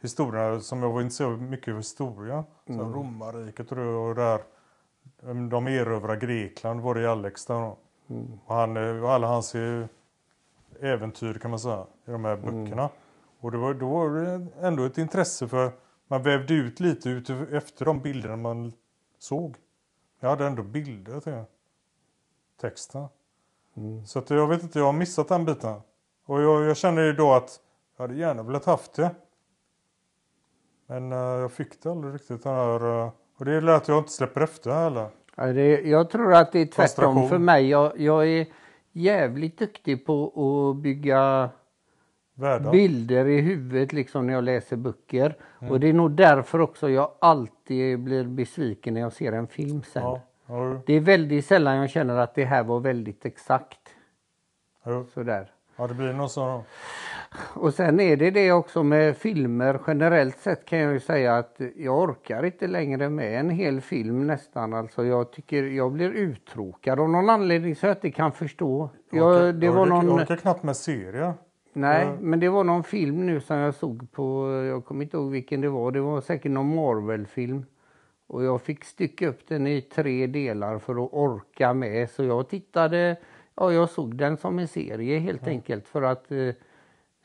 historierna 0.02 0.60
som 0.60 0.82
jag 0.82 0.92
var 0.92 1.00
intresserad 1.00 1.32
av 1.32 1.42
mycket 1.42 1.68
av 1.72 1.76
historia. 1.76 2.44
Så 2.66 2.72
Romarriket 2.72 3.70
och 3.70 3.76
det 3.76 3.84
och 3.88 4.14
där. 4.14 4.40
um, 5.22 5.48
De 5.48 5.66
erövrar 5.68 6.16
Grekland 6.16 6.80
var 6.80 6.94
det 6.94 7.00
i 7.00 7.06
Alex 7.06 7.46
där 7.46 7.54
då. 7.60 7.76
Och, 8.46 8.54
han, 8.56 8.76
eh, 8.76 9.04
och 9.04 9.10
alla 9.12 9.26
hans 9.26 9.54
eh, 9.54 9.84
äventyr 10.80 11.34
kan 11.34 11.50
man 11.50 11.60
säga 11.60 11.86
i 12.06 12.10
de 12.10 12.24
här 12.24 12.36
böckerna. 12.36 12.88
Och 13.40 13.50
det 13.52 13.58
var, 13.58 13.74
då 13.74 13.88
var 13.88 14.10
det 14.10 14.46
ändå 14.60 14.84
ett 14.84 14.98
intresse 14.98 15.48
för 15.48 15.70
man 16.08 16.22
vävde 16.22 16.54
ut 16.54 16.80
lite 16.80 17.08
ut 17.10 17.30
efter 17.30 17.84
de 17.84 18.00
bilderna 18.00 18.36
man 18.36 18.72
såg. 19.18 19.56
Jag 20.20 20.28
hade 20.28 20.46
ändå 20.46 20.62
bilder 20.62 21.20
till 21.20 21.42
texten. 22.60 23.06
Så 24.06 24.18
att 24.18 24.30
jag 24.30 24.48
vet 24.48 24.62
inte, 24.62 24.78
jag 24.78 24.86
har 24.86 24.92
missat 24.92 25.28
den 25.28 25.44
biten. 25.44 25.80
Och 26.24 26.42
jag, 26.42 26.64
jag 26.64 26.76
känner 26.76 27.02
ju 27.02 27.12
då 27.12 27.32
att 27.32 27.60
jag 27.96 28.08
hade 28.08 28.20
gärna 28.20 28.42
velat 28.42 28.64
haft 28.64 28.92
det. 28.92 29.10
Men 30.86 31.12
eh, 31.12 31.18
jag 31.18 31.52
fick 31.52 31.82
det 31.82 31.90
aldrig 31.90 32.14
riktigt 32.14 32.42
den 32.42 32.54
här... 32.54 33.04
eh, 33.04 33.10
och 33.36 33.44
det 33.44 33.52
är 33.52 33.68
att 33.68 33.88
jag 33.88 33.98
inte 33.98 34.12
släpper 34.12 34.40
efter 34.40 34.70
heller. 34.70 35.08
Ja, 35.36 35.46
det, 35.46 35.80
jag 35.80 36.10
tror 36.10 36.34
att 36.34 36.52
det 36.52 36.58
är 36.58 36.66
tvärtom 36.66 37.28
för 37.28 37.38
mig. 37.38 37.68
Jag, 37.68 38.00
jag 38.00 38.28
är 38.28 38.46
jävligt 38.92 39.58
duktig 39.58 40.06
på 40.06 40.26
att 40.26 40.82
bygga 40.82 41.50
Värda. 42.38 42.70
bilder 42.70 43.26
i 43.26 43.40
huvudet 43.40 43.92
liksom 43.92 44.26
när 44.26 44.34
jag 44.34 44.44
läser 44.44 44.76
böcker. 44.76 45.36
Och 45.70 45.80
det 45.80 45.88
är 45.88 45.92
nog 45.92 46.10
därför 46.10 46.60
också 46.60 46.90
jag 46.90 47.10
alltid 47.18 47.98
blir 48.00 48.24
besviken 48.24 48.94
när 48.94 49.00
jag 49.00 49.12
ser 49.12 49.32
en 49.32 49.46
film 49.46 49.82
sen. 49.82 50.02
Ja, 50.02 50.20
ja, 50.46 50.80
Det 50.86 50.94
är 50.94 51.00
väldigt 51.00 51.46
sällan 51.46 51.76
jag 51.76 51.90
känner 51.90 52.16
att 52.16 52.34
det 52.34 52.44
här 52.44 52.64
var 52.64 52.80
väldigt 52.80 53.24
exakt. 53.26 53.80
ja, 54.84 55.04
Sådär. 55.14 55.50
ja, 55.76 55.86
det 55.86 55.94
blir 55.94 56.12
nog 56.12 56.30
så. 56.30 56.62
Och 57.54 57.74
sen 57.74 58.00
är 58.00 58.16
det 58.16 58.30
det 58.30 58.52
också 58.52 58.82
med 58.82 59.16
filmer. 59.16 59.80
Generellt 59.86 60.38
sett 60.38 60.64
kan 60.64 60.78
jag 60.78 60.92
ju 60.92 61.00
säga 61.00 61.36
att 61.36 61.60
jag 61.76 61.98
orkar 61.98 62.44
inte 62.44 62.66
längre 62.66 63.08
med 63.08 63.40
en 63.40 63.50
hel 63.50 63.80
film 63.80 64.26
nästan. 64.26 64.74
Alltså 64.74 65.04
jag 65.04 65.32
tycker 65.32 65.62
jag 65.62 65.92
blir 65.92 66.10
uttråkad 66.10 67.00
av 67.00 67.08
någon 67.10 67.30
anledning 67.30 67.76
så 67.76 67.86
jag 67.86 67.96
inte 67.96 68.10
kan 68.10 68.32
förstå. 68.32 68.90
Jag, 69.10 69.54
det 69.54 69.68
var 69.68 69.78
jag, 69.78 69.88
någon... 69.88 70.06
jag 70.06 70.14
orkar 70.14 70.36
knappt 70.36 70.62
med 70.62 70.76
serier. 70.76 71.34
Nej, 71.76 72.06
Ja. 72.06 72.16
men 72.20 72.40
det 72.40 72.48
var 72.48 72.64
någon 72.64 72.82
film 72.84 73.26
nu 73.26 73.40
som 73.40 73.56
jag 73.56 73.74
såg 73.74 74.12
på, 74.12 74.52
jag 74.52 74.84
kommer 74.84 75.04
inte 75.04 75.16
ihåg 75.16 75.30
vilken 75.30 75.60
det 75.60 75.68
var, 75.68 75.90
det 75.92 76.00
var 76.00 76.20
säkert 76.20 76.52
någon 76.52 76.74
Marvel-film. 76.74 77.64
Och 78.26 78.44
jag 78.44 78.62
fick 78.62 78.84
stycka 78.84 79.28
upp 79.28 79.48
den 79.48 79.66
i 79.66 79.80
tre 79.80 80.26
delar 80.26 80.78
för 80.78 80.92
att 81.04 81.12
orka 81.12 81.72
med. 81.74 82.10
Så 82.10 82.24
jag 82.24 82.48
tittade, 82.48 83.16
ja 83.54 83.72
jag 83.72 83.90
såg 83.90 84.16
den 84.16 84.36
som 84.36 84.58
en 84.58 84.68
serie 84.68 85.18
helt 85.18 85.46
enkelt 85.46 85.88
för 85.88 86.02
att 86.02 86.32
eh, 86.32 86.54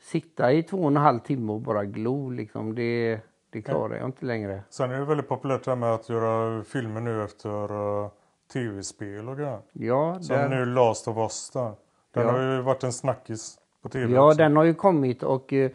sitta 0.00 0.52
i 0.52 0.62
två 0.62 0.76
och 0.78 0.86
en 0.88 0.96
halv 0.96 1.18
timme 1.18 1.52
och 1.52 1.60
bara 1.60 1.84
glo 1.84 2.30
liksom. 2.30 2.74
Det, 2.74 3.20
det 3.50 3.62
klarar 3.62 3.96
jag 3.96 4.08
inte 4.08 4.26
längre. 4.26 4.62
Sen 4.70 4.90
är 4.90 4.98
det 4.98 5.04
väldigt 5.04 5.28
populärt 5.28 5.64
det 5.64 5.70
här 5.70 5.76
med 5.76 5.94
att 5.94 6.08
göra 6.08 6.64
filmer 6.64 7.00
nu 7.00 7.22
efter 7.24 7.72
uh, 7.72 8.08
tv-spel 8.52 9.28
och 9.28 9.36
grejer. 9.36 9.58
Ja, 9.72 10.18
Som 10.20 10.36
där, 10.36 10.48
nu 10.48 10.64
Last 10.64 11.08
of 11.08 11.16
Us 11.16 11.50
där. 11.50 11.72
Den 12.14 12.26
Ja. 12.26 12.32
har 12.32 12.40
ju 12.54 12.60
varit 12.60 12.84
en 12.84 12.92
snackis 12.92 13.58
på 13.82 13.88
tv 13.88 14.14
ja 14.14 14.26
också. 14.26 14.38
den 14.38 14.56
har 14.56 14.64
ju 14.64 14.74
kommit 14.74 15.22
och 15.22 15.52
eh, 15.52 15.70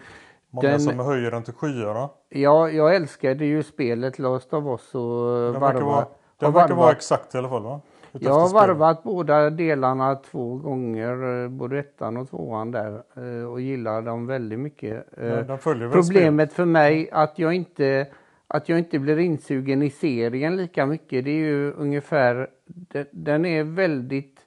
Många 0.50 0.68
den- 0.70 0.80
som 0.80 1.00
höjer 1.00 1.32
den 1.32 1.44
till 1.44 1.54
skyarna. 1.54 2.10
ja, 2.30 2.70
jag 2.70 2.96
älskade 2.96 3.46
ju 3.46 3.64
spelet 3.64 4.20
Last 4.20 4.54
of 4.54 4.66
Us 4.66 4.96
och 4.96 5.02
Den 5.02 5.54
varva. 5.54 5.60
verkar, 5.74 5.82
vara, 5.86 6.06
den 6.40 6.54
verkar 6.54 6.76
vara 6.76 6.92
exakt 6.92 7.36
i 7.36 7.38
alla 7.38 7.50
fall 7.50 7.64
va? 7.64 7.82
Jag 8.12 8.34
har 8.34 8.54
varvat 8.54 9.04
båda 9.04 9.50
delarna 9.50 10.16
två 10.16 10.56
gånger, 10.56 11.44
eh, 11.44 11.50
både 11.50 11.80
ettan 11.80 12.18
och 12.18 12.30
tvåan 12.30 12.72
där 12.72 13.04
eh, 13.16 13.52
och 13.52 13.62
gillar 13.62 14.02
dem 14.02 14.28
väldigt 14.28 14.60
mycket. 14.60 15.08
Ja, 15.48 15.58
Problemet 15.92 16.54
för 16.54 16.66
mig 16.66 17.10
att 17.12 17.40
jag 17.40 17.54
inte 17.54 18.08
att 18.48 18.70
jag 18.70 18.80
inte 18.80 19.00
blir 19.00 19.18
insugen 19.20 19.82
i 19.82 19.90
serien 19.90 20.58
lika 20.58 20.86
mycket 20.86 21.26
det 21.26 21.32
är 21.32 21.36
ju 21.46 21.72
ungefär 21.74 22.48
den 23.12 23.46
är 23.46 23.64
väldigt 23.64 24.40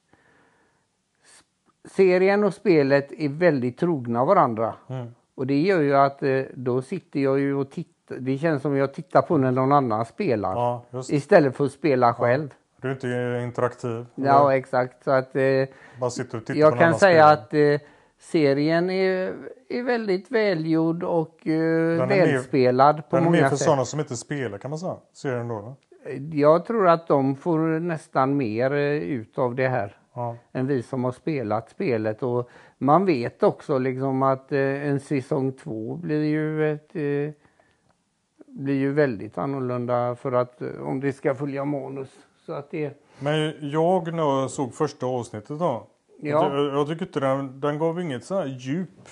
serien 1.88 2.44
och 2.44 2.54
spelet 2.54 3.12
är 3.12 3.28
väldigt 3.28 3.78
trogna 3.78 4.24
varandra. 4.24 4.74
Mm. 4.88 5.06
Och 5.34 5.46
det 5.46 5.60
gör 5.60 5.80
ju 5.80 5.96
att 5.96 6.22
eh, 6.22 6.42
då 6.54 6.82
sitter 6.82 7.20
jag 7.20 7.40
ju 7.40 7.54
och 7.54 7.70
tittar. 7.70 8.16
Det 8.18 8.38
känns 8.38 8.62
som 8.62 8.76
jag 8.76 8.94
tittar 8.94 9.22
på 9.22 9.36
när 9.36 9.50
någon 9.50 9.72
annan 9.72 10.04
spelar. 10.04 10.54
Ja. 10.54 10.84
Istället 11.08 11.56
för 11.56 11.64
att 11.64 11.72
spela 11.72 12.14
själv. 12.14 12.48
Du 12.80 12.88
är 12.88 12.92
inte 12.92 13.40
interaktiv. 13.44 14.06
Ja, 14.14 14.48
Du 14.48 14.54
exakt. 14.56 15.04
Så 15.04 15.10
att, 15.10 15.36
eh, 15.36 15.42
bara 16.00 16.10
sitter 16.10 16.38
och 16.38 16.46
tittar 16.46 16.54
på 16.54 16.60
jag 16.60 16.78
kan 16.78 16.94
säga 16.94 17.36
spelare. 17.36 17.74
att 17.74 17.80
eh, 17.82 17.88
serien 18.18 18.90
är, 18.90 19.32
är 19.68 19.82
väldigt 19.82 20.30
välgjord 20.30 21.04
och 21.04 21.46
eh, 21.46 22.08
välspelad 22.08 23.08
på 23.10 23.16
Den 23.16 23.26
är 23.26 23.30
mer 23.30 23.38
många 23.38 23.48
för 23.50 23.56
sätt. 23.56 23.64
sådana 23.66 23.84
som 23.84 24.00
inte 24.00 24.16
spelar 24.16 24.58
kan 24.58 24.70
man 24.70 24.78
säga. 24.78 24.96
Serien 25.12 25.48
då. 25.48 25.54
va? 25.60 25.74
Jag 26.32 26.64
tror 26.66 26.88
att 26.88 27.06
de 27.08 27.36
får 27.36 27.58
nästan 27.80 28.36
mer 28.36 28.72
eh, 28.72 28.78
ut 28.94 29.38
av 29.38 29.54
det 29.54 29.68
här 29.68 29.96
Ja. 30.20 30.36
än 30.52 30.66
vi 30.66 30.82
som 30.82 31.04
har 31.04 31.12
spelat 31.12 31.70
spelet. 31.70 32.22
Och 32.22 32.50
man 32.78 33.06
vet 33.06 33.42
också 33.42 33.78
liksom 33.78 34.22
att 34.22 34.52
eh, 34.52 34.88
en 34.88 35.00
säsong 35.00 35.52
två 35.52 35.94
blir 35.96 36.24
ju 36.24 36.72
ett 36.72 36.96
eh, 36.96 37.34
blir 38.46 38.74
ju 38.74 38.92
väldigt 38.92 39.38
annorlunda 39.38 40.16
för 40.16 40.32
att 40.32 40.62
eh, 40.62 40.68
om 40.82 41.00
det 41.00 41.12
ska 41.12 41.34
följa 41.34 41.64
manus. 41.64 42.08
Så 42.46 42.52
att 42.52 42.70
det, 42.70 43.02
Men 43.18 43.70
jag 43.70 44.14
när 44.14 44.22
jag 44.22 44.50
såg 44.50 44.74
första 44.74 45.06
avsnittet 45.06 45.58
då. 45.58 45.86
Ja. 46.22 46.56
Jag, 46.56 46.74
jag 46.74 46.88
tycker 46.88 47.06
inte 47.06 47.20
den, 47.20 47.60
den 47.60 47.78
gav 47.78 48.00
inget 48.00 48.24
så 48.24 48.34
här 48.34 48.46
djup. 48.46 49.08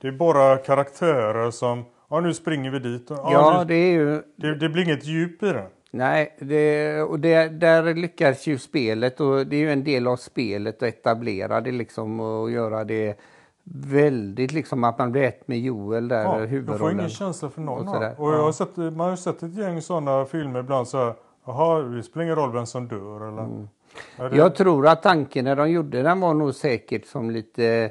Det 0.00 0.08
är 0.08 0.12
bara 0.12 0.56
karaktärer 0.56 1.50
som, 1.50 1.84
ja 2.08 2.20
nu 2.20 2.34
springer 2.34 2.70
vi 2.70 2.78
dit. 2.78 3.06
Ja, 3.08 3.28
ja, 3.32 3.58
nu, 3.58 3.64
det 3.64 3.74
är 3.74 3.92
ju 3.92 4.22
det, 4.36 4.54
det 4.54 4.68
blir 4.68 4.82
inget 4.82 5.06
djup 5.06 5.42
i 5.42 5.46
det. 5.46 5.66
Nej, 5.94 6.36
det, 6.38 7.02
och 7.02 7.20
det, 7.20 7.48
där 7.48 7.94
lyckas 7.94 8.46
ju 8.46 8.58
spelet 8.58 9.20
och 9.20 9.46
det 9.46 9.56
är 9.56 9.60
ju 9.60 9.72
en 9.72 9.84
del 9.84 10.06
av 10.06 10.16
spelet 10.16 10.76
att 10.76 10.88
etablera 10.88 11.60
det 11.60 11.72
liksom 11.72 12.20
och 12.20 12.50
göra 12.50 12.84
det 12.84 13.18
väldigt 13.64 14.52
liksom 14.52 14.84
att 14.84 14.98
man 14.98 15.12
blir 15.12 15.22
ett 15.22 15.48
med 15.48 15.60
Joel 15.60 16.08
där, 16.08 16.22
Ja, 16.22 16.30
jag 16.30 16.40
får 16.40 16.46
huvudrollen. 16.46 16.98
ingen 16.98 17.10
känsla 17.10 17.50
för 17.50 17.60
någon 17.60 17.88
Och 17.88 17.94
sådär. 17.94 18.14
Och 18.18 18.32
jag 18.32 18.42
har 18.42 18.52
sett, 18.52 18.76
man 18.76 19.00
har 19.00 19.10
ju 19.10 19.16
sett 19.16 19.42
ett 19.42 19.54
gäng 19.54 19.82
sådana 19.82 20.24
filmer 20.24 20.60
ibland 20.60 20.88
så 20.88 20.98
här. 20.98 21.14
Jaha, 21.46 21.82
det 21.82 22.02
spelar 22.02 22.24
ingen 22.24 22.36
roll 22.36 22.52
vem 22.52 22.66
som 22.66 22.88
dör 22.88 23.28
eller? 23.28 23.42
Mm. 23.42 23.68
Det, 24.16 24.36
Jag 24.36 24.54
tror 24.54 24.86
att 24.86 25.02
tanken 25.02 25.44
när 25.44 25.56
de 25.56 25.70
gjorde 25.70 26.02
den 26.02 26.20
var 26.20 26.34
nog 26.34 26.54
säkert 26.54 27.06
som 27.06 27.30
lite 27.30 27.90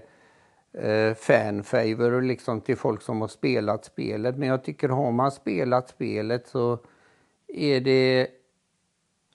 eh, 0.74 1.14
fan-favor 1.14 2.22
liksom 2.22 2.62
till 2.62 2.78
folk 2.78 3.02
som 3.02 3.22
har 3.22 3.28
spelat 3.28 3.86
spelet. 3.86 4.38
Men 4.38 4.50
jag 4.50 4.64
tycker 4.64 4.90
har 4.90 5.12
man 5.12 5.32
spelat 5.32 5.90
spelet 5.90 6.48
så 6.48 6.80
är 7.54 7.82
det 7.82 8.28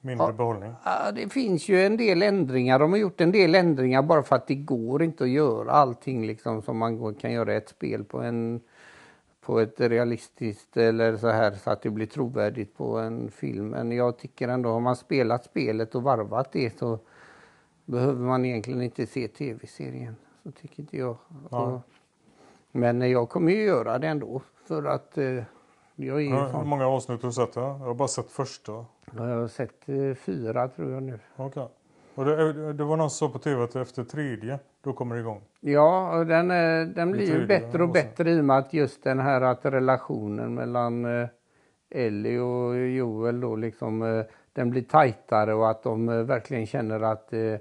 mindre 0.00 0.26
Ja. 0.26 0.32
behållning. 0.32 0.72
Ja, 0.84 1.12
det 1.12 1.28
finns 1.32 1.68
ju 1.68 1.80
en 1.86 1.96
del 1.96 2.22
ändringar. 2.22 2.78
De 2.78 2.90
har 2.92 2.98
gjort 2.98 3.20
en 3.20 3.32
del 3.32 3.54
ändringar 3.54 4.02
bara 4.02 4.22
för 4.22 4.36
att 4.36 4.46
det 4.46 4.54
går 4.54 5.02
inte 5.02 5.24
att 5.24 5.30
göra 5.30 5.70
allting 5.70 6.26
liksom 6.26 6.62
som 6.62 6.78
man 6.78 7.14
kan 7.14 7.32
göra 7.32 7.54
ett 7.54 7.68
spel 7.68 8.04
på 8.04 8.18
en 8.22 8.60
på 9.40 9.60
ett 9.60 9.80
realistiskt 9.80 10.76
eller 10.76 11.16
så 11.16 11.28
här 11.28 11.50
så 11.52 11.70
att 11.70 11.82
det 11.82 11.90
blir 11.90 12.06
trovärdigt 12.06 12.76
på 12.76 12.98
en 12.98 13.30
film. 13.30 13.68
Men 13.68 13.92
jag 13.92 14.18
tycker 14.18 14.48
ändå 14.48 14.68
har 14.70 14.80
man 14.80 14.96
spelat 14.96 15.44
spelet 15.44 15.94
och 15.94 16.02
varvat 16.02 16.52
det 16.52 16.78
så 16.78 16.98
behöver 17.84 18.20
man 18.24 18.44
egentligen 18.44 18.82
inte 18.82 19.06
se 19.06 19.28
tv-serien. 19.28 20.16
Så 20.42 20.50
tycker 20.50 20.80
inte 20.80 20.96
jag. 20.96 21.16
Ja. 21.50 21.82
Men 22.72 23.10
jag 23.10 23.28
kommer 23.28 23.52
ju 23.52 23.62
göra 23.62 23.98
det 23.98 24.08
ändå 24.08 24.42
för 24.64 24.84
att 24.84 25.18
eh, 25.18 25.42
jag 25.96 26.22
är 26.22 26.30
Ja, 26.30 26.44
Hur 26.44 26.52
sån. 26.52 26.68
många 26.68 26.86
avsnitt 26.86 27.22
har 27.22 27.28
du 27.28 27.32
sett? 27.32 27.56
Ja? 27.56 27.76
Jag 27.80 27.86
har 27.86 27.94
bara 27.94 28.08
sett 28.08 28.30
första. 28.30 28.72
Jag 29.16 29.22
har 29.22 29.48
sett 29.48 29.88
eh, 29.88 30.14
fyra 30.14 30.68
tror 30.68 30.92
jag 30.92 31.02
nu. 31.02 31.18
Okej. 31.36 31.68
Och 32.14 32.24
det, 32.24 32.72
det 32.72 32.84
var 32.84 32.96
någon 32.96 33.10
som 33.10 33.28
sa 33.28 33.32
på 33.32 33.38
tv 33.38 33.62
att 33.64 33.76
efter 33.76 34.04
tredje, 34.04 34.58
då 34.84 34.92
kommer 34.92 35.14
det 35.14 35.20
igång. 35.20 35.40
Ja, 35.60 36.18
och 36.18 36.26
den, 36.26 36.50
eh, 36.50 36.86
den 36.86 37.12
blir 37.12 37.26
ju 37.40 37.46
bättre 37.46 37.82
och 37.82 37.88
bättre 37.92 38.30
i 38.30 38.40
och 38.40 38.44
med 38.44 38.58
att 38.58 38.72
just 38.72 39.04
den 39.04 39.18
här 39.18 39.40
att 39.40 39.64
relationen 39.64 40.54
mellan 40.54 41.04
eh, 41.04 41.28
Ellie 41.90 42.38
och 42.38 42.76
Joel 42.78 43.40
då 43.40 43.56
liksom 43.56 44.02
eh, 44.02 44.24
den 44.52 44.70
blir 44.70 44.82
tajtare 44.82 45.54
och 45.54 45.70
att 45.70 45.82
de 45.82 46.08
eh, 46.08 46.22
verkligen 46.22 46.66
känner 46.66 47.00
att 47.00 47.32
eh, 47.32 47.54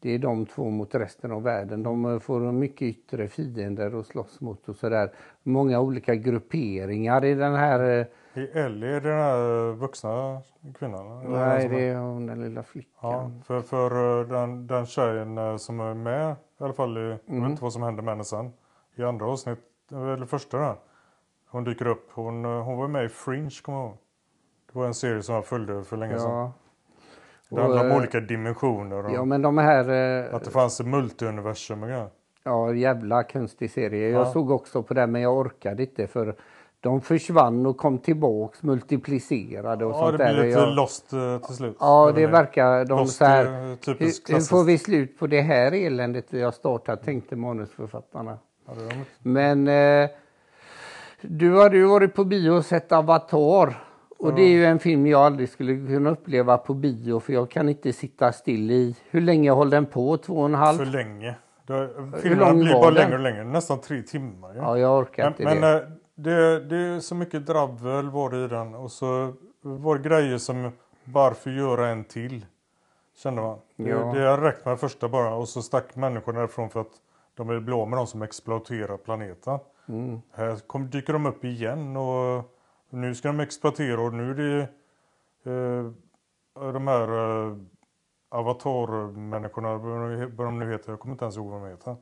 det 0.00 0.10
är 0.14 0.18
de 0.18 0.46
två 0.46 0.70
mot 0.70 0.94
resten 0.94 1.32
av 1.32 1.42
världen. 1.42 1.82
De 1.82 2.04
eh, 2.04 2.18
får 2.18 2.40
mycket 2.40 2.82
yttre 2.82 3.28
fiender 3.28 4.00
att 4.00 4.06
slåss 4.06 4.40
mot 4.40 4.68
och 4.68 4.76
sådär. 4.76 5.10
Många 5.42 5.80
olika 5.80 6.14
grupperingar 6.14 7.24
i 7.24 7.34
den 7.34 7.54
här 7.54 7.80
eh, 7.80 8.06
Är 8.42 8.56
Ellie 8.56 8.86
är 8.88 9.00
det 9.00 9.08
den 9.08 9.18
här 9.18 9.72
vuxna 9.72 10.40
kvinnan? 10.78 11.32
Nej, 11.32 11.68
det 11.68 11.88
är 11.88 11.96
hon 11.96 12.26
den 12.26 12.42
lilla 12.42 12.62
flickan. 12.62 12.92
Ja, 13.02 13.30
för, 13.44 13.60
för 13.60 14.20
eh, 14.20 14.26
den, 14.28 14.66
den 14.66 14.86
tjejen 14.86 15.38
eh, 15.38 15.56
som 15.56 15.80
är 15.80 15.94
med 15.94 16.36
i 16.60 16.64
alla 16.64 16.72
fall, 16.72 16.98
i, 16.98 17.00
jag 17.00 17.18
Mm. 17.28 17.42
vet 17.42 17.50
inte 17.50 17.62
vad 17.62 17.72
som 17.72 17.82
händer 17.82 18.02
med 18.02 18.12
henne 18.12 18.24
sen. 18.24 18.52
I 18.96 19.02
andra 19.02 19.26
avsnitt, 19.26 19.58
eller 19.90 20.26
första 20.26 20.58
där. 20.58 20.74
Hon 21.48 21.64
dyker 21.64 21.86
upp. 21.86 22.10
Hon, 22.12 22.44
eh, 22.44 22.62
hon 22.62 22.78
var 22.78 22.88
med 22.88 23.04
i 23.04 23.08
Fringe, 23.08 23.50
kommer 23.62 23.78
jag 23.78 23.86
ihåg. 23.88 23.96
Det 24.72 24.78
var 24.78 24.86
en 24.86 24.94
serie 24.94 25.22
som 25.22 25.34
jag 25.34 25.46
följde 25.46 25.84
för 25.84 25.96
länge 25.96 26.18
sedan. 26.18 26.50
Det 27.50 27.60
handlar 27.60 27.84
om 27.84 27.90
eh, 27.90 27.96
olika 27.96 28.20
dimensioner 28.20 29.04
och 29.06 29.12
Ja, 29.12 29.24
men 29.24 29.42
de 29.42 29.58
här... 29.58 29.90
eh, 30.28 30.34
att 30.34 30.44
det 30.44 30.50
fanns 30.50 30.80
multiuniversum 30.80 31.82
och 31.82 31.88
grejer. 31.88 32.08
Ja, 32.44 32.72
jävla 32.74 33.22
konstig 33.22 33.70
serie. 33.70 34.08
Jag 34.10 34.20
Ja. 34.26 34.32
såg 34.32 34.50
också 34.50 34.82
på 34.82 34.94
den 34.94 35.12
men 35.12 35.22
jag 35.22 35.36
orkade 35.36 35.82
inte 35.82 36.06
för 36.06 36.34
de 36.80 37.00
försvann 37.00 37.66
och 37.66 37.76
kom 37.76 37.98
tillbaks 37.98 38.62
multiplicerade 38.62 39.84
och 39.84 39.92
Ja, 39.92 39.98
sånt 39.98 40.18
det 40.18 40.24
blir 40.34 40.44
lite 40.44 40.58
Jag- 40.58 40.74
lost 40.76 41.12
eh, 41.12 41.38
till 41.38 41.56
slut. 41.56 41.76
Ja, 41.80 42.12
det 42.14 42.26
verkar 42.26 42.84
de 42.84 42.98
Lost 42.98 43.16
så 43.16 43.24
här. 43.24 43.44
är 43.46 43.76
Hur, 43.86 44.32
hur 44.34 44.40
får 44.40 44.64
vi 44.64 44.78
slut 44.78 45.18
på 45.18 45.26
det 45.26 45.40
här 45.40 45.72
eländet 45.72 46.26
vi 46.30 46.42
har 46.42 46.52
startat, 46.52 47.02
tänkte 47.04 47.36
manusförfattarna. 47.36 48.38
Ja, 48.66 48.72
det. 48.88 48.94
Men 49.30 49.68
eh, 49.68 50.10
du 51.20 51.52
har 51.54 51.70
ju 51.70 51.84
varit 51.86 52.14
på 52.14 52.24
bio 52.24 52.50
och 52.50 52.64
sett 52.64 52.92
Avatar. 52.92 53.85
Och 54.18 54.34
det 54.34 54.42
är 54.42 54.48
ju 54.48 54.64
en 54.66 54.78
film 54.78 55.06
jag 55.06 55.20
aldrig 55.20 55.48
skulle 55.48 55.74
kunna 55.86 56.10
uppleva 56.10 56.58
på 56.58 56.74
bio 56.74 57.20
för 57.20 57.32
jag 57.32 57.50
kan 57.50 57.68
inte 57.68 57.92
sitta 57.92 58.32
still 58.32 58.70
i. 58.70 58.96
Hur 59.10 59.20
länge 59.20 59.50
håller 59.50 59.70
den 59.70 59.86
på? 59.86 60.16
Två 60.16 60.34
och 60.38 60.44
en 60.46 60.54
halv? 60.54 60.78
För 60.78 60.86
länge. 60.86 61.34
Det, 61.66 61.90
filmerna 62.22 62.54
blir 62.54 62.72
bara 62.72 62.90
längre 62.90 63.14
och 63.14 63.20
längre. 63.20 63.44
Nästan 63.44 63.80
tre 63.80 64.02
timmar. 64.02 64.52
ju. 64.54 64.58
Ja, 64.60 64.78
jag 64.78 64.98
orkar 64.98 65.22
Men, 65.22 65.32
inte 65.32 65.44
men 65.44 65.60
det. 65.60 65.82
eh, 65.82 65.88
det, 66.14 66.60
det 66.60 66.76
är 66.76 67.00
så 67.00 67.14
mycket 67.14 67.46
dravel 67.46 68.10
var 68.10 68.30
det 68.30 68.44
i 68.44 68.48
den 68.48 68.74
och 68.74 68.90
så 68.92 69.32
var 69.62 69.96
det 69.98 70.08
grejer 70.08 70.38
som 70.38 70.70
varför 71.04 71.50
göra 71.50 71.88
en 71.88 72.04
till? 72.04 72.46
Kände 73.22 73.42
man. 73.42 73.58
Det, 73.76 73.88
Ja. 73.88 74.12
det 74.14 74.20
har 74.28 74.38
räckt 74.38 74.64
med 74.66 74.80
första 74.80 75.08
bara 75.08 75.34
och 75.34 75.48
så 75.48 75.62
stack 75.62 75.96
människorna 75.96 76.38
därifrån 76.38 76.70
för 76.70 76.80
att 76.80 76.92
de 77.34 77.48
vill 77.48 77.60
bli 77.60 77.74
av 77.74 77.88
med 77.88 77.98
de 77.98 78.06
som 78.06 78.22
exploaterar 78.22 78.96
planeten. 78.96 79.58
Mm. 79.88 80.20
Här 80.34 80.56
kom, 80.66 80.90
dyker 80.90 81.12
de 81.12 81.26
upp 81.26 81.44
igen 81.44 81.96
och 81.96 82.44
nu 82.90 83.14
ska 83.14 83.28
de 83.28 83.40
exploatera 83.40 84.00
och 84.00 84.14
nu 84.14 84.30
är 84.30 84.34
det 84.34 84.68
eh, 85.50 86.72
de 86.72 86.88
här 86.88 87.08
eh, 87.08 87.56
avatarmänniskorna, 88.28 89.76
vad 90.36 90.46
de 90.46 90.58
nu 90.58 90.72
heter, 90.72 90.90
jag 90.92 91.00
kommer 91.00 91.14
inte 91.14 91.24
ens 91.24 91.36
ihåg 91.36 91.50
vad 91.50 91.62
de 91.62 91.68
heter. 91.68 91.96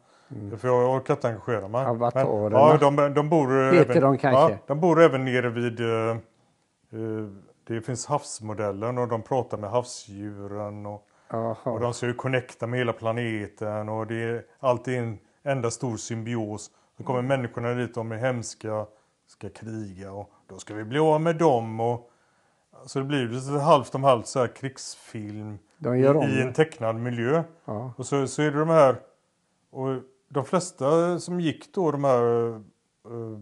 För 0.57 0.69
jag 0.69 0.95
orkar 0.97 1.15
inte 1.15 1.29
engagera 1.29 1.69
mig. 1.69 1.87
Avatarerna. 1.87 2.49
Men, 2.49 2.97
ja, 2.97 3.07
de, 3.07 3.15
de 3.15 3.29
bor 3.29 3.73
Heter 3.73 3.91
även, 3.91 4.03
de 4.03 4.19
kanske? 4.19 4.53
Ja, 4.53 4.59
de 4.67 4.81
bor 4.81 5.03
även 5.03 5.25
nere 5.25 5.49
vid... 5.49 5.81
eh, 5.81 6.11
eh, 6.11 7.29
det 7.67 7.81
finns 7.81 8.07
havsmodellen 8.07 8.99
och 8.99 9.09
de 9.09 9.23
pratar 9.23 9.59
med 9.59 9.71
havsdjuren. 9.71 10.87
Och, 10.87 11.07
och 11.63 11.81
de 11.81 11.95
ska 11.95 12.07
ju 12.07 12.15
connecta 12.15 12.67
med 12.67 12.79
hela 12.79 12.93
planeten 12.93 13.89
och 13.89 14.07
det 14.07 14.23
är 14.23 14.45
alltid 14.61 14.99
en 14.99 15.19
enda 15.43 15.71
stor 15.71 15.97
symbios. 15.97 16.71
Så 16.97 17.03
kommer 17.03 17.23
människorna 17.23 17.75
dit, 17.75 17.95
de 17.95 18.13
är 18.13 18.17
hemska, 18.17 18.87
ska 19.27 19.49
kriga 19.49 20.13
och 20.13 20.31
då 20.47 20.59
ska 20.59 20.75
vi 20.75 20.85
bli 20.85 20.99
av 20.99 21.21
med 21.21 21.37
dem. 21.37 21.81
Och, 21.81 22.11
så 22.87 22.99
det 22.99 23.05
blir 23.05 23.29
lite 23.29 23.51
halvt 23.51 23.95
om 23.95 24.05
halvt 24.05 24.27
så 24.27 24.39
här 24.39 24.57
krigsfilm 24.57 25.59
i 26.29 26.41
en 26.41 26.53
tecknad 26.53 26.97
miljö. 26.97 27.43
Ja. 27.65 27.93
Och 27.97 28.07
så, 28.07 28.27
så 28.27 28.43
är 28.43 28.51
det 28.51 28.59
de 28.59 28.69
här, 28.69 29.01
och 29.71 30.03
de 30.29 30.45
flesta 30.45 31.19
som 31.21 31.41
gick 31.41 31.75
då 31.75 31.91
de 31.91 32.05
här 32.05 32.55
eh, 33.05 33.41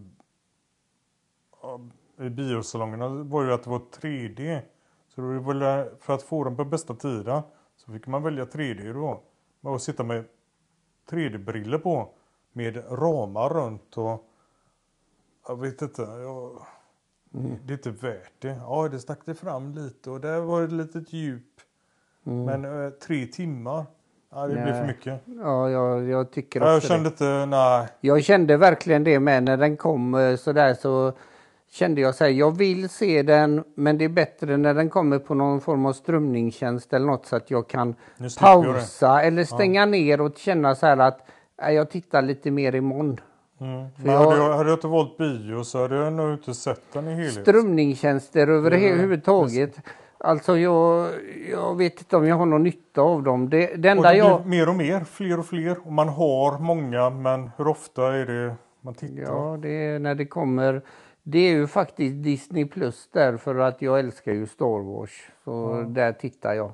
ja, 1.62 1.80
i 2.20 2.30
biosalongerna 2.30 3.08
var 3.08 3.44
ju 3.44 3.52
att 3.52 3.62
det 3.62 3.70
var 3.70 3.82
3D. 4.00 4.60
Så 5.08 5.20
det 5.20 5.38
var 5.38 5.98
för 6.00 6.14
att 6.14 6.22
få 6.22 6.44
dem 6.44 6.56
på 6.56 6.64
bästa 6.64 6.94
tiden 6.94 7.42
så 7.76 7.92
fick 7.92 8.06
man 8.06 8.22
välja 8.22 8.44
3D 8.44 8.92
då. 8.92 9.22
Man 9.60 9.74
att 9.74 9.82
sitta 9.82 10.04
med 10.04 10.24
3D-briller 11.10 11.78
på 11.78 12.14
med 12.52 12.76
ramar 12.90 13.48
runt 13.48 13.98
och 13.98 14.28
jag 15.48 15.60
vet 15.60 15.82
inte. 15.82 16.02
Jag, 16.02 16.66
Det 17.32 17.72
är 17.72 17.76
inte 17.76 17.90
värt 17.90 18.32
det. 18.38 18.56
Ja, 18.60 18.88
det 18.88 18.98
stack 18.98 19.18
det 19.24 19.34
fram 19.34 19.72
lite 19.74 20.10
och 20.10 20.20
där 20.20 20.40
var 20.40 20.60
det 20.60 20.66
ett 20.66 20.72
litet 20.72 21.12
djup. 21.12 21.42
Men 22.22 22.64
eh, 22.84 22.90
tre 22.90 23.26
timmar, 23.26 23.84
ja, 24.32 24.46
det 24.46 24.52
blir 24.54 24.64
Nej. 24.64 24.80
för 24.80 24.86
mycket. 24.86 25.20
Ja, 25.42 25.70
jag, 25.70 26.08
jag 26.08 26.30
tycker 26.30 26.60
Ja, 26.60 26.76
också 26.76 26.88
jag 26.92 27.00
det. 27.02 27.08
kände 27.08 27.08
inte, 27.08 27.46
nej. 27.46 27.88
Jag 28.00 28.24
kände 28.24 28.56
verkligen 28.56 29.04
det 29.04 29.20
med 29.20 29.42
när 29.42 29.56
den 29.56 29.76
kom 29.76 30.14
eh, 30.14 30.36
sådär 30.36 30.74
så 30.74 31.12
kände 31.70 32.00
jag 32.00 32.14
så 32.14 32.24
här, 32.24 32.30
jag 32.30 32.56
vill 32.56 32.88
se 32.88 33.22
den 33.22 33.64
men 33.74 33.98
det 33.98 34.04
är 34.04 34.08
bättre 34.08 34.56
när 34.56 34.74
den 34.74 34.90
kommer 34.90 35.18
på 35.18 35.34
någon 35.34 35.60
form 35.60 35.86
av 35.86 35.92
strömningstjänst 35.92 36.92
eller 36.92 37.06
något 37.06 37.26
så 37.26 37.36
att 37.36 37.50
jag 37.50 37.68
kan 37.68 37.94
det. 38.18 38.38
pausa 38.40 39.22
eller 39.22 39.44
stänga 39.44 39.86
ner 39.86 40.20
och 40.20 40.38
känna 40.38 40.74
så 40.74 40.86
här 40.86 40.96
att 40.96 41.28
"Nej, 41.62 41.74
jag 41.74 41.90
tittar 41.90 42.22
lite 42.22 42.50
mer 42.50 42.74
imorgon. 42.74 43.20
Mm. 43.62 43.86
Men 43.96 44.12
jag- 44.12 44.18
hade, 44.24 44.36
jag, 44.36 44.56
hade 44.56 44.70
jag 44.70 44.76
inte 44.76 44.86
valt 44.86 45.16
bio 45.16 45.64
så 45.64 45.82
hade 45.82 45.96
jag 45.96 46.12
nog 46.12 46.32
inte 46.32 46.54
sett 46.54 46.82
den 46.92 47.08
i 47.08 47.14
helhet. 47.14 47.32
Strömningstjänster 47.32 48.46
överhuvudtaget. 48.48 49.76
Alltså 50.18 50.58
jag, 50.58 51.08
jag 51.50 51.76
vet 51.76 51.98
inte 51.98 52.16
om 52.16 52.26
jag 52.26 52.36
har 52.36 52.46
någon 52.46 52.62
nytta 52.62 53.00
av 53.00 53.22
dem. 53.22 53.50
Det, 53.50 53.66
det 53.66 53.88
och 53.88 53.96
enda 53.96 54.10
det 54.10 54.16
jag... 54.16 54.46
mer 54.46 54.68
och 54.68 54.74
mer, 54.74 55.00
fler 55.04 55.38
och 55.38 55.46
fler. 55.46 55.76
Och 55.86 55.92
man 55.92 56.08
har 56.08 56.58
många, 56.58 57.10
men 57.10 57.50
hur 57.56 57.68
ofta 57.68 58.14
är 58.14 58.26
det 58.26 58.54
man 58.80 58.94
tittar? 58.94 59.22
Ja, 59.22 59.58
det 59.62 59.68
är 59.86 59.98
när 59.98 60.14
det 60.14 60.26
kommer. 60.26 60.82
Det 61.22 61.38
är 61.38 61.50
ju 61.50 61.66
faktiskt 61.66 62.22
Disney 62.22 62.64
Plus 62.64 63.08
därför 63.12 63.58
att 63.58 63.82
jag 63.82 63.98
älskar 63.98 64.32
ju 64.32 64.46
Star 64.46 64.82
Wars. 64.84 65.30
Så 65.44 65.84
där 65.88 66.12
tittar 66.12 66.54
jag. 66.54 66.72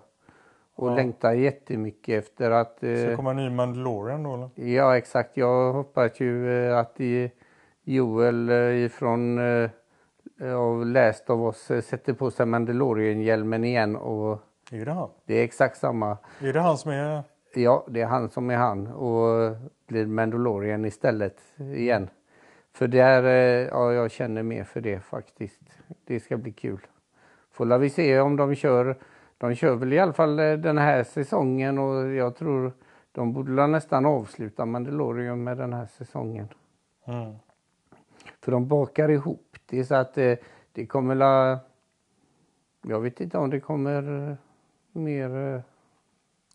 Och 0.79 0.97
längtar 0.97 1.33
jättemycket 1.33 2.25
efter 2.25 2.51
att... 2.51 2.79
Så 2.81 2.87
Eh, 2.87 3.17
kommer 3.17 3.31
en 3.31 3.37
ny 3.37 3.51
Mandalorian 3.51 4.23
då 4.23 4.35
eller? 4.35 4.51
ja, 4.55 4.97
exakt. 4.97 5.37
Jag 5.37 5.73
hoppas 5.73 6.21
ju 6.21 6.53
eh, 6.69 6.79
att 6.79 7.01
eh, 7.01 7.31
Joel 7.85 8.49
eh, 8.49 8.85
ifrån 8.85 9.39
eh, 9.39 9.71
av 10.57 10.87
Last 10.87 11.31
of 11.31 11.41
Us 11.71 11.87
sätter 11.87 12.13
på 12.13 12.31
sig 12.31 12.47
Mandalorian-hjälmen 12.47 13.65
igen 13.65 13.97
och 13.97 14.39
Är 14.73 14.85
det 14.85 14.93
han? 14.93 15.09
det 15.27 15.35
är 15.35 15.45
exakt 15.45 15.79
samma. 15.79 16.19
Är 16.41 16.53
det 16.53 16.61
han 16.61 16.79
som 16.79 16.91
är... 16.91 17.23
Ja, 17.55 17.87
det 17.89 18.01
är 18.01 18.07
han 18.07 18.31
som 18.31 18.51
är 18.51 18.57
han 18.57 18.87
och 18.87 19.57
blir 19.87 20.07
Mandalorian 20.07 20.85
istället 20.85 21.37
igen. 21.75 22.09
För 22.73 22.89
där, 22.89 23.23
eh, 23.25 23.69
ja, 23.69 23.93
jag 23.93 24.11
känner 24.11 24.43
mer 24.43 24.65
för 24.65 24.81
det 24.81 25.01
faktiskt. 25.01 25.61
Det 26.05 26.21
ska 26.21 26.37
bli 26.37 26.53
kul. 26.53 26.81
Får 27.53 27.79
vi 27.79 27.91
se 27.91 28.21
om 28.21 28.37
de 28.37 28.55
kör. 28.55 28.97
De 29.39 29.55
kör 29.55 29.75
väl 29.75 29.93
i 29.93 29.99
alla 29.99 30.13
fall 30.13 30.39
eh, 30.39 30.53
den 30.53 30.79
här 30.79 31.05
säsongen 31.05 31.79
och 31.79 32.07
jag 32.13 32.37
tror 32.37 32.73
de 33.13 33.33
borde 33.33 33.67
nästan 33.67 34.07
avsluta 34.07 34.67
Mandalorian 34.67 35.45
med 35.45 35.57
den 35.57 35.73
här 35.73 35.87
säsongen. 35.87 36.49
Mm. 37.05 37.35
För 38.41 38.53
de 38.53 38.69
bakar 38.69 39.09
ihop 39.09 39.57
det 39.67 39.85
så 39.85 39.95
att 39.95 40.19
eh, 40.19 40.35
det 40.73 40.87
kommer 40.87 41.15
la... 41.15 41.59
Jag 42.83 43.01
vet 43.01 43.21
inte 43.21 43.39
om 43.39 43.51
det 43.51 43.61
kommer 43.61 44.29
eh, 44.31 44.37
mer... 44.93 45.63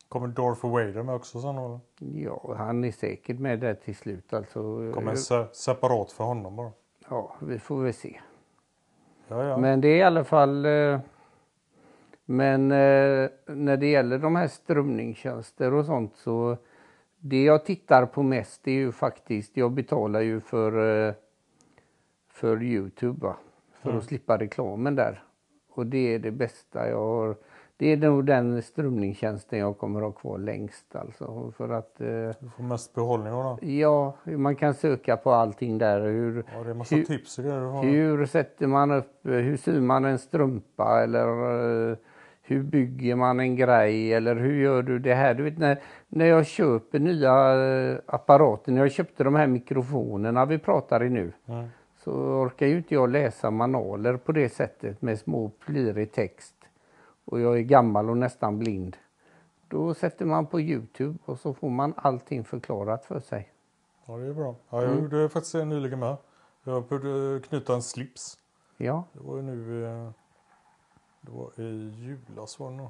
Kommer 0.10 0.28
Darth 0.28 0.66
Vader 0.66 1.04
med 1.04 1.16
också 1.16 1.42
sen 1.42 1.58
eller? 1.58 1.80
Ja, 1.98 2.56
han 2.58 2.84
är 2.84 2.92
säkert 2.92 3.40
med 3.40 3.60
där 3.60 3.74
till 3.74 3.96
slut 3.96 4.34
alltså. 4.34 4.92
Kommer 4.94 5.16
se- 5.16 5.54
separat 5.54 6.12
för 6.12 6.24
honom 6.24 6.56
bara? 6.56 6.72
Ja, 7.10 7.36
vi 7.42 7.60
får 7.60 7.84
väl 7.84 7.94
se. 7.94 8.20
Ja, 9.28 9.44
ja. 9.44 9.58
Men 9.58 9.82
det 9.82 9.88
är 9.88 9.98
i 9.98 10.04
alla 10.04 10.24
fall... 10.24 10.66
eh, 10.66 11.00
Men 12.26 12.72
eh, 12.72 13.30
när 13.48 13.78
det 13.78 13.88
gäller 13.92 14.18
de 14.18 14.36
här 14.36 14.48
strömningstjänster 14.48 15.74
och 15.74 15.86
sånt 15.86 16.16
så 16.16 16.58
det 17.20 17.44
jag 17.44 17.66
tittar 17.66 18.06
på 18.06 18.24
mest 18.24 18.68
är 18.68 18.72
ju 18.72 18.92
faktiskt, 18.92 19.58
jag 19.58 19.72
betalar 19.72 20.20
ju 20.22 20.40
för, 20.40 21.08
eh, 21.08 21.14
för 22.30 22.64
Youtube 22.64 23.26
va? 23.28 23.36
för 23.82 23.98
att 23.98 24.04
slippa 24.04 24.38
reklamen 24.38 24.96
där. 24.96 25.24
Och 25.70 25.86
det 25.86 26.14
är 26.16 26.20
det 26.20 26.32
bästa 26.32 26.90
jag 26.90 26.98
har. 26.98 27.36
Det 27.78 27.92
är 27.92 27.98
nog 27.98 28.26
den 28.26 28.62
strömningstjänsten 28.62 29.60
jag 29.60 29.78
kommer 29.78 30.02
ha 30.02 30.12
kvar 30.12 30.38
längst 30.38 30.96
alltså. 30.96 31.52
För 31.58 31.70
att 31.70 32.02
eh, 32.02 32.08
Du 32.40 32.50
får 32.58 32.64
mest 32.64 32.94
behållning 32.96 33.34
av 33.34 33.58
den. 33.62 33.78
ja, 33.80 34.16
man 34.26 34.56
kan 34.56 34.74
söka 34.74 35.18
på 35.18 35.32
allting 35.32 35.78
där. 35.78 36.02
Hur, 36.02 36.46
Ja, 36.58 36.64
det 36.64 36.70
är 36.70 36.74
massa 36.74 36.96
Hur- 36.96 37.04
tips 37.04 37.38
och 37.38 37.44
grejer 37.44 37.82
hur 37.84 38.26
sätter 38.26 38.68
man 38.68 38.92
upp, 38.92 39.12
hur 39.24 39.58
syr 39.58 39.80
man 39.82 40.06
en 40.06 40.20
strumpa 40.20 41.04
eller 41.04 41.28
eh, 41.92 41.98
hur 42.46 42.64
bygger 42.64 43.16
man 43.16 43.40
en 43.40 43.56
grej 43.56 44.14
eller 44.14 44.36
hur 44.36 44.62
gör 44.62 44.82
du 44.84 45.00
det 45.00 45.14
här? 45.14 45.34
Du 45.34 45.44
vet 45.44 45.58
när, 45.58 45.82
när 46.08 46.26
jag 46.26 46.46
köper 46.46 47.00
nya 47.00 47.54
eh, 47.66 47.98
apparater, 48.06 48.72
när 48.72 48.82
jag 48.82 48.92
köpte 48.92 49.24
de 49.24 49.36
här 49.36 49.48
mikrofonerna 49.48 50.46
vi 50.46 50.58
pratar 50.58 51.04
i 51.04 51.10
nu 51.10 51.34
Mm. 51.48 51.68
så 51.98 52.12
orkar 52.14 52.68
ju 52.68 52.78
inte 52.78 52.94
jag 52.94 53.10
läsa 53.10 53.52
manualer 53.52 54.18
på 54.18 54.32
det 54.32 54.50
sättet 54.50 55.02
med 55.02 55.20
små 55.20 55.50
plirig 55.66 56.12
text 56.12 56.56
och 57.26 57.40
jag 57.40 57.58
är 57.58 57.62
gammal 57.62 58.10
och 58.10 58.18
nästan 58.18 58.60
blind. 58.60 58.98
Då 59.68 59.94
sätter 59.94 60.26
man 60.26 60.46
på 60.46 60.62
Youtube 60.62 61.18
och 61.26 61.40
så 61.40 61.54
får 61.54 61.70
man 61.70 61.94
allting 61.98 62.44
förklarat 62.44 63.06
för 63.06 63.20
sig. 63.20 63.50
Ja, 64.06 64.18
det 64.18 64.26
är 64.28 64.34
bra. 64.34 64.56
Ja, 64.70 64.82
jag 64.82 64.92
Mm. 64.92 65.04
gjorde 65.04 65.30
faktiskt 65.30 65.54
nyligen 65.56 66.00
med. 66.00 66.18
Jag 66.64 66.84
började 66.88 67.40
knyta 67.40 67.74
en 67.74 67.82
slips. 67.82 68.38
Ja, 68.78 69.04
Det 69.14 69.20
var 69.24 69.36
ju 69.38 69.42
nu... 69.42 69.86
Det 71.26 71.32
var 71.32 71.62
i 71.62 71.94
julas 71.98 72.60
var 72.60 72.72
det 72.72 72.78
nog. 72.78 72.90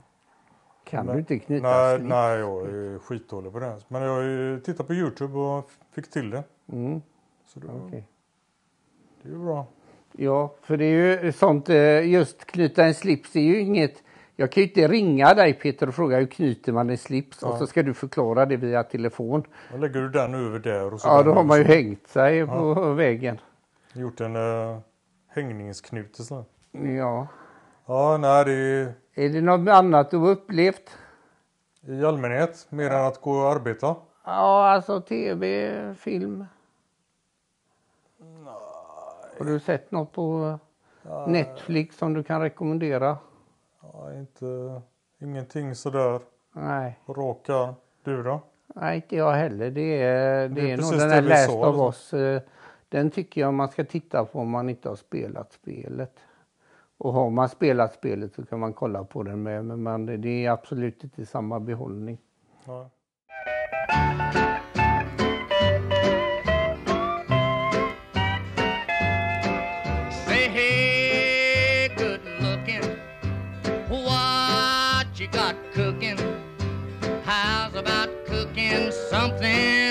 kan 0.84 1.06
Nej. 1.06 1.14
du 1.16 1.20
inte 1.20 1.40
knyta 1.40 1.68
Nej, 1.68 1.96
slips? 1.98 2.10
nej, 2.10 2.40
jag 2.40 2.62
är 2.68 3.00
skitdålig 3.00 3.52
på 3.52 3.60
det. 3.60 3.78
Men 3.88 4.02
jag 4.02 4.64
tittat 4.64 4.88
på 4.88 4.94
Youtube 4.94 5.40
och 5.40 5.70
fick 5.92 6.10
till 6.12 6.30
det. 6.30 6.44
Mm, 6.72 7.02
Så 7.46 7.60
det, 7.60 7.68
okej. 7.68 8.08
det 9.22 9.30
är 9.30 9.34
ju 9.34 9.40
bra. 9.40 9.66
Ja, 10.12 10.54
för 10.62 10.78
det 10.78 10.86
är 10.86 11.24
ju 11.24 11.32
sånt, 11.32 11.70
eh, 11.70 12.10
just 12.10 12.46
knyta 12.46 12.86
en 12.86 12.94
slips 12.94 13.36
är 13.36 13.40
ju 13.42 13.60
inget, 13.60 14.04
jag 14.36 14.52
kan 14.52 14.64
ju 14.64 14.68
inte 14.70 14.88
ringa 14.88 15.34
dig 15.34 15.54
Peter 15.54 15.88
och 15.88 15.96
fråga 15.96 16.20
hur 16.20 16.26
knyter 16.28 16.72
man 16.72 16.90
en 16.90 16.98
slips 16.98 17.44
och 17.44 17.58
så 17.58 17.68
ska 17.68 17.84
du 17.84 17.94
förklara 17.94 18.46
det 18.46 18.58
via 18.58 18.84
telefon. 18.84 19.44
Då 19.72 19.78
lägger 19.78 20.02
du 20.02 20.10
den 20.10 20.34
över 20.34 20.60
där 20.60 20.94
och 20.94 21.02
så 21.02 21.08
Ja, 21.08 21.24
då 21.24 21.34
har 21.34 21.44
man 21.44 21.58
ju 21.58 21.64
hängt 21.64 22.08
sig 22.08 22.48
på 22.48 22.94
väggen. 22.94 23.40
Gjort 23.94 24.22
en 24.22 24.36
uh, 24.36 24.78
hängningsknut. 25.28 26.18
Ja. 26.72 27.28
Ja, 27.86 28.18
nej, 28.18 28.46
det 28.46 28.52
är 28.54 28.94
Är 29.14 29.30
det 29.30 29.42
något 29.42 29.70
annat 29.70 30.12
du 30.12 30.18
har 30.18 30.28
upplevt? 30.30 30.98
i 31.88 32.06
allmänhet 32.06 32.66
mer 32.70 32.90
än 32.92 33.06
att 33.06 33.22
gå 33.22 33.32
och 33.32 33.52
arbeta. 33.52 33.96
Ja, 34.26 34.70
alltså 34.70 35.02
tv, 35.02 35.96
film. 35.96 36.46
Har 39.38 39.46
du 39.46 39.60
sett 39.60 39.92
något 39.92 40.12
på 40.12 40.60
Netflix 41.28 41.98
som 41.98 42.14
du 42.14 42.24
kan 42.24 42.42
rekommendera? 42.42 43.18
Ja, 43.82 44.14
inte, 44.14 44.82
ingenting 45.20 45.76
sådär 45.76 46.20
Nej, 46.54 47.00
rak 47.08 47.50
arm. 47.50 47.74
Du 48.04 48.24
då? 48.24 48.42
nej 48.68 48.96
inte 48.96 49.16
jag 49.16 49.32
heller. 49.32 49.72
Det 49.72 50.02
är, 50.02 50.50
det 50.50 50.56
Det 50.56 50.62
är 50.72 50.74
är 50.74 50.78
nog 50.78 50.92
den 51.00 51.10
här 51.12 51.22
vi 51.22 51.30
Last 51.30 51.50
of 51.50 51.66
alltså. 51.80 52.18
Us. 52.18 52.42
eh, 52.42 52.42
Den 52.90 53.12
tycker 53.12 53.42
jag 53.42 53.54
man 53.54 53.70
ska 53.70 53.84
titta 53.86 54.26
på 54.26 54.40
om 54.40 54.50
man 54.50 54.70
inte 54.70 54.90
har 54.90 54.96
spelat 54.96 55.54
spelet. 55.54 56.20
Och 56.98 57.14
har 57.14 57.30
man 57.30 57.50
spelat 57.50 57.94
spelet 57.94 58.34
så 58.34 58.46
kan 58.46 58.60
man 58.60 58.74
kolla 58.74 59.04
på 59.04 59.24
den 59.24 59.44
med. 59.44 59.66
Men 59.66 59.84
man, 59.84 60.06
det 60.06 60.46
är 60.46 60.52
absolut 60.52 61.04
inte 61.04 61.26
samma 61.26 61.60
behållning. 61.60 62.18
Ja. 62.66 62.90
Say, 79.42 79.83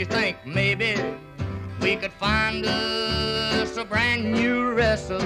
you 0.00 0.06
think 0.06 0.38
maybe 0.46 0.96
we 1.82 1.94
could 1.94 2.12
find 2.12 2.64
us 2.64 3.76
a 3.76 3.84
brand 3.84 4.32
new 4.32 4.72
recipe? 4.72 5.20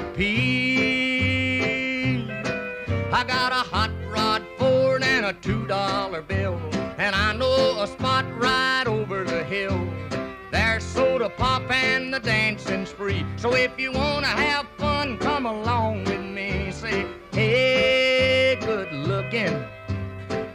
I 3.13 3.23
got 3.23 3.53
a 3.53 3.63
hot 3.71 3.93
rod 4.09 4.43
Ford 4.59 5.05
and 5.05 5.27
a 5.27 5.33
two 5.35 5.65
dollar 5.69 6.23
bill, 6.23 6.61
and 6.99 7.15
I 7.15 7.33
know 7.35 7.83
a 7.85 7.87
spot 7.87 8.25
right 8.37 8.83
over 8.89 9.23
the 9.23 9.45
hill. 9.45 9.79
There's 10.51 10.83
soda 10.83 11.29
pop 11.31 11.71
and 11.71 12.13
the 12.13 12.19
dancing 12.19 12.85
spree. 12.85 13.25
So 13.37 13.55
if 13.55 13.79
you 13.79 13.93
wanna 13.93 14.27
have 14.27 14.67
fun, 14.77 15.19
come 15.19 15.47
along 15.47 16.03
with 16.07 16.21
me. 16.21 16.73
Say, 16.73 17.07
hey, 17.31 18.59
good 18.61 18.93
looking, 18.93 19.55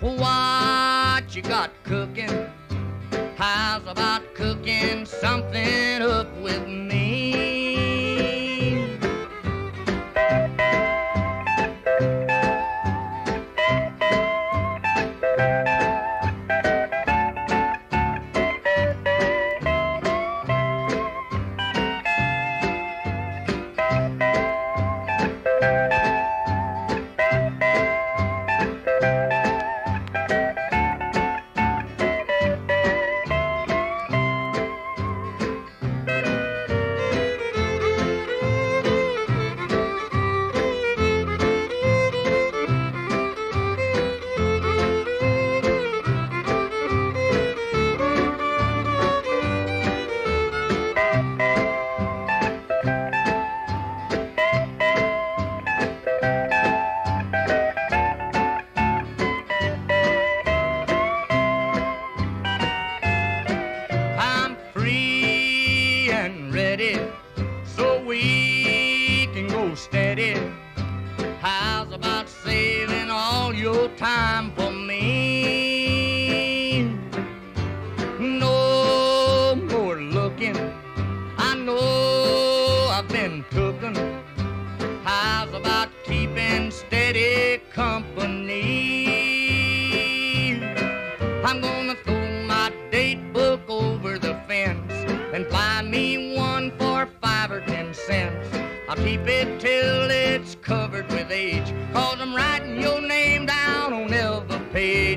what 0.02 1.34
you 1.34 1.42
got 1.42 1.72
cooking? 1.86 2.39
About 3.90 4.36
cooking 4.36 5.04
something 5.04 6.04
up 6.04 6.28
with 6.44 6.68
me? 6.68 6.99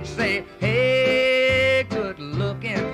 Page. 0.03 0.09
Say, 0.09 0.45
hey, 0.61 1.87
good 1.91 2.19
looking, 2.19 2.85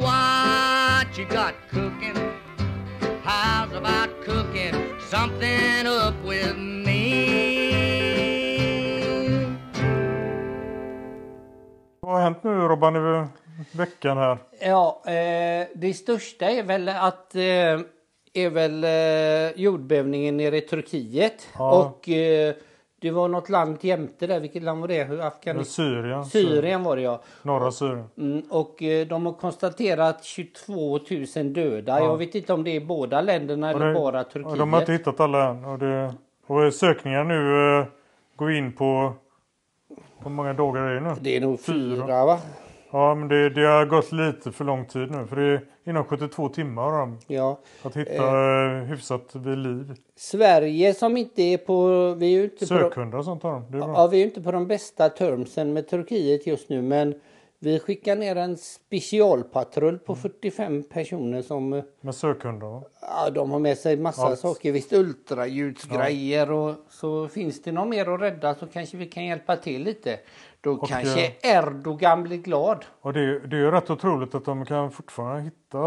what 0.00 1.18
you 1.18 1.26
got 1.26 1.54
cooking? 1.70 2.16
How's 3.22 3.72
about 3.72 4.08
cooking 4.24 4.74
something 5.10 5.86
up 5.86 6.14
with 6.24 6.56
me? 6.56 6.98
Vad 12.00 12.12
har 12.12 12.20
hänt 12.20 12.44
nu 12.44 12.50
Robban 12.50 12.96
i 12.96 13.26
veckan 13.72 14.18
här? 14.18 14.38
Ja, 14.60 15.02
eh, 15.06 15.66
det 15.74 15.94
största 15.94 16.50
är 16.50 16.62
väl 16.62 16.88
att 16.88 17.34
eh, 17.34 17.80
är 18.32 18.50
väl 18.50 18.84
eh, 18.84 19.60
jordbävningen 19.62 20.36
nere 20.36 20.56
i 20.56 20.60
Turkiet. 20.60 21.48
Ja. 21.58 21.72
Och 21.72 22.08
eh, 22.08 22.54
det 23.00 23.10
var 23.10 23.28
något 23.28 23.48
land 23.48 23.76
jämte 23.80 24.26
där. 24.26 24.40
Vilket 24.40 24.62
land 24.62 24.80
var 24.80 24.88
det? 24.88 25.26
Afghanistan? 25.26 25.64
Syrien. 25.84 26.24
Syrien 26.24 26.82
var 26.82 26.96
det 26.96 27.02
ja. 27.02 27.20
Norra 27.42 27.70
Syrien. 27.70 28.04
Mm, 28.18 28.42
och 28.50 28.82
eh, 28.82 29.06
de 29.06 29.26
har 29.26 29.32
konstaterat 29.32 30.24
22 30.24 30.98
000 31.36 31.52
döda. 31.52 32.00
Jag 32.00 32.16
vet 32.16 32.34
inte 32.34 32.52
om 32.52 32.64
det 32.64 32.76
är 32.76 32.80
båda 32.80 33.20
länderna 33.20 33.70
Och 33.70 33.76
eller 33.76 33.86
det- 33.86 33.94
bara 33.94 34.24
Turkiet. 34.24 34.58
de 34.58 34.72
har 34.72 34.80
inte 34.80 34.92
hittat 34.92 35.20
alla 35.20 35.48
än. 35.48 35.64
Och, 35.64 35.78
det, 35.78 36.14
och 36.46 36.74
sökningar 36.74 37.24
nu 37.24 37.78
eh, 37.80 37.86
går 38.36 38.52
in 38.52 38.72
på... 38.72 39.12
Hur 40.22 40.30
många 40.30 40.52
dagar 40.52 40.82
är 40.82 40.94
det 40.94 41.00
nu? 41.00 41.14
Det 41.20 41.36
är 41.36 41.40
nog 41.40 41.60
Fyra. 41.60 42.06
fyra 42.06 42.24
va? 42.24 42.38
Ja, 42.90 43.14
men 43.14 43.28
det, 43.28 43.50
det 43.50 43.66
har 43.66 43.84
gått 43.86 44.12
lite 44.12 44.52
för 44.52 44.64
lång 44.64 44.84
tid 44.86 45.10
nu. 45.10 45.26
För 45.26 45.36
det 45.36 45.42
är 45.42 45.60
inom 45.84 46.04
72 46.04 46.48
timmar 46.48 46.82
har 46.82 46.98
de 46.98 47.18
Ja. 47.26 47.58
att 47.82 47.96
hitta 47.96 48.12
eh, 48.64 48.82
hyfsat 48.84 49.30
vid 49.34 49.58
liv. 49.58 49.94
Sverige 50.16 50.94
som 50.94 51.16
inte 51.16 51.42
är 51.42 51.58
på... 51.58 51.88
Vi 52.14 52.34
är 52.38 52.44
inte 52.44 52.66
på 52.66 52.74
de, 52.74 52.80
Sökhundar 52.80 53.18
och 53.18 53.24
sånt 53.24 53.42
har 53.42 53.52
de. 53.52 53.64
Det 53.70 53.76
är 53.78 53.82
bra. 53.82 53.92
ja, 53.96 54.06
vi 54.06 54.16
är 54.16 54.18
ju 54.20 54.24
inte 54.26 54.40
på 54.42 54.52
de 54.52 54.66
bästa 54.66 55.08
termsen 55.08 55.72
med 55.72 55.88
Turkiet 55.88 56.46
just 56.46 56.68
nu 56.68 56.82
men 56.82 57.14
vi 57.60 57.78
skickar 57.80 58.16
ner 58.16 58.36
en 58.36 58.56
specialpatrull 58.56 59.88
Mm. 59.94 59.98
på 60.06 60.14
45 60.14 60.82
personer 60.82 61.42
som 61.42 61.72
eh, 61.72 61.84
Med 62.00 62.14
sökhundar. 62.14 62.82
ja, 63.00 63.30
de 63.30 63.50
har 63.50 63.58
med 63.58 63.78
sig 63.78 63.96
massa 63.96 64.22
Allt. 64.26 64.38
saker. 64.38 64.72
Visst 64.72 64.92
ultraljudsgrejer 64.92 66.50
och 66.50 66.74
så 66.90 67.28
finns 67.28 67.62
det 67.62 67.72
någon 67.72 67.88
mer 67.90 68.14
att 68.14 68.20
rädda 68.20 68.54
så 68.54 68.66
kanske 68.66 68.96
vi 68.96 69.06
kan 69.06 69.24
hjälpa 69.24 69.56
till 69.56 69.82
lite. 69.82 70.18
Då 70.68 70.74
Och, 70.82 70.88
kanske 70.88 71.26
eh, 71.26 71.56
Erdogan 71.56 72.22
blir 72.22 72.36
glad. 72.36 72.84
Och 73.00 73.12
det, 73.12 73.38
det 73.38 73.56
är 73.56 73.60
ju 73.60 73.70
rätt 73.70 73.90
otroligt 73.90 74.34
att 74.34 74.44
de 74.44 74.64
kan 74.64 74.90
fortfarande 74.90 75.42
hitta... 75.42 75.78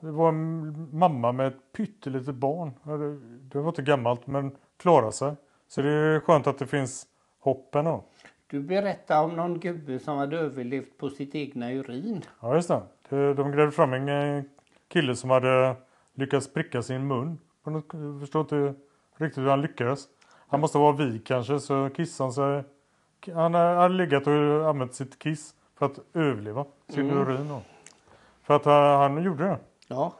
Det 0.00 0.10
var 0.10 0.28
en 0.28 0.88
mamma 0.98 1.32
med 1.32 1.46
ett 1.46 1.72
pyttelitet 1.76 2.34
barn. 2.34 2.72
Det, 2.82 3.18
det 3.52 3.58
var 3.58 3.68
inte 3.68 3.82
gammalt 3.82 4.26
men 4.26 4.56
klarade 4.76 5.12
sig. 5.12 5.34
Så 5.68 5.82
det 5.82 5.90
är 5.90 6.20
skönt 6.20 6.46
att 6.46 6.58
det 6.58 6.66
finns 6.66 7.06
hopp 7.40 7.74
ändå. 7.74 8.04
Du 8.46 8.60
berättade 8.60 9.20
om 9.20 9.36
någon 9.36 9.60
gubbe 9.60 9.98
som 9.98 10.18
hade 10.18 10.38
överlevt 10.38 10.98
på 10.98 11.10
sitt 11.10 11.34
egna 11.34 11.72
urin. 11.72 12.24
Ja 12.40 12.54
just 12.54 12.68
det. 12.68 12.82
det 13.08 13.34
de 13.34 13.52
grävde 13.52 13.72
fram 13.72 13.92
en 13.92 14.08
eh, 14.08 14.42
kille 14.88 15.16
som 15.16 15.30
hade 15.30 15.76
lyckats 16.14 16.52
pricka 16.52 16.82
sin 16.82 17.06
mun. 17.06 17.38
Jag 17.64 18.20
förstår 18.20 18.40
inte 18.40 18.74
riktigt 19.16 19.44
hur 19.44 19.48
han 19.48 19.62
lyckades. 19.62 20.04
Han 20.48 20.60
måste 20.60 20.78
vara 20.78 20.92
vig 20.92 21.26
kanske 21.26 21.60
så 21.60 21.90
kissade 21.96 22.26
han 22.26 22.32
sig. 22.32 22.73
Han 23.34 23.54
hade 23.54 23.94
legat 23.94 24.26
och 24.26 24.68
använt 24.68 24.94
sitt 24.94 25.18
kiss 25.18 25.54
för 25.78 25.86
att 25.86 25.98
överleva 26.14 26.64
sin 26.88 27.10
urin. 27.10 27.48
Då. 27.48 27.62
För 28.42 28.56
att 28.56 28.64
han, 28.64 29.00
han 29.00 29.24
gjorde 29.24 29.44
det. 29.44 29.58
Ja. 29.88 30.12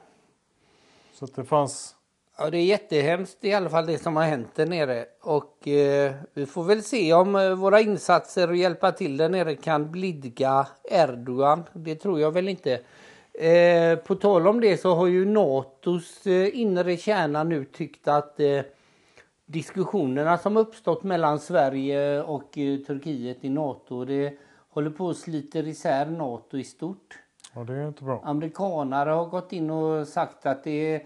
Så 1.13 1.25
att 1.25 1.35
det 1.35 1.45
fanns... 1.45 1.97
Ja, 2.39 2.51
det 2.51 2.59
är 2.59 2.65
jättehemskt 2.65 3.45
i 3.45 3.53
alla 3.53 3.71
fall 3.71 3.87
det 3.87 3.99
som 3.99 4.17
har 4.17 4.25
hänt 4.25 4.55
där 4.55 4.67
nere. 4.67 5.05
Och 5.21 5.69
eh, 5.69 6.15
vi 6.35 6.47
får 6.47 6.65
väl 6.65 6.83
se 6.83 7.13
om 7.13 7.37
eh, 7.37 7.55
våra 7.55 7.81
insatser 7.81 8.49
och 8.49 8.57
hjälpa 8.57 8.93
till 8.93 9.17
där 9.17 9.29
nere 9.29 9.55
kan 9.55 9.91
blidga 9.91 10.67
Erdogan. 10.85 11.63
Det 11.73 11.95
tror 11.95 12.21
jag 12.21 12.31
väl 12.31 12.49
inte. 12.49 12.81
Eh, 13.35 13.99
på 13.99 14.15
tal 14.15 14.49
om 14.49 14.61
det 14.61 14.81
så 14.81 14.95
har 14.95 15.07
ju 15.07 15.25
NATOs 15.25 16.27
eh, 16.27 16.61
inre 16.61 16.97
kärna 16.97 17.45
nu 17.45 17.65
tyckt 17.65 18.09
att 18.09 18.41
eh, 18.41 18.61
diskussionerna 19.47 20.39
som 20.39 20.57
uppstått 20.57 21.03
mellan 21.03 21.39
Sverige 21.39 22.23
och 22.23 22.59
eh, 22.59 22.79
Turkiet 22.79 23.45
i 23.45 23.49
NATO, 23.49 24.05
det 24.05 24.39
håller 24.69 24.91
på 24.91 25.09
att 25.09 25.17
sliter 25.17 25.67
isär 25.69 26.07
NATO 26.07 26.59
i 26.59 26.65
stort. 26.65 27.19
Ja, 27.55 27.65
det 27.65 27.73
är 27.75 27.89
inte 27.89 28.05
bra. 28.05 28.21
Amerikanare 28.25 29.11
har 29.11 29.25
gått 29.27 29.53
in 29.53 29.71
och 29.71 30.09
sagt 30.09 30.47
att 30.47 30.65
det, 30.65 31.03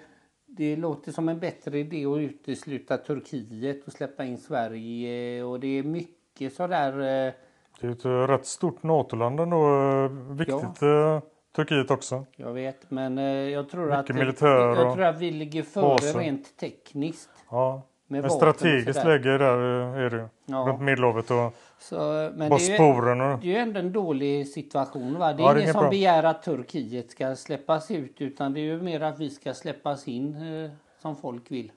det 0.46 0.76
låter 0.76 1.12
som 1.12 1.28
en 1.28 1.38
bättre 1.38 1.78
idé 1.78 2.06
att 2.06 2.18
utesluta 2.18 2.96
Turkiet 2.96 3.86
och 3.86 3.92
släppa 3.92 4.24
in 4.24 4.38
Sverige 4.38 5.42
och 5.42 5.60
det 5.60 5.78
är 5.78 5.82
mycket 5.82 6.52
sådär 6.54 6.92
eh, 6.92 7.32
Det 7.80 7.86
är 7.86 7.90
ett 7.90 8.04
eh, 8.04 8.10
rätt 8.10 8.46
stort 8.46 8.82
NATO-land 8.82 9.40
ändå. 9.40 9.56
eh, 10.04 10.10
Viktigt 10.36 10.82
eh, 10.82 11.20
Turkiet 11.56 11.90
också. 11.90 12.26
jag 12.36 12.52
vet 12.52 12.90
men 12.90 13.18
eh, 13.18 13.24
jag 13.24 13.68
tror 13.68 13.84
Mycket 13.86 14.00
att 14.00 14.40
jag 14.78 14.92
tror 14.94 15.04
att 15.04 15.18
vi 15.20 15.30
ligger 15.30 15.62
före 15.62 15.82
baser. 15.84 16.18
rent 16.18 16.56
tekniskt. 16.56 17.30
Ja, 17.50 17.82
med 18.10 18.24
och 18.24 18.32
strategiskt 18.32 19.04
läge 19.04 19.38
där 19.38 19.82
eh, 19.96 20.04
är 20.04 20.10
det 20.10 20.16
ju. 20.16 20.28
Ja. 20.46 20.56
Runt 20.68 20.80
Medelhavet 20.80 21.30
och 21.30 21.54
Så, 21.78 21.96
men 22.34 22.38
det 22.38 22.44
är, 22.44 22.44
ju, 22.44 22.48
Bosporen. 22.78 23.20
Och, 23.20 23.38
det 23.38 23.46
är 23.46 23.52
ju 23.52 23.56
ändå 23.56 23.78
en 23.80 23.92
dålig 23.92 24.48
situation. 24.48 25.18
Va? 25.18 25.32
Det 25.32 25.42
är 25.42 25.46
Ja, 25.46 25.58
ingen 25.60 25.72
som 25.72 25.80
bra. 25.80 25.90
begär 25.90 26.22
att 26.22 26.42
Turkiet 26.42 27.10
ska 27.10 27.36
släppas 27.36 27.90
ut 27.90 28.20
utan 28.20 28.52
det 28.52 28.60
är 28.60 28.64
ju 28.64 28.82
mer 28.82 29.00
att 29.00 29.18
vi 29.18 29.30
ska 29.30 29.54
släppas 29.54 30.08
in 30.08 30.34
eh, 30.64 30.70
som 31.02 31.16
folk 31.16 31.50
vill. 31.50 31.72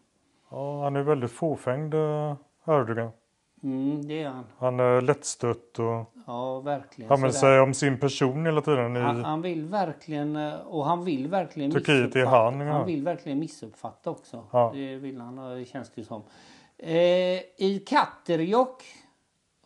ja, 0.51 0.83
han 0.83 0.95
är 0.95 1.01
väldigt 1.03 1.31
fåfängd, 1.31 1.93
eh, 1.93 2.35
Erdogan. 2.67 3.09
Mm, 3.63 4.07
det 4.07 4.23
är 4.23 4.29
han. 4.29 4.43
Han 4.57 4.79
är 4.79 5.01
lättstött 5.01 5.79
och 5.79 6.10
Ja, 6.27 6.59
verkligen. 6.59 7.11
använder 7.11 7.37
sådär. 7.37 7.53
sig 7.53 7.61
om 7.61 7.73
sin 7.73 7.99
person 7.99 8.45
hela 8.45 8.61
tiden. 8.61 8.95
Han, 8.95 9.19
I, 9.19 9.23
han 9.23 9.41
vill 9.41 9.65
verkligen 9.65 10.35
eh, 10.35 10.53
och 10.53 10.85
han 10.85 11.05
vill 11.05 11.27
verkligen 11.27 11.71
Turkiet 11.71 12.15
är 12.15 12.25
han, 12.25 12.59
ja. 12.59 12.73
Han 12.73 12.85
vill 12.85 13.03
verkligen 13.03 13.39
missuppfatta 13.39 14.09
också. 14.09 14.43
Ja. 14.51 14.71
Det 14.75 14.95
vill 14.95 15.21
han, 15.21 15.59
eh, 15.59 15.65
känns 15.65 15.91
det 15.95 16.03
som. 16.03 16.23
Eh, 16.77 16.93
I 17.57 17.83
Katterjokk 17.87 18.83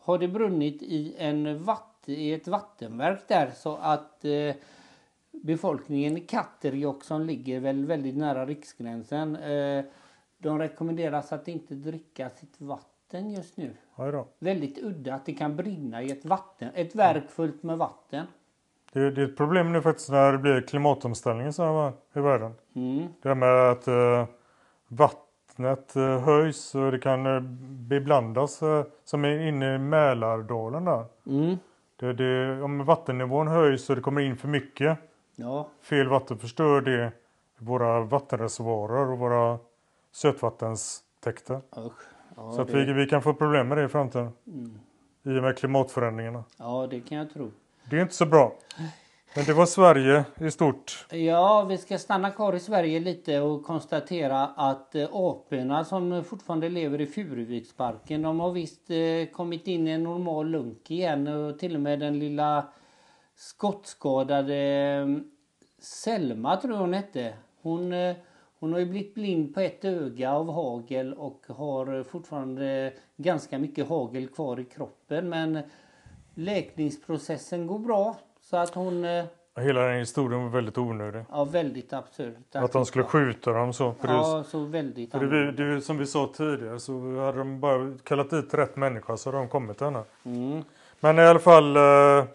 har 0.02 0.18
det 0.18 0.28
brunnit 0.28 0.84
i, 0.84 1.16
en 1.18 1.64
vatt, 1.64 2.04
i 2.06 2.34
ett 2.34 2.48
vattenverk 2.48 3.28
där 3.28 3.52
så 3.56 3.76
att 3.82 4.26
eh, 4.26 4.56
befolkningen 5.32 6.18
i 6.18 6.22
Katterjokk 6.22 7.04
som 7.04 7.22
ligger 7.22 7.60
väl 7.60 7.86
väldigt 7.86 8.18
nära 8.18 8.46
riksgränsen 8.46 9.36
eh, 9.36 9.86
de 10.38 10.60
rekommenderas 10.60 11.34
att 11.34 11.48
inte 11.48 11.76
dricka 11.76 12.30
sitt 12.30 12.62
vatten 12.62 12.95
just 13.14 13.58
nu. 13.58 13.76
ja. 13.96 14.26
Väldigt 14.40 14.78
udda 14.78 15.14
att 15.16 15.26
det 15.26 15.34
kan 15.34 15.56
brinna 15.56 16.02
i 16.04 16.12
ett 16.12 16.26
vatten, 16.26 16.70
ett 16.74 16.96
verk 16.96 17.30
fullt 17.30 17.64
med 17.64 17.78
vatten. 17.78 18.26
Det, 18.94 19.12
det 19.12 19.22
är 19.22 19.26
ett 19.26 19.38
problem 19.38 19.72
nu 19.74 19.82
faktiskt 19.82 20.10
när 20.10 20.32
det 20.32 20.38
blir 20.38 20.62
klimatomställning 20.62 21.54
så 21.54 21.94
i 22.14 22.20
världen. 22.20 22.54
Mm. 22.76 23.08
Det 23.22 23.28
här 23.28 23.36
med 23.36 23.72
att 23.72 23.88
eh, 23.88 24.26
vattnet 24.88 25.96
eh, 25.96 26.20
höjs 26.20 26.76
och 26.76 26.92
det 26.92 27.00
kan 27.00 27.26
eh, 27.26 27.40
beblandas 27.88 28.64
eh, 28.64 28.86
som 29.04 29.26
är 29.26 29.48
inne 29.48 29.76
i 29.76 29.78
Mälardalen 29.78 30.86
där. 30.86 31.06
Mm. 31.26 31.58
Det, 31.96 32.14
det, 32.14 32.62
om 32.62 32.86
vattennivån 32.86 33.48
höjs 33.48 33.90
och 33.90 33.96
det 33.96 34.02
kommer 34.02 34.22
in 34.22 34.38
för 34.38 34.48
mycket 34.48 34.98
Ja, 35.36 35.70
fel 35.82 36.08
vatten 36.08 36.38
förstör 36.38 36.82
det 36.82 37.12
våra 37.58 38.02
vattenreservoarer 38.02 39.12
och 39.12 39.20
våra 39.20 39.60
sötvattenstäkter. 40.12 41.62
usch. 41.78 42.15
Ja, 42.36 42.52
så 42.52 42.64
det, 42.64 42.74
Mm. 42.74 42.86
vi, 42.86 42.94
vi 42.94 43.06
kan 43.10 43.22
få 43.22 43.34
problem 43.34 43.68
med 43.68 43.78
det 43.78 43.84
i 43.84 43.88
framtiden. 43.88 44.32
I 45.24 45.30
och 45.40 45.44
med 45.44 45.58
klimatförändringarna. 45.58 46.44
ja, 46.58 46.88
det 46.92 47.00
kan 47.00 47.18
jag 47.18 47.34
tro. 47.34 47.52
Det 47.90 47.98
är 47.98 48.02
inte 48.02 48.14
så 48.16 48.26
bra. 48.26 48.54
Men 49.36 49.46
det 49.46 49.54
var 49.54 49.66
Sverige 49.66 50.26
i 50.40 50.52
stort. 50.52 51.06
Ja, 51.12 51.64
vi 51.70 51.78
ska 51.78 51.98
stanna 51.98 52.32
kvar 52.32 52.54
i 52.54 52.60
Sverige 52.60 53.00
lite 53.00 53.40
och 53.40 53.64
konstatera 53.64 54.48
att 54.48 54.96
eh, 54.96 55.04
aporna 55.12 55.84
som 55.84 56.24
fortfarande 56.24 56.70
lever 56.70 57.02
i 57.02 57.06
Furuviksparken, 57.06 58.22
de 58.22 58.40
har 58.40 58.52
visst 58.52 58.90
eh, 58.90 59.26
kommit 59.36 59.68
in 59.68 59.88
i 59.88 59.92
en 59.92 60.04
normal 60.04 60.48
lunk 60.50 60.92
igen 60.92 61.28
och 61.28 61.60
till 61.60 61.76
och 61.76 61.82
med 61.82 62.00
den 62.00 62.20
lilla 62.20 62.68
skottskadade 63.36 64.56
eh, 64.56 65.08
Selma 65.80 66.58
tror 66.58 66.74
jag 66.74 66.80
hon 66.82 66.94
hette. 66.94 67.34
Hon, 67.62 67.94
eh, 67.94 68.16
hon 68.66 68.74
har 68.74 68.80
ju 68.80 68.86
blivit 68.86 69.14
blind 69.14 69.54
på 69.54 69.60
ett 69.60 69.86
öga 69.86 70.32
av 70.32 70.52
hagel 70.52 71.14
och 71.14 71.46
har 71.48 72.04
fortfarande 72.04 72.94
ganska 73.18 73.60
mycket 73.60 73.88
hagel 73.88 74.28
kvar 74.28 74.60
i 74.60 74.64
kroppen 74.64 75.30
men 75.30 75.60
läkningsprocessen 76.34 77.68
går 77.68 77.80
bra 77.80 78.18
så 78.42 78.58
att 78.58 78.76
hon 78.76 79.06
eh, 79.06 79.26
Hela 79.56 79.82
den 79.82 80.00
historien 80.00 80.44
var 80.44 80.50
väldigt 80.50 80.78
onödig. 80.78 81.26
Ja, 81.32 81.44
väldigt 81.44 81.94
absurt. 81.94 82.36
Att 82.52 82.72
de 82.72 82.86
skulle 82.86 83.06
skjuta 83.06 83.54
dem 83.54 83.74
så. 83.74 83.96
Det, 84.02 84.08
Ja, 84.08 84.44
så 84.48 84.60
väldigt 84.60 85.12
för 85.12 85.26
det, 85.26 85.52
det, 85.52 85.82
som 85.82 85.98
vi 85.98 86.06
sa 86.06 86.32
tidigare 86.38 86.80
så 86.80 87.20
hade 87.20 87.38
de 87.38 87.60
bara 87.60 87.94
kallat 88.04 88.30
dit 88.30 88.54
rätt 88.54 88.76
människa 88.76 89.18
så 89.18 89.30
hade 89.30 89.38
de 89.38 89.50
kommit 89.50 89.82
henne. 89.82 90.04
Mm. 90.24 90.64
Men 91.00 91.20
i 91.20 91.22
alla 91.22 91.40
fall 91.40 91.76
eh, 91.76 92.26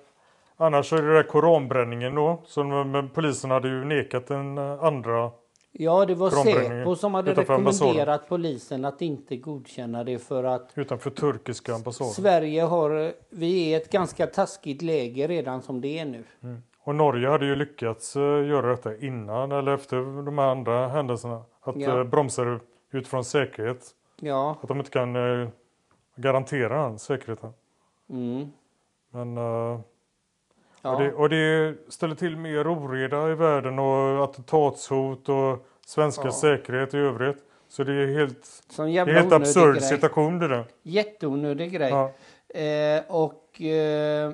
annars 0.57 0.93
är 0.93 1.03
det 1.03 1.14
där 1.14 1.22
koranbränningen 1.22 2.14
då. 2.14 2.43
Så 2.47 3.09
polisen 3.14 3.51
hade 3.51 3.68
ju 3.68 3.85
nekat 3.85 4.26
den 4.26 4.59
eh, 4.59 4.85
andra. 4.85 5.31
Ja, 5.73 6.07
det 6.07 6.14
var 6.14 6.31
Säpo 6.31 6.97
som 6.97 7.14
hade 7.14 7.35
rekommenderat 7.35 8.29
polisen 8.29 8.85
att 8.85 9.03
inte 9.03 9.37
godkänna 9.37 10.05
det 10.05 10.18
för 10.18 10.45
att 10.45 10.73
Utanför 10.75 11.11
turkiska 11.11 11.75
ambassaden. 11.75 12.12
Sverige 12.12 12.62
har, 12.62 13.12
vi 13.31 13.73
är 13.73 13.77
ett 13.77 13.91
ganska 13.93 14.27
taskigt 14.27 14.83
läge 14.83 15.27
redan 15.29 15.62
som 15.62 15.81
det 15.81 15.99
är 15.99 16.05
nu. 16.05 16.25
Och 16.83 16.95
Norge 16.95 17.29
hade 17.29 17.47
ju 17.47 17.57
lyckats 17.57 18.16
eh, 18.16 18.23
göra 18.23 18.71
detta 18.71 18.97
innan 18.97 19.53
eller 19.53 19.75
efter 19.75 19.97
de 20.25 20.39
här 20.39 20.47
andra 20.47 20.89
händelserna. 20.89 21.43
Att 21.61 21.77
Ja. 21.77 21.99
eh, 21.99 22.05
bromsa 22.05 22.61
utifrån 22.91 23.25
säkerhet. 23.25 23.87
Ja, 24.21 24.57
Att 24.62 24.68
de 24.68 24.79
inte 24.79 24.91
kan 24.91 25.16
eh, 25.43 25.49
garantera 26.16 26.83
den 26.83 26.99
säkerheten. 26.99 27.53
mm. 28.11 28.51
Men, 29.12 29.39
ja. 30.83 30.95
och, 30.95 31.01
det, 31.03 31.12
och 31.12 31.28
det 31.28 31.74
ställer 31.89 32.14
till 32.14 32.37
mer 32.37 32.68
oreda 32.72 33.31
i 33.31 33.35
världen 33.35 33.78
och 33.78 34.24
attentatshot 34.24 35.28
och 35.28 35.66
svenska 35.87 36.24
Ja. 36.24 36.33
säkerhet 36.33 36.95
i 36.95 36.97
övrigt. 36.99 37.39
Så 37.68 37.85
det 37.85 37.93
är 37.93 38.07
helt, 38.18 38.45
Som 38.70 38.87
det 38.87 38.99
är 38.99 39.07
helt 39.07 39.33
absurd 39.33 39.74
grej. 39.76 39.89
situation 39.89 40.39
det 40.39 40.49
där. 40.49 40.64
Jätteonödig 40.83 41.72
grej. 41.72 41.91
Ja. 41.91 42.12
Eh, 42.61 43.03
och 43.09 43.62
eh, 43.62 44.33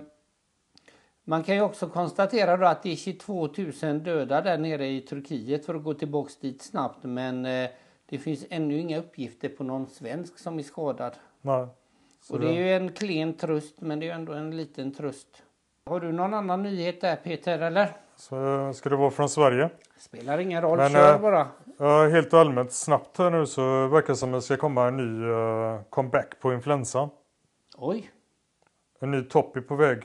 man 1.24 1.42
kan 1.42 1.54
ju 1.54 1.60
också 1.60 1.88
konstatera 1.88 2.56
då 2.56 2.66
att 2.66 2.82
det 2.82 2.92
är 2.92 2.96
22 2.96 3.48
000 3.82 4.02
döda 4.02 4.40
där 4.40 4.58
nere 4.58 4.86
i 4.88 5.00
Turkiet 5.00 5.66
för 5.66 5.74
att 5.74 5.82
gå 5.84 5.94
tillbaks 5.94 6.36
dit 6.36 6.62
snabbt. 6.62 6.98
Men 7.04 7.46
eh, 7.46 7.70
det 8.06 8.18
finns 8.18 8.44
ännu 8.50 8.78
inga 8.78 8.98
uppgifter 8.98 9.48
på 9.48 9.64
någon 9.64 9.86
svensk 9.86 10.38
som 10.38 10.58
är 10.58 10.62
skadad. 10.62 11.12
Nej. 11.40 11.66
Så 12.20 12.34
Och 12.34 12.40
det 12.40 12.48
är 12.48 12.52
ju 12.52 12.72
en 12.74 12.92
klen 12.92 13.34
tröst 13.34 13.80
men 13.80 14.00
det 14.00 14.06
är 14.06 14.08
ju 14.08 14.14
ändå 14.14 14.32
en 14.32 14.56
liten 14.56 14.94
tröst. 14.94 15.42
Har 15.88 16.00
du 16.00 16.12
någon 16.12 16.34
annan 16.34 16.62
nyhet 16.62 17.00
där 17.00 17.16
Peter 17.16 17.58
eller? 17.58 17.96
så 18.16 18.72
ska 18.74 18.88
det 18.88 18.96
vara 18.96 19.10
från 19.10 19.28
Sverige. 19.28 19.70
Spelar 19.98 20.38
ingen 20.38 20.62
roll, 20.62 20.78
Men, 20.78 20.90
kör 20.92 21.14
eh, 21.14 21.20
bara. 21.20 21.48
Ja, 21.78 22.08
helt 22.08 22.34
allmänt 22.34 22.72
snabbt 22.72 23.18
här 23.18 23.30
nu 23.30 23.46
så 23.46 23.86
verkar 23.86 24.08
det 24.08 24.16
som 24.16 24.34
att 24.34 24.36
det 24.40 24.42
ska 24.42 24.56
komma 24.56 24.86
en 24.88 24.96
ny 24.96 25.30
eh, 25.30 25.80
comeback 25.90 26.40
på 26.40 26.52
influensa. 26.52 27.10
Oj. 27.76 28.10
En 29.00 29.10
ny 29.10 29.22
topp 29.22 29.56
är 29.56 29.60
på 29.60 29.74
väg, 29.76 30.02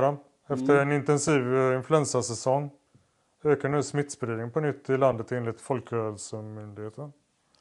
de. 0.00 0.16
Efter 0.48 0.74
Mm. 0.74 0.88
en 0.88 0.92
intensiv 0.96 1.56
eh, 1.56 1.76
influensasäsong 1.76 2.70
ökar 3.44 3.68
nu 3.68 3.82
smittspridningen 3.82 4.50
på 4.50 4.60
nytt 4.60 4.90
i 4.90 4.96
landet 4.96 5.32
enligt 5.32 5.60
Folkhälsomyndigheten. 5.60 7.12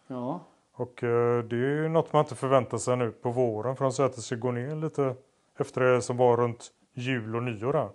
Ja. 0.07 0.39
Och 0.74 1.03
eh, 1.03 1.43
det 1.43 1.55
är 1.55 1.82
ju 1.84 1.89
något 1.89 2.13
man 2.13 2.24
inte 2.26 2.36
förväntar 2.36 2.78
sig 2.78 2.97
nu 2.97 3.11
på 3.11 3.32
våren 3.32 3.76
för 3.76 3.86
de 3.86 3.91
säger 3.91 4.09
att 4.09 4.15
det 4.15 4.22
ska 4.22 4.36
gå 4.36 4.51
ner 4.51 4.76
lite 4.76 5.15
efter 5.59 5.82
det 5.82 6.01
som 6.01 6.17
var 6.17 6.38
runt 6.38 6.72
jul 6.93 7.35
och 7.35 7.43
nyår 7.43 7.73
där. 7.73 7.89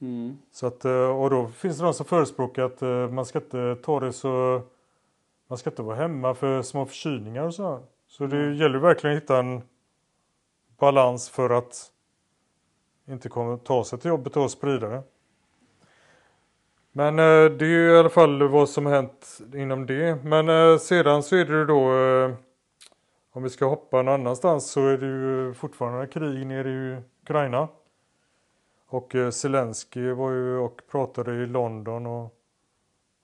Mm. 0.00 0.38
Så 0.52 0.66
att, 0.66 0.84
eh, 0.84 1.20
och 1.20 1.30
då 1.30 1.48
finns 1.48 1.78
det 1.78 1.84
de 1.84 1.94
som 1.94 2.06
förespråkar 2.06 2.62
att 2.62 2.82
eh, 2.82 3.08
man 3.08 3.26
ska 3.26 3.38
inte 3.38 3.76
ta 3.82 4.00
det 4.00 4.12
så... 4.12 4.62
Man 5.48 5.58
ska 5.58 5.70
inte 5.70 5.82
vara 5.82 5.96
hemma 5.96 6.34
för 6.34 6.62
små 6.62 6.86
förkylningar 6.86 7.42
och 7.42 7.54
så. 7.54 7.80
Så 8.08 8.26
det 8.26 8.54
gäller 8.54 8.78
verkligen 8.78 9.16
att 9.16 9.22
hitta 9.22 9.38
en 9.38 9.62
balans 10.78 11.30
för 11.30 11.50
att 11.50 11.90
inte 13.08 13.28
komma, 13.28 13.56
ta 13.56 13.84
sig 13.84 13.98
till 13.98 14.08
jobbet 14.08 14.36
och 14.36 14.50
sprida 14.50 14.88
det. 14.88 15.02
Men 16.92 17.18
eh, 17.18 17.44
det 17.58 17.64
är 17.64 17.68
ju 17.68 17.90
i 17.90 17.98
alla 17.98 18.08
fall 18.08 18.48
vad 18.48 18.68
som 18.68 18.86
hänt 18.86 19.40
inom 19.54 19.86
det. 19.86 20.24
Men 20.24 20.78
sedan 20.78 21.22
så 21.22 21.36
är 21.36 21.44
det 21.44 21.52
ju 21.52 21.64
då 21.64 21.90
om 23.32 23.42
vi 23.42 23.50
ska 23.50 23.66
hoppa 23.66 24.02
någon 24.02 24.14
annanstans 24.14 24.70
så 24.70 24.88
är 24.88 24.98
det 24.98 25.06
ju 25.06 25.54
fortfarande 25.54 26.06
krig 26.06 26.46
nere 26.46 26.70
i 26.70 26.96
Ukraina. 27.22 27.68
Och 28.86 29.14
eh, 29.14 29.30
Zelensky 29.30 30.10
var 30.12 30.30
ju 30.30 30.56
och 30.58 30.80
pratade 30.90 31.32
i 31.34 31.46
London 31.46 32.06
och 32.06 32.34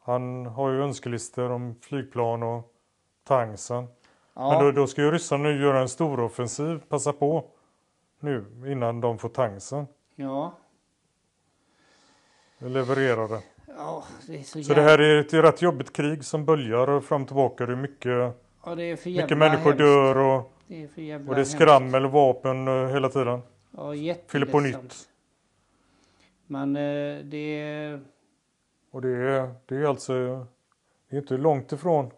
han 0.00 0.46
har 0.46 0.70
ju 0.70 0.82
önskelistor 0.82 1.50
om 1.50 1.74
flygplan 1.80 2.42
och 2.42 2.72
tanksen. 3.24 3.86
Ja. 4.34 4.50
Men 4.50 4.64
då, 4.64 4.72
då 4.80 4.86
ska 4.86 5.02
ju 5.02 5.10
ryssarna 5.10 5.42
nu 5.42 5.62
göra 5.62 5.80
en 5.80 5.88
stor 5.88 6.20
offensiv, 6.20 6.80
passa 6.88 7.12
på 7.12 7.44
nu 8.20 8.44
innan 8.66 9.00
de 9.00 9.18
får 9.18 9.28
tanksen 9.28 9.86
Ja. 10.14 10.52
levererade. 12.58 13.42
Ja, 13.66 14.04
det 14.26 14.46
så, 14.46 14.62
Så 14.62 14.74
det 14.74 14.82
här 14.82 14.98
är 14.98 15.20
ett 15.20 15.34
rätt 15.34 15.62
jobbigt 15.62 15.92
krig 15.92 16.24
som 16.24 16.44
böljar 16.44 17.00
fram 17.00 17.22
och 17.22 17.28
tillbaka. 17.28 17.66
Det 17.66 17.72
är 17.72 17.76
mycket, 17.76 18.36
ja, 18.64 18.74
det 18.74 18.82
är 18.82 19.10
mycket 19.22 19.38
människor 19.38 19.64
hemskt. 19.64 19.78
dör 19.78 20.16
och, 20.18 20.52
Det 20.66 20.82
är 21.10 21.28
och 21.28 21.34
det 21.34 21.40
är 21.40 21.44
skrammel 21.44 22.04
och 22.04 22.12
vapen 22.12 22.68
eh, 22.68 22.88
hela 22.88 23.08
tiden. 23.08 23.42
Ja, 23.70 24.14
Fyller 24.26 24.46
på 24.46 24.60
nytt. 24.60 25.08
Men 26.46 26.76
eh, 26.76 27.24
det 27.24 27.60
är... 27.60 28.00
Och 28.90 29.02
det 29.02 29.08
är, 29.08 29.54
det 29.66 29.76
är 29.76 29.84
alltså 29.84 30.46
det 31.08 31.16
är 31.16 31.20
inte 31.20 31.36
långt 31.36 31.72
ifrån 31.72 32.10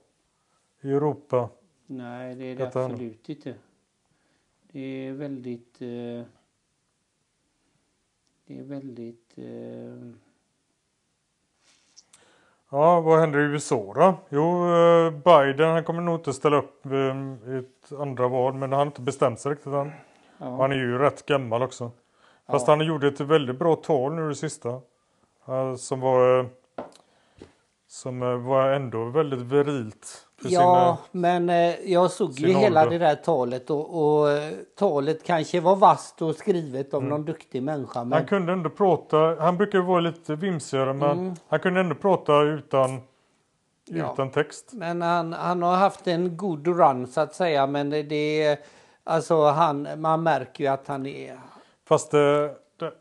i 0.80 0.90
Europa. 0.90 1.48
Nej, 1.86 2.34
det 2.34 2.44
är 2.44 2.56
det 2.56 2.64
Detta- 2.64 2.84
absolut 2.84 3.28
inte. 3.28 3.54
Det 4.72 4.80
är 5.08 5.12
väldigt... 5.12 5.82
Eh, 5.82 6.22
det 8.46 8.58
är 8.58 8.62
väldigt... 8.62 9.32
Eh, 9.38 10.10
Ja, 12.72 13.00
vad 13.00 13.20
händer 13.20 13.38
i 13.38 13.42
USA 13.42 13.92
då? 13.94 14.14
Jo, 14.28 14.74
eh, 14.74 15.10
Biden 15.10 15.70
han 15.70 15.84
kommer 15.84 16.02
nog 16.02 16.14
inte 16.14 16.32
ställa 16.32 16.56
upp 16.56 16.86
eh, 16.86 17.52
i 17.54 17.56
ett 17.58 17.92
andra 17.92 18.28
val. 18.28 18.54
Men 18.54 18.60
han 18.72 18.78
har 18.78 18.86
inte 18.86 19.00
bestämt 19.00 19.40
sig 19.40 19.52
riktigt 19.52 19.66
än. 19.72 19.90
Och 20.40 20.46
Han 20.56 20.72
är 20.72 20.76
ju 20.76 20.98
rätt 20.98 21.26
gammal 21.26 21.62
också. 21.62 21.90
Fast 22.50 22.66
han 22.66 22.80
gjorde 22.86 23.08
ett 23.08 23.20
väldigt 23.20 23.58
bra 23.58 23.76
tal 23.76 24.12
nu 24.14 24.28
det 24.28 24.34
sista. 24.34 24.80
Som 25.78 26.00
var... 26.00 26.38
eh, 26.40 26.46
Som 27.88 28.22
eh, 28.22 28.36
var 28.36 28.70
ändå 28.72 29.04
väldigt 29.04 29.46
sin, 30.42 30.52
Ja, 30.52 30.88
eh, 30.90 30.96
men 31.12 31.48
jag 31.84 32.10
såg 32.10 32.30
ju 32.32 32.48
hela 32.52 32.82
ålder. 32.84 32.98
det 32.98 33.04
där 33.06 33.14
talet 33.14 33.70
och, 33.70 34.02
och 34.22 34.28
talet 34.78 35.22
kanske 35.24 35.60
var 35.60 35.76
vasst 35.76 36.22
och 36.22 36.34
skrivet 36.36 36.92
Mm. 36.92 37.04
av 37.04 37.08
någon 37.10 37.24
duktig 37.24 37.62
människa. 37.62 38.04
Men 38.04 38.12
Han 38.12 38.26
kunde 38.26 38.52
ändå 38.52 38.70
prata, 38.70 39.36
han 39.40 39.56
brukar 39.56 39.78
vara 39.78 40.00
lite 40.00 40.34
vimsigare 40.34 40.92
men 40.92 41.36
han 41.48 41.58
kunde 41.60 41.80
ändå 41.80 41.94
prata 41.94 42.40
utan, 42.42 43.00
Ja. 43.90 44.12
utan 44.12 44.30
text. 44.30 44.70
Men 44.72 45.02
han, 45.02 45.32
han 45.32 45.62
har 45.62 45.76
haft 45.76 46.06
en 46.06 46.36
god 46.36 46.66
run 46.66 47.06
så 47.06 47.20
att 47.20 47.34
säga. 47.34 47.66
Men 47.66 47.90
det- 47.90 48.02
det 48.02 48.42
är 48.42 48.58
alltså 49.04 49.44
han, 49.44 49.88
man 49.96 50.22
märker 50.22 50.64
ju 50.64 50.70
att 50.70 50.88
han 50.88 51.06
är. 51.06 51.40
Fast 51.88 52.10
det, 52.10 52.54
det, 52.76 52.92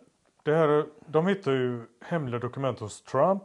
det 0.44 0.56
här, 0.56 0.86
de 1.06 1.28
hittar 1.28 1.52
ju 1.52 1.82
hemliga 2.06 2.40
dokument 2.40 2.80
hos 2.80 3.02
Trump. 3.02 3.44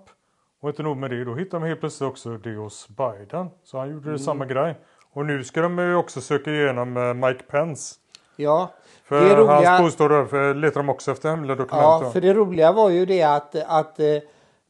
Och 0.61 0.69
inte 0.69 0.83
nog 0.83 0.97
med 0.97 1.11
det, 1.11 1.25
då 1.25 1.35
hittar 1.35 1.61
de 1.61 1.67
helt 1.67 1.81
plötsligt 1.81 2.11
också 2.11 2.37
det 2.37 2.55
hos 2.55 2.89
Biden. 2.89 3.51
Så 3.65 3.79
han 3.79 3.91
gjorde 3.91 4.13
det 4.13 4.19
samma 4.19 4.47
grej. 4.47 4.77
Och 5.13 5.27
nu 5.27 5.45
ska 5.45 5.61
de 5.61 5.79
ju 5.79 5.95
också 5.95 6.21
söka 6.21 6.51
igenom 6.51 6.97
eh, 6.97 7.15
Mike 7.15 7.43
Pence. 7.43 7.95
Ja, 8.37 8.71
För 9.05 9.21
det 9.21 9.37
roliga, 9.37 9.71
hans 9.71 9.83
bostad 9.83 10.31
för 10.31 10.55
letar 10.55 10.81
de 10.81 10.89
också 10.89 11.11
efter 11.11 11.31
hemliga 11.31 11.57
dokument. 11.57 12.03
ja, 12.03 12.11
för 12.11 12.21
det 12.21 12.35
roliga 12.35 12.73
var 12.73 12.91
ju 12.91 13.07
det 13.07 13.23
att, 13.23 13.55
att 13.67 14.01
eh, 14.01 14.07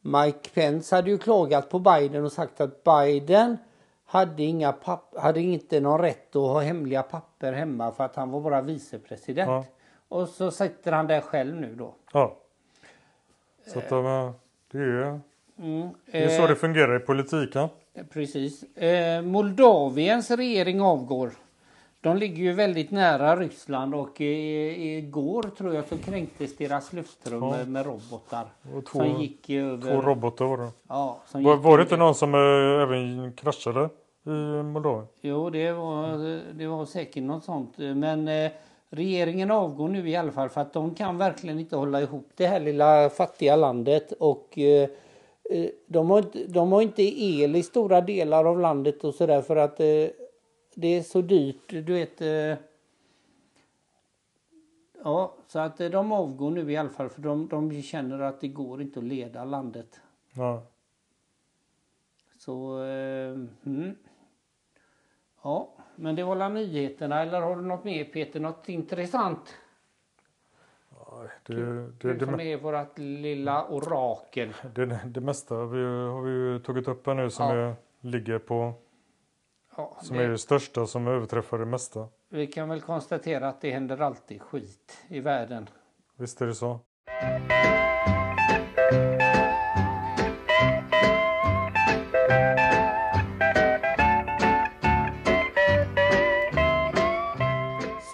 Mike 0.01 0.49
Pence 0.53 0.95
hade 0.95 1.09
ju 1.09 1.17
klagat 1.17 1.69
på 1.69 1.79
Biden 1.79 2.25
och 2.25 2.31
sagt 2.31 2.61
att 2.61 2.83
Biden 2.83 3.57
hade, 4.15 4.43
inga 4.43 4.71
papp, 4.71 5.13
hade 5.17 5.41
inte 5.41 5.79
någon 5.79 6.01
rätt 6.01 6.35
att 6.35 6.41
ha 6.41 6.59
hemliga 6.59 7.03
papper 7.03 7.53
hemma 7.53 7.91
för 7.91 8.03
att 8.03 8.15
han 8.15 8.31
var 8.31 8.41
bara 8.41 8.61
vicepresident. 8.61 9.49
Ja. 9.49 9.65
Och 10.09 10.29
så 10.29 10.51
sitter 10.51 10.91
han 10.91 11.07
där 11.07 11.21
själv 11.21 11.55
nu 11.55 11.75
då. 11.75 11.93
Ja. 12.13 12.35
Så 13.67 13.79
att 13.79 13.89
de, 13.89 14.05
eh, 14.05 14.31
det 14.71 14.77
är, 14.77 15.19
Mm. 15.59 15.89
det 16.11 16.23
är 16.23 16.29
så 16.29 16.47
det 16.47 16.55
fungerar 16.55 16.95
i 16.95 16.99
politiken. 16.99 17.69
Precis. 18.13 18.63
Eh, 18.63 19.21
Moldaviens 19.21 20.31
regering 20.31 20.81
avgår. 20.81 21.31
De 22.01 22.17
ligger 22.17 22.43
ju 22.43 22.53
väldigt 22.53 22.91
nära 22.91 23.35
Ryssland 23.35 23.95
och 23.95 24.21
eh, 24.21 24.27
igår 24.97 25.43
tror 25.43 25.75
jag 25.75 25.85
så 25.87 25.97
kränktes 25.97 26.57
deras 26.57 26.93
luftrum 26.93 27.43
Ja. 27.43 27.65
med, 27.65 27.85
robotar. 27.85 28.45
Och 28.75 28.85
två, 28.85 28.99
som 28.99 29.21
gick 29.21 29.49
över... 29.49 29.91
två 29.91 30.01
robotar 30.01 30.45
var 30.45 30.57
det. 30.57 30.69
ja, 30.87 31.17
Var, 31.33 31.55
var 31.55 31.77
det 31.77 31.81
inte 31.83 31.97
någon 31.97 32.15
som 32.15 32.33
eh, 32.35 32.81
även 32.83 33.33
kraschade 33.33 33.89
i 34.25 34.63
Moldavien? 34.63 35.07
Jo, 35.21 35.49
det 35.49 35.71
var, 35.71 36.17
det 36.53 36.67
var 36.67 36.85
säkert 36.85 37.23
något 37.23 37.43
sånt. 37.43 37.77
Men 37.77 38.27
eh, 38.27 38.51
regeringen 38.89 39.51
avgår 39.51 39.87
nu 39.87 40.09
i 40.09 40.15
alla 40.15 40.31
fall 40.31 40.49
för 40.49 40.61
att 40.61 40.73
de 40.73 40.95
kan 40.95 41.17
verkligen 41.17 41.59
inte 41.59 41.75
hålla 41.75 42.01
ihop 42.01 42.29
det 42.35 42.47
här 42.47 42.59
lilla 42.59 43.09
fattiga 43.09 43.55
landet. 43.55 44.11
Och 44.11 44.57
eh, 44.57 44.89
eh, 45.49 45.69
de, 45.85 46.09
har 46.09 46.25
de 46.47 46.71
har 46.71 46.81
inte 46.81 47.03
el 47.03 47.55
i 47.55 47.63
stora 47.63 48.01
delar 48.01 48.45
av 48.45 48.59
landet 48.59 49.03
och 49.03 49.13
sådär 49.13 49.41
för 49.41 49.55
att 49.55 49.79
eh, 49.79 50.07
det 50.75 50.87
är 50.87 51.01
så 51.01 51.21
dyrt. 51.21 51.69
Du 51.69 51.93
vet. 51.93 52.21
Eh, 52.21 52.57
ja, 55.03 55.33
så 55.47 55.59
att 55.59 55.81
eh, 55.81 55.89
de 55.89 56.11
avgår 56.11 56.51
nu 56.51 56.71
i 56.71 56.77
alla 56.77 56.89
fall 56.89 57.09
för 57.09 57.21
de, 57.21 57.47
de 57.47 57.81
känner 57.81 58.19
att 58.19 58.41
det 58.41 58.47
går 58.47 58.81
inte 58.81 58.99
att 58.99 59.05
leda 59.05 59.45
landet. 59.45 59.99
Ja. 60.33 60.63
Så, 62.37 62.77
mm. 63.65 63.95
Ja, 65.45 65.69
men 65.95 66.15
det 66.15 66.23
var 66.23 66.31
alla 66.31 66.49
nyheterna. 66.49 67.21
Eller 67.21 67.41
har 67.41 67.55
du 67.55 67.61
något 67.61 67.83
mer 67.83 68.03
Peter? 68.03 68.39
Något 68.39 68.69
intressant? 68.69 69.55
Det, 71.47 71.53
Du 71.55 71.91
det, 72.01 72.13
det, 72.13 72.25
som 72.25 72.39
är 72.39 72.57
vårt 72.57 72.97
lilla 72.97 73.65
orakel. 73.67 74.53
det, 74.75 74.99
det 75.05 75.21
mesta 75.21 75.65
vi, 75.65 75.83
har 75.83 76.21
vi 76.21 76.31
ju 76.31 76.59
tagit 76.59 76.87
upp 76.87 77.07
här 77.07 77.13
nu 77.13 77.29
som 77.29 77.45
Ja. 77.45 77.55
är, 77.55 77.75
ligger 78.01 78.39
på, 78.39 78.73
Ja, 79.77 79.97
som 80.01 80.15
är 80.17 80.23
det, 80.23 80.27
det 80.27 80.37
största 80.37 80.85
som 80.87 81.07
överträffar 81.07 81.57
det 81.57 81.65
mesta. 81.65 82.07
vi 82.29 82.47
kan 82.47 82.69
väl 82.69 82.81
konstatera 82.81 83.47
att 83.49 83.61
det 83.61 83.71
händer 83.71 84.01
alltid 84.01 84.41
skit 84.41 85.05
i 85.07 85.19
världen. 85.19 85.69
Visst 86.17 86.41
är 86.41 86.45
det 86.47 86.55
så? 86.55 86.79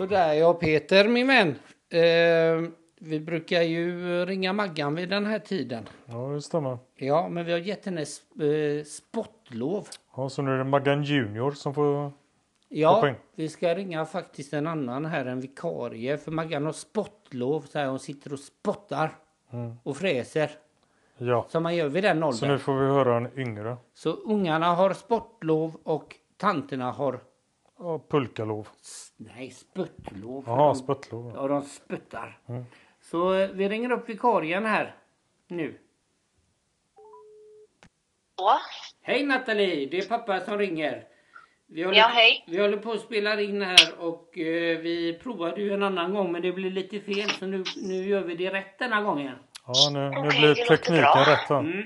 Sådär 0.02 0.34
ja 0.34 0.54
Peter 0.54 1.08
min 1.08 1.28
vän. 1.28 1.56
Eh, 1.90 2.70
vi 3.00 3.20
brukar 3.20 3.62
ju 3.62 4.26
ringa 4.26 4.54
Maggan 4.54 4.96
vid 4.96 5.10
den 5.10 5.26
här 5.26 5.40
tiden. 5.40 5.90
Ja, 6.06 6.16
det 6.18 6.42
stämmer. 6.42 6.78
Ja, 6.96 7.30
men 7.30 7.46
vi 7.46 7.52
har 7.52 7.60
gett 7.60 7.86
henne 7.86 8.02
eh, 8.02 8.84
sportlov. 8.86 9.88
Ja, 10.16 10.30
så 10.30 10.42
nu 10.42 10.52
är 10.54 10.58
det 10.58 10.64
Maggan 10.64 11.04
Junior 11.04 11.52
som 11.52 11.74
får... 11.74 12.12
Ja, 12.70 13.14
vi 13.36 13.50
ska 13.50 13.76
ringa 13.76 14.06
faktiskt 14.06 14.54
en 14.54 14.68
annan 14.68 15.06
här, 15.06 15.26
en 15.26 15.40
vikarie. 15.40 16.18
För 16.18 16.32
Maggan 16.32 16.66
har 16.66 16.74
spottlov, 16.74 17.62
så 17.62 17.80
här, 17.80 17.88
hon 17.88 18.00
sitter 18.00 18.34
och 18.34 18.40
spottar 18.40 19.12
Mm. 19.54 19.76
och 19.84 19.98
fräser. 19.98 20.50
Ja. 21.18 21.46
Som 21.50 21.64
man 21.64 21.76
gör 21.76 21.88
vid 21.90 22.04
den 22.04 22.20
Så 22.20 22.26
åldern. 22.28 22.50
nu 22.50 22.58
får 22.60 22.74
vi 22.80 22.86
höra 22.86 23.18
en 23.18 23.40
yngre. 23.40 23.78
Så 23.94 24.10
ungarna 24.12 24.66
har 24.76 24.94
sportlov 24.94 25.78
och 25.84 26.16
tanterna 26.38 26.92
har, 26.92 27.20
Ja, 27.84 28.00
pulkalov. 28.10 28.68
nej, 29.18 29.52
sputtlov. 29.52 30.42
för 30.44 30.52
Jaha, 30.52 30.76
spöttlov. 30.76 31.32
ja, 31.36 31.48
de 31.48 31.62
sputtar. 31.62 32.38
Mm. 32.50 32.66
Så 33.02 33.34
eh, 33.34 33.50
vi 33.50 33.70
ringer 33.70 33.92
upp 33.92 34.10
vikarien 34.10 34.66
här 34.66 34.96
nu. 35.48 35.78
Ja, 38.38 38.60
Hej 39.02 39.26
Nathalie, 39.26 39.86
det 39.86 39.98
är 39.98 40.08
pappa 40.08 40.40
som 40.40 40.58
ringer. 40.58 41.04
Vi 41.68 41.84
håller, 41.84 41.98
Ja, 41.98 42.08
hej. 42.14 42.44
Vi 42.48 42.62
håller 42.62 42.78
på 42.78 42.92
att 42.92 43.02
spela 43.02 43.42
in 43.42 43.62
här 43.62 44.00
och 44.00 44.38
eh, 44.38 44.78
vi 44.80 45.20
provade 45.24 45.62
ju 45.62 45.74
en 45.74 45.84
annan 45.84 46.14
gång 46.14 46.32
men 46.32 46.42
det 46.42 46.52
blev 46.52 46.72
lite 46.72 47.00
fel 47.00 47.30
så 47.30 47.46
nu, 47.46 47.64
nu 47.78 48.08
gör 48.08 48.22
vi 48.22 48.36
det 48.36 48.50
rätt 48.50 48.80
denna 48.80 49.02
gången. 49.02 49.36
Ja, 49.68 49.90
nu, 49.94 50.00
nu 50.10 50.18
Okej, 50.18 50.40
blir 50.40 50.56
det 50.56 50.66
tekniken 50.66 51.26
rätt 51.26 51.50
här. 51.50 51.60
Mm. 51.60 51.84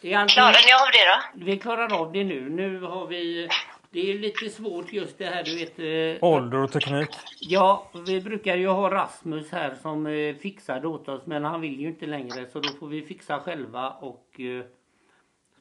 Det 0.00 0.12
är 0.12 0.18
alltid, 0.18 0.34
klarar 0.34 0.66
ni 0.66 0.72
av 0.72 0.88
det 0.92 1.40
då? 1.44 1.46
vi 1.52 1.58
klarar 1.58 2.00
av 2.00 2.12
det 2.12 2.24
nu. 2.24 2.50
Nu 2.50 2.80
har 2.80 3.06
vi... 3.06 3.48
Det 3.90 4.10
är 4.10 4.18
lite 4.18 4.50
svårt 4.50 4.92
just 4.92 5.18
det 5.18 5.24
här 5.24 5.44
du 5.44 5.58
vet. 5.58 5.78
eh, 6.20 6.28
Ålder 6.28 6.58
och 6.58 6.72
teknik. 6.72 7.08
Ja, 7.40 7.90
vi 8.06 8.20
brukar 8.20 8.56
ju 8.56 8.68
ha 8.68 8.90
Rasmus 8.90 9.50
här 9.52 9.74
som 9.82 10.06
eh, 10.06 10.36
fixar 10.36 10.80
det 10.80 10.88
åt 10.88 11.08
oss 11.08 11.22
men 11.26 11.44
han 11.44 11.60
vill 11.60 11.80
ju 11.80 11.88
inte 11.88 12.06
längre 12.06 12.46
så 12.52 12.60
då 12.60 12.68
får 12.68 12.86
vi 12.86 13.02
fixa 13.02 13.40
själva 13.40 13.90
och 13.90 14.40
eh, 14.40 14.64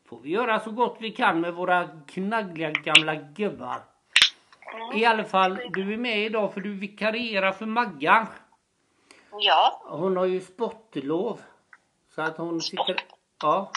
får 0.09 0.19
vi 0.19 0.29
göra 0.29 0.59
så 0.59 0.71
gott 0.71 0.97
vi 0.99 1.11
kan 1.11 1.41
med 1.41 1.53
våra 1.53 1.87
knaggliga 2.07 2.71
gamla 2.71 3.15
gubbar. 3.15 3.81
I 4.95 5.05
alla 5.05 5.23
fall, 5.23 5.59
du 5.69 5.93
är 5.93 5.97
med 5.97 6.25
idag 6.25 6.53
för 6.53 6.61
du 6.61 6.73
vikarierar 6.73 7.51
för 7.51 7.65
Maggan. 7.65 8.27
Ja, 9.31 9.81
Hon 9.85 10.17
har 10.17 10.25
ju 10.25 10.39
sportlov. 10.41 11.39
Så 12.15 12.21
att 12.21 12.37
hon 12.37 12.61
sitter... 12.61 12.95
Ja. 13.41 13.71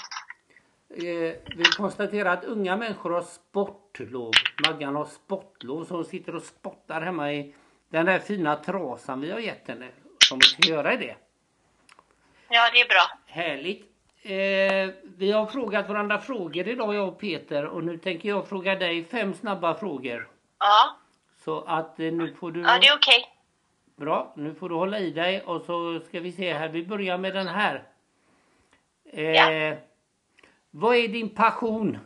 Eh, 0.91 1.35
vi 1.57 1.65
konstaterar 1.77 2.33
att 2.33 2.45
unga 2.45 2.77
människor 2.77 3.11
har 3.11 3.23
sportlov. 3.23 4.31
Maggan 4.69 4.97
har 4.97 5.05
sportlov 5.05 5.85
så 5.85 5.95
hon 5.95 6.05
sitter 6.05 6.35
och 6.35 6.43
spottar 6.43 7.01
hemma 7.01 7.33
i 7.33 7.55
den 7.89 8.07
där 8.07 8.19
fina 8.19 8.57
trasan 8.57 9.21
vi 9.21 9.31
har 9.31 9.39
gett 9.39 9.69
henne. 9.69 9.89
Som 10.29 10.35
hon 10.37 10.43
ska 10.43 10.69
göra 10.69 10.95
i 10.95 10.97
det. 10.97 11.17
ja 12.49 12.71
det 12.73 12.81
är 12.81 12.89
bra. 12.89 13.19
Härligt. 13.27 13.87
Eh, 14.23 14.95
vi 15.17 15.33
har 15.33 15.47
frågat 15.47 15.89
varandra 15.89 16.19
frågor 16.19 16.69
idag 16.69 16.95
jag 16.95 17.09
och 17.09 17.19
Peter 17.21 17.67
och 17.67 17.85
nu 17.85 17.99
tänker 17.99 18.29
jag 18.29 18.49
fråga 18.49 18.75
dig 18.75 19.05
fem 19.05 19.35
snabba 19.35 19.75
frågor. 19.75 20.29
Ja, 20.59 20.97
Så 21.45 21.61
att 21.61 22.01
eh, 22.01 22.13
nu 22.13 22.35
får 22.35 22.51
du... 22.51 22.61
ja 22.61 22.79
det 22.81 22.87
är 22.87 22.97
okej. 22.97 23.25
Bra, 23.97 24.33
nu 24.37 24.55
får 24.55 24.69
du 24.69 24.75
hålla 24.75 24.99
i 24.99 25.11
dig 25.11 25.43
och 25.43 25.63
så 25.63 26.01
ska 26.01 26.21
vi 26.21 26.33
se 26.33 26.53
här. 26.53 26.69
Vi 26.69 26.87
börjar 26.87 27.19
med 27.19 27.35
den 27.35 27.47
här. 27.49 27.83
Eh, 29.13 29.25
Ja. 29.31 29.77
Vad 30.71 30.97
är 30.97 31.09
din 31.09 31.35
passion? 31.35 31.99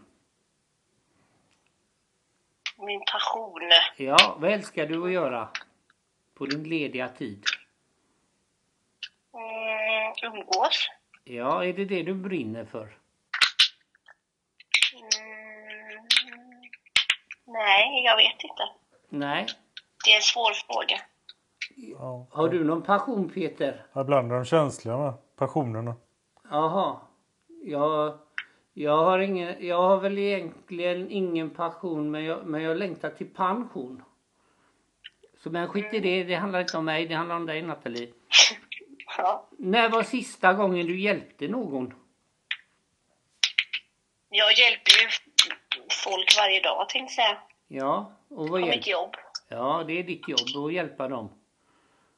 Min 2.78 3.00
passion. 3.12 3.60
Ja, 3.96 4.36
vad 4.38 4.52
älskar 4.52 4.86
du 4.86 5.04
att 5.04 5.12
göra? 5.12 5.48
På 6.34 6.46
din 6.46 6.62
lediga 6.64 7.08
tid? 7.08 7.44
Mm, 9.34 10.32
umgås. 10.32 10.88
Ja, 11.24 11.64
är 11.64 11.72
det 11.72 11.84
det 11.84 12.02
du 12.02 12.14
brinner 12.14 12.64
för? 12.64 12.98
Mm, 14.94 16.04
nej, 17.44 18.04
jag 18.04 18.16
vet 18.16 18.44
inte. 18.44 18.62
Nej. 19.08 19.46
Det 20.04 20.10
är 20.10 20.16
en 20.16 20.22
svår 20.22 20.52
fråga. 20.52 21.00
Ja. 21.76 22.26
Har 22.30 22.48
du 22.48 22.64
någon 22.64 22.82
passion 22.82 23.30
Peter? 23.30 23.86
Ibland 23.96 24.32
är 24.32 24.36
de 24.36 24.44
känsliga 24.44 24.96
med 24.96 25.14
passionerna. 25.36 25.94
Jaha. 26.50 27.00
Jag, 27.64 28.18
Jag 28.76 28.96
har, 28.96 29.18
ingen, 29.18 29.66
jag 29.66 29.82
har 29.82 30.00
väl 30.00 30.18
egentligen 30.18 31.10
ingen 31.10 31.50
passion 31.50 32.10
men 32.10 32.24
jag, 32.24 32.46
men 32.46 32.62
jag 32.62 32.76
längtar 32.76 33.10
till 33.10 33.34
pension. 33.34 34.02
Så 35.36 35.50
men 35.50 35.68
skit 35.68 35.94
i 35.94 36.00
det, 36.00 36.24
det 36.24 36.34
handlar 36.34 36.60
inte 36.60 36.76
om 36.76 36.84
mig, 36.84 37.06
det 37.06 37.14
handlar 37.14 37.36
om 37.36 37.46
dig 37.46 37.62
Nathalie. 37.62 38.12
Ja. 39.18 39.48
När 39.50 39.88
var 39.88 40.02
sista 40.02 40.52
gången 40.52 40.86
du 40.86 41.00
hjälpte 41.00 41.48
någon? 41.48 41.94
Jag 44.28 44.58
hjälper 44.58 44.90
ju 45.02 45.08
folk 46.04 46.36
varje 46.38 46.60
dag 46.62 46.88
tänkte 46.88 47.20
jag. 47.20 47.36
Ja, 47.68 48.12
och 48.28 48.48
vad 48.48 48.60
På 48.60 48.66
mitt 48.66 48.86
jobb. 48.86 49.16
Ja, 49.48 49.84
det 49.86 49.98
är 49.98 50.02
ditt 50.02 50.28
jobb 50.28 50.66
att 50.66 50.72
hjälpa 50.72 51.08
dem. 51.08 51.28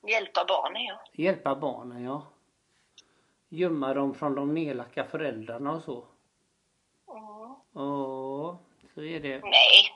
Hjälpa 0.09 0.45
barnen 0.49 0.85
ja. 0.85 1.01
Hjälpa 1.13 1.55
barnen, 1.55 2.05
ja. 2.05 2.27
Gömma 3.49 3.95
dem 3.95 4.15
från 4.15 4.35
de 4.35 4.55
nelaka 4.55 5.05
föräldrarna 5.05 5.73
och 5.73 5.83
så. 5.83 6.07
Mm. 7.17 7.55
Ja, 7.73 8.61
så 8.95 9.03
är 9.03 9.21
det. 9.21 9.43
Nej. 9.45 9.93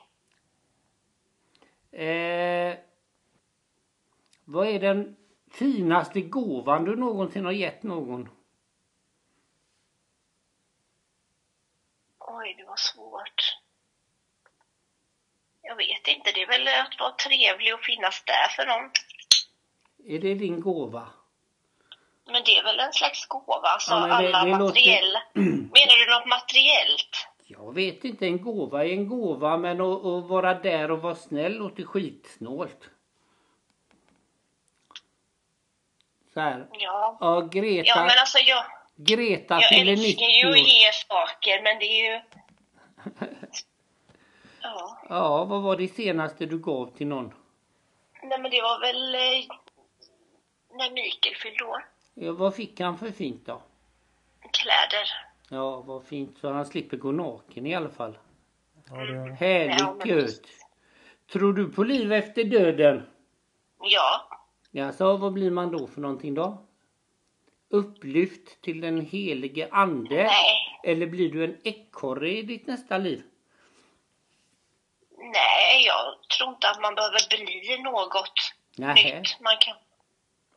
Eh, 1.91 2.77
vad 4.45 4.67
är 4.67 4.79
den 4.79 5.17
finaste 5.51 6.21
gåvan 6.21 6.85
du 6.85 6.95
någonsin 6.95 7.45
har 7.45 7.51
gett 7.51 7.83
någon? 7.83 8.29
Oj, 12.19 12.55
det 12.57 12.63
var 12.63 12.77
svårt. 12.77 13.57
Jag 15.61 15.75
vet 15.75 16.07
inte, 16.07 16.31
det 16.31 16.41
är 16.41 16.47
väl 16.47 16.67
att 16.67 16.99
vara 16.99 17.11
trevlig 17.11 17.73
och 17.73 17.79
finnas 17.79 18.23
där 18.25 18.47
för 18.55 18.65
någon. 18.65 18.91
Är 20.05 20.19
det 20.19 20.33
din 20.33 20.61
gåva? 20.61 21.09
Men 22.25 22.41
det 22.45 22.57
är 22.57 22.63
väl 22.63 22.79
en 22.79 22.93
slags 22.93 23.25
gåva, 23.25 23.67
alltså 23.67 23.91
Ja, 23.91 23.97
det- 24.07 24.13
alla 24.13 24.43
det 24.45 24.49
låter- 24.51 24.63
materiella. 24.65 25.21
Menar 25.33 26.05
du 26.05 26.13
något 26.19 26.27
materiellt? 26.27 27.27
Jag 27.47 27.73
vet 27.75 28.03
inte, 28.03 28.25
en 28.25 28.41
gåva 28.41 28.85
är 28.85 28.89
en 28.89 29.09
gåva 29.09 29.57
men 29.57 29.81
att, 29.81 30.05
att 30.05 30.25
vara 30.27 30.53
där 30.53 30.91
och 30.91 31.01
vara 31.01 31.15
snäll 31.15 31.53
låter 31.53 31.83
skitsnålt. 31.83 32.89
Så 36.33 36.39
här. 36.39 36.67
Ja. 36.71 37.17
Ja, 37.19 37.41
Greta, 37.41 37.87
Ja, 37.87 37.95
men 38.01 38.19
alltså 38.19 38.37
jag, 38.37 38.63
Greta 38.95 39.59
jag 39.61 39.69
fyller 39.69 39.91
älskar 39.91 40.07
90 40.07 40.25
ju 40.43 40.49
att 40.51 40.57
ge 40.67 40.91
saker, 41.09 41.61
men 41.63 41.79
det 41.79 41.85
är 41.85 42.11
ju... 42.13 42.21
Ja. 44.63 44.97
Ja, 45.09 45.45
vad 45.45 45.61
var 45.61 45.75
det 45.77 45.87
senaste 45.87 46.45
du 46.45 46.59
gav 46.59 46.97
till 46.97 47.07
någon? 47.07 47.33
Nej, 48.23 48.39
men 48.39 48.51
det 48.51 48.61
var 48.61 48.79
väl 48.79 49.15
eh, 49.15 49.45
när 50.77 50.91
Mikael 50.91 51.35
fyllde 51.35 51.63
år. 51.63 51.85
Ja, 52.13 52.31
vad 52.31 52.55
fick 52.55 52.79
han 52.79 52.97
för 52.97 53.11
fint 53.11 53.45
då? 53.45 53.61
Kläder. 54.53 55.07
Ja, 55.49 55.81
vad 55.81 56.05
fint 56.05 56.37
så 56.37 56.51
han 56.51 56.65
slipper 56.65 56.97
gå 56.97 57.11
naken 57.11 57.65
i 57.65 57.75
alla 57.75 57.89
fall. 57.89 58.17
Ja, 58.89 58.95
det, 58.95 59.13
Ja, 59.13 59.33
Härligt 59.33 60.05
men 60.05 60.07
gött. 60.07 60.41
Tror 61.31 61.53
du 61.53 61.69
på 61.69 61.83
liv 61.83 62.13
efter 62.13 62.43
döden? 62.43 63.07
Ja. 63.81 64.27
Ja, 64.71 64.91
så 64.91 65.17
vad 65.17 65.33
blir 65.33 65.51
man 65.51 65.71
då 65.71 65.87
för 65.87 66.01
någonting 66.01 66.33
då? 66.33 66.65
Upplyft 67.69 68.61
till 68.61 68.81
den 68.81 69.05
helige 69.05 69.69
ande? 69.71 70.23
Nej. 70.23 70.79
Eller 70.83 71.07
blir 71.07 71.31
du 71.31 71.43
en 71.43 71.57
ekorre 71.63 72.37
i 72.37 72.41
ditt 72.41 72.67
nästa 72.67 72.97
liv? 72.97 73.23
Nej, 75.17 75.85
jag 75.85 76.29
tror 76.37 76.49
inte 76.49 76.69
att 76.69 76.81
man 76.81 76.95
behöver 76.95 77.19
bli 77.29 77.83
något 77.83 78.33
Nähä, 78.77 79.19
nytt. 79.19 79.39
Man 79.41 79.57
kan... 79.59 79.75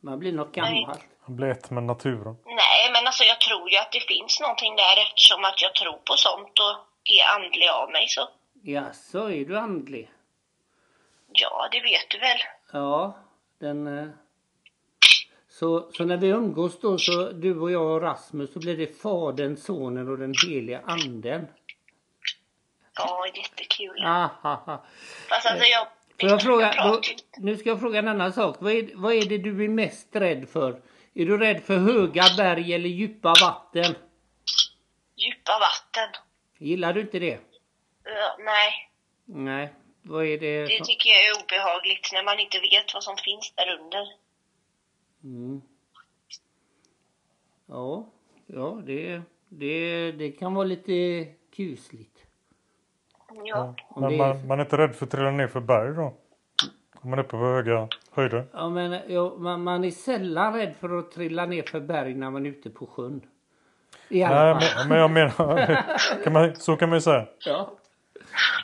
man 0.00 0.18
blir 0.18 0.32
något 0.32 0.56
Nej. 0.56 0.80
gammalt. 0.80 1.04
Blir 1.32 1.48
ett 1.48 1.70
med 1.70 1.82
naturen. 1.82 2.36
Nej, 2.44 2.90
men 2.92 3.06
alltså 3.06 3.24
jag 3.24 3.40
tror 3.40 3.70
ju 3.70 3.76
att 3.78 3.92
det 3.92 4.00
finns 4.00 4.40
någonting 4.40 4.76
där 4.76 5.02
eftersom 5.02 5.44
att 5.44 5.62
jag 5.62 5.74
tror 5.74 5.98
på 6.04 6.14
sånt 6.16 6.58
och 6.58 6.76
är 7.04 7.36
andlig 7.36 7.68
av 7.68 7.90
mig 7.90 8.08
så. 8.08 8.28
Ja, 8.62 8.92
så 8.92 9.30
är 9.30 9.44
du 9.44 9.58
andlig? 9.58 10.10
Ja, 11.32 11.68
det 11.72 11.80
vet 11.80 12.10
du 12.10 12.18
väl. 12.18 12.38
Ja, 12.72 13.16
den... 13.60 13.98
eh, 13.98 14.08
Så, 15.48 15.90
så 15.92 16.04
när 16.04 16.16
vi 16.16 16.26
umgås 16.28 16.80
då, 16.80 16.98
så 16.98 17.32
du 17.32 17.60
och 17.60 17.70
jag 17.70 17.82
och 17.82 18.02
Rasmus, 18.02 18.52
så 18.52 18.58
blir 18.58 18.76
det 18.76 19.00
Fadern, 19.02 19.56
Sonen 19.56 20.08
och 20.08 20.18
den 20.18 20.34
heliga 20.46 20.80
Anden. 20.86 21.46
Ja, 22.96 23.26
jättekul. 23.34 24.04
Ahaha. 24.04 24.80
Fast 25.28 25.46
alltså 25.46 25.64
jag... 25.64 25.86
Får 26.20 26.30
jag 26.30 26.42
fråga, 26.42 26.72
då, 26.84 27.00
nu 27.36 27.56
ska 27.56 27.68
jag 27.68 27.80
fråga 27.80 27.98
en 27.98 28.08
annan 28.08 28.32
sak. 28.32 28.56
Vad 28.60 28.72
är, 28.72 28.90
vad 28.94 29.12
är 29.14 29.28
det 29.28 29.38
du 29.38 29.64
är 29.64 29.68
mest 29.68 30.16
rädd 30.16 30.48
för? 30.48 30.80
Är 31.14 31.26
du 31.26 31.38
rädd 31.38 31.62
för 31.62 31.78
höga 31.78 32.22
berg 32.36 32.74
eller 32.74 32.88
djupa 32.88 33.34
vatten? 33.42 33.94
Djupa 35.16 35.52
vatten. 35.52 36.22
Gillar 36.58 36.92
du 36.92 37.00
inte 37.00 37.18
det? 37.18 37.38
Ja, 38.04 38.36
nej, 38.38 38.90
Nej. 39.24 39.72
Vad 40.02 40.24
är 40.24 40.38
det? 40.38 40.66
det 40.66 40.84
tycker 40.84 41.10
jag 41.10 41.26
är 41.26 41.42
obehagligt 41.44 42.10
när 42.12 42.24
man 42.24 42.40
inte 42.40 42.58
vet 42.58 42.94
vad 42.94 43.04
som 43.04 43.16
finns 43.16 43.52
där 43.56 43.78
under. 43.80 44.06
Mm. 45.24 45.62
Ja, 47.66 48.06
ja 48.46 48.82
det, 48.86 49.22
det, 49.48 50.12
det 50.12 50.30
kan 50.32 50.54
vara 50.54 50.64
lite 50.64 50.92
kusligt. 51.56 52.18
Ja. 53.44 53.74
Men 53.96 54.12
är- 54.12 54.18
man, 54.18 54.46
man 54.46 54.60
är 54.60 54.64
inte 54.64 54.78
rädd 54.78 54.96
för 54.96 55.06
att 55.06 55.10
trilla 55.12 55.30
ner 55.30 55.48
för 55.48 55.60
berg 55.60 55.94
då? 55.94 56.14
Man 57.04 57.18
är 57.18 57.22
uppe 57.22 57.30
på 57.30 57.36
höga 57.36 57.88
höjder? 58.10 58.44
Ja, 58.52 58.68
men 58.68 58.98
ja, 59.08 59.34
man, 59.38 59.62
man 59.62 59.84
är 59.84 59.90
sällan 59.90 60.54
rädd 60.54 60.74
för 60.80 60.98
att 60.98 61.12
trilla 61.12 61.46
ner 61.46 61.62
för 61.62 61.80
berg 61.80 62.14
när 62.14 62.30
man 62.30 62.46
är 62.46 62.50
ute 62.50 62.70
på 62.70 62.86
sjön. 62.86 63.20
I 64.08 64.22
alla 64.22 64.54
Nej, 64.54 64.68
men, 64.78 64.88
men 64.88 64.98
jag 64.98 65.10
menar, 65.10 65.84
kan 66.24 66.32
man, 66.32 66.56
så 66.56 66.76
kan 66.76 66.88
man 66.88 66.96
ju 66.96 67.00
säga. 67.00 67.26
Ja. 67.46 67.70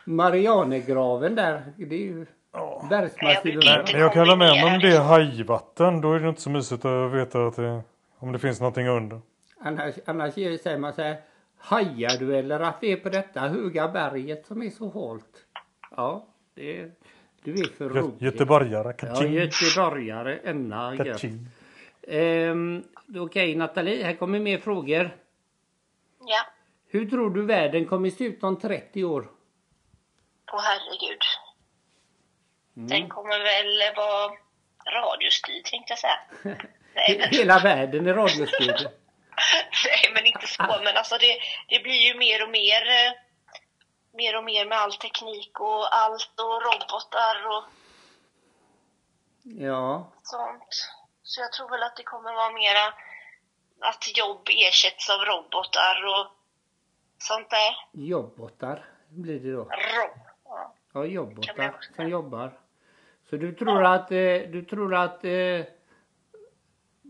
Marianergraven 0.05 1.35
där, 1.35 1.63
det 1.77 1.95
är 1.95 1.99
ju 1.99 2.27
Ja. 2.53 2.87
där. 2.91 3.93
Men 3.93 4.01
jag 4.01 4.13
kan 4.13 4.21
hålla 4.21 4.37
med 4.37 4.65
om 4.65 4.79
det 4.81 4.89
är 4.97 5.01
hajvatten. 5.01 6.01
Då 6.01 6.13
är 6.13 6.21
det 6.21 6.29
inte 6.29 6.41
så 6.41 6.51
mysigt 6.51 6.85
att 6.85 7.13
veta 7.13 7.47
att 7.47 7.57
det, 7.57 7.83
om 8.19 8.33
det 8.33 8.39
finns 8.39 8.61
någonting 8.61 8.89
under. 8.89 9.21
Annars, 9.61 9.95
annars 10.07 10.35
säger 10.35 10.79
man 10.79 10.93
så 10.93 11.03
här, 11.03 11.17
hajar 11.59 12.19
du 12.19 12.37
eller 12.37 12.61
att 12.61 12.77
vi 12.81 12.93
är 12.93 12.97
på 12.97 13.09
detta 13.09 13.41
höga 13.41 13.89
berget 13.89 14.47
som 14.47 14.63
är 14.63 14.71
så 14.71 14.91
halt? 14.91 15.45
Ja, 15.97 16.27
det, 16.55 17.00
du 17.45 17.53
är 17.53 17.77
för 17.79 17.91
Gö- 17.91 17.95
rolig. 18.01 18.23
Göteborgare. 18.23 18.87
Ja, 18.87 18.93
Kaching. 18.93 19.33
göteborgare, 19.33 20.39
enna. 20.45 20.97
Kaching. 20.97 21.47
Ehm, 22.09 22.85
Okej 23.17 23.55
Nathalie, 23.55 24.05
här 24.05 24.15
kommer 24.15 24.39
mer 24.41 24.59
frågor. 24.59 25.17
Ja. 26.27 26.47
Hur 26.89 27.11
tror 27.11 27.31
du 27.31 27.43
världen 27.43 27.85
kommer 27.87 28.11
se 28.11 28.25
ut 28.25 28.43
om 28.45 28.61
30 28.61 29.05
år? 29.05 29.31
Åh 30.53 30.61
herregud. 30.63 31.19
Mm. 32.77 32.89
Den 32.89 33.09
kommer 33.09 33.39
väl 33.39 33.97
vara 33.97 34.33
radiostyrd 34.95 35.65
tänkte 35.65 35.93
jag 35.93 35.99
säga. 35.99 36.21
Nej, 36.95 37.17
men, 37.19 37.29
Hela 37.39 37.59
världen 37.59 38.07
är 38.07 38.15
radiostyrd. 38.15 38.81
nej, 39.85 40.13
men 40.15 40.27
inte 40.27 40.47
så. 40.47 40.63
Men 40.85 40.97
alltså 40.97 41.15
det, 41.19 41.37
det 41.69 41.83
blir 41.83 42.03
ju 42.09 42.15
mer 42.19 42.45
och 42.45 42.51
mer, 42.51 42.83
eh, 42.83 43.13
mer 44.21 44.37
och 44.39 44.45
mer 44.45 44.65
med 44.67 44.79
all 44.79 44.93
teknik 44.93 45.53
och 45.61 45.85
allt 46.03 46.35
och 46.47 46.57
robotar 46.67 47.37
och 47.55 47.65
Ja, 49.43 50.13
sånt. 50.23 50.73
Så 51.23 51.41
jag 51.41 51.53
tror 51.53 51.69
väl 51.71 51.83
att 51.83 51.97
det 51.97 52.03
kommer 52.03 52.33
vara 52.33 52.51
mera 52.51 52.87
att 53.81 54.17
jobb 54.19 54.49
ersätts 54.49 55.11
av 55.11 55.21
robotar 55.21 55.97
och 56.15 56.27
sånt 57.19 57.51
där. 57.51 57.73
jobbotar 57.93 58.85
blir 59.09 59.41
det 59.41 59.53
då. 59.53 59.63
Rob. 59.63 60.19
Ja. 60.45 60.75
Ja, 60.93 61.05
jobbotar 61.05 61.77
som 61.97 62.09
jobbar. 62.09 62.59
Så 63.31 63.37
du 63.37 63.55
tror 63.55 63.85
att, 63.85 64.11
eh, 64.11 64.51
du 64.55 64.65
tror 64.65 64.95
att 64.95 65.25
eh, 65.25 65.65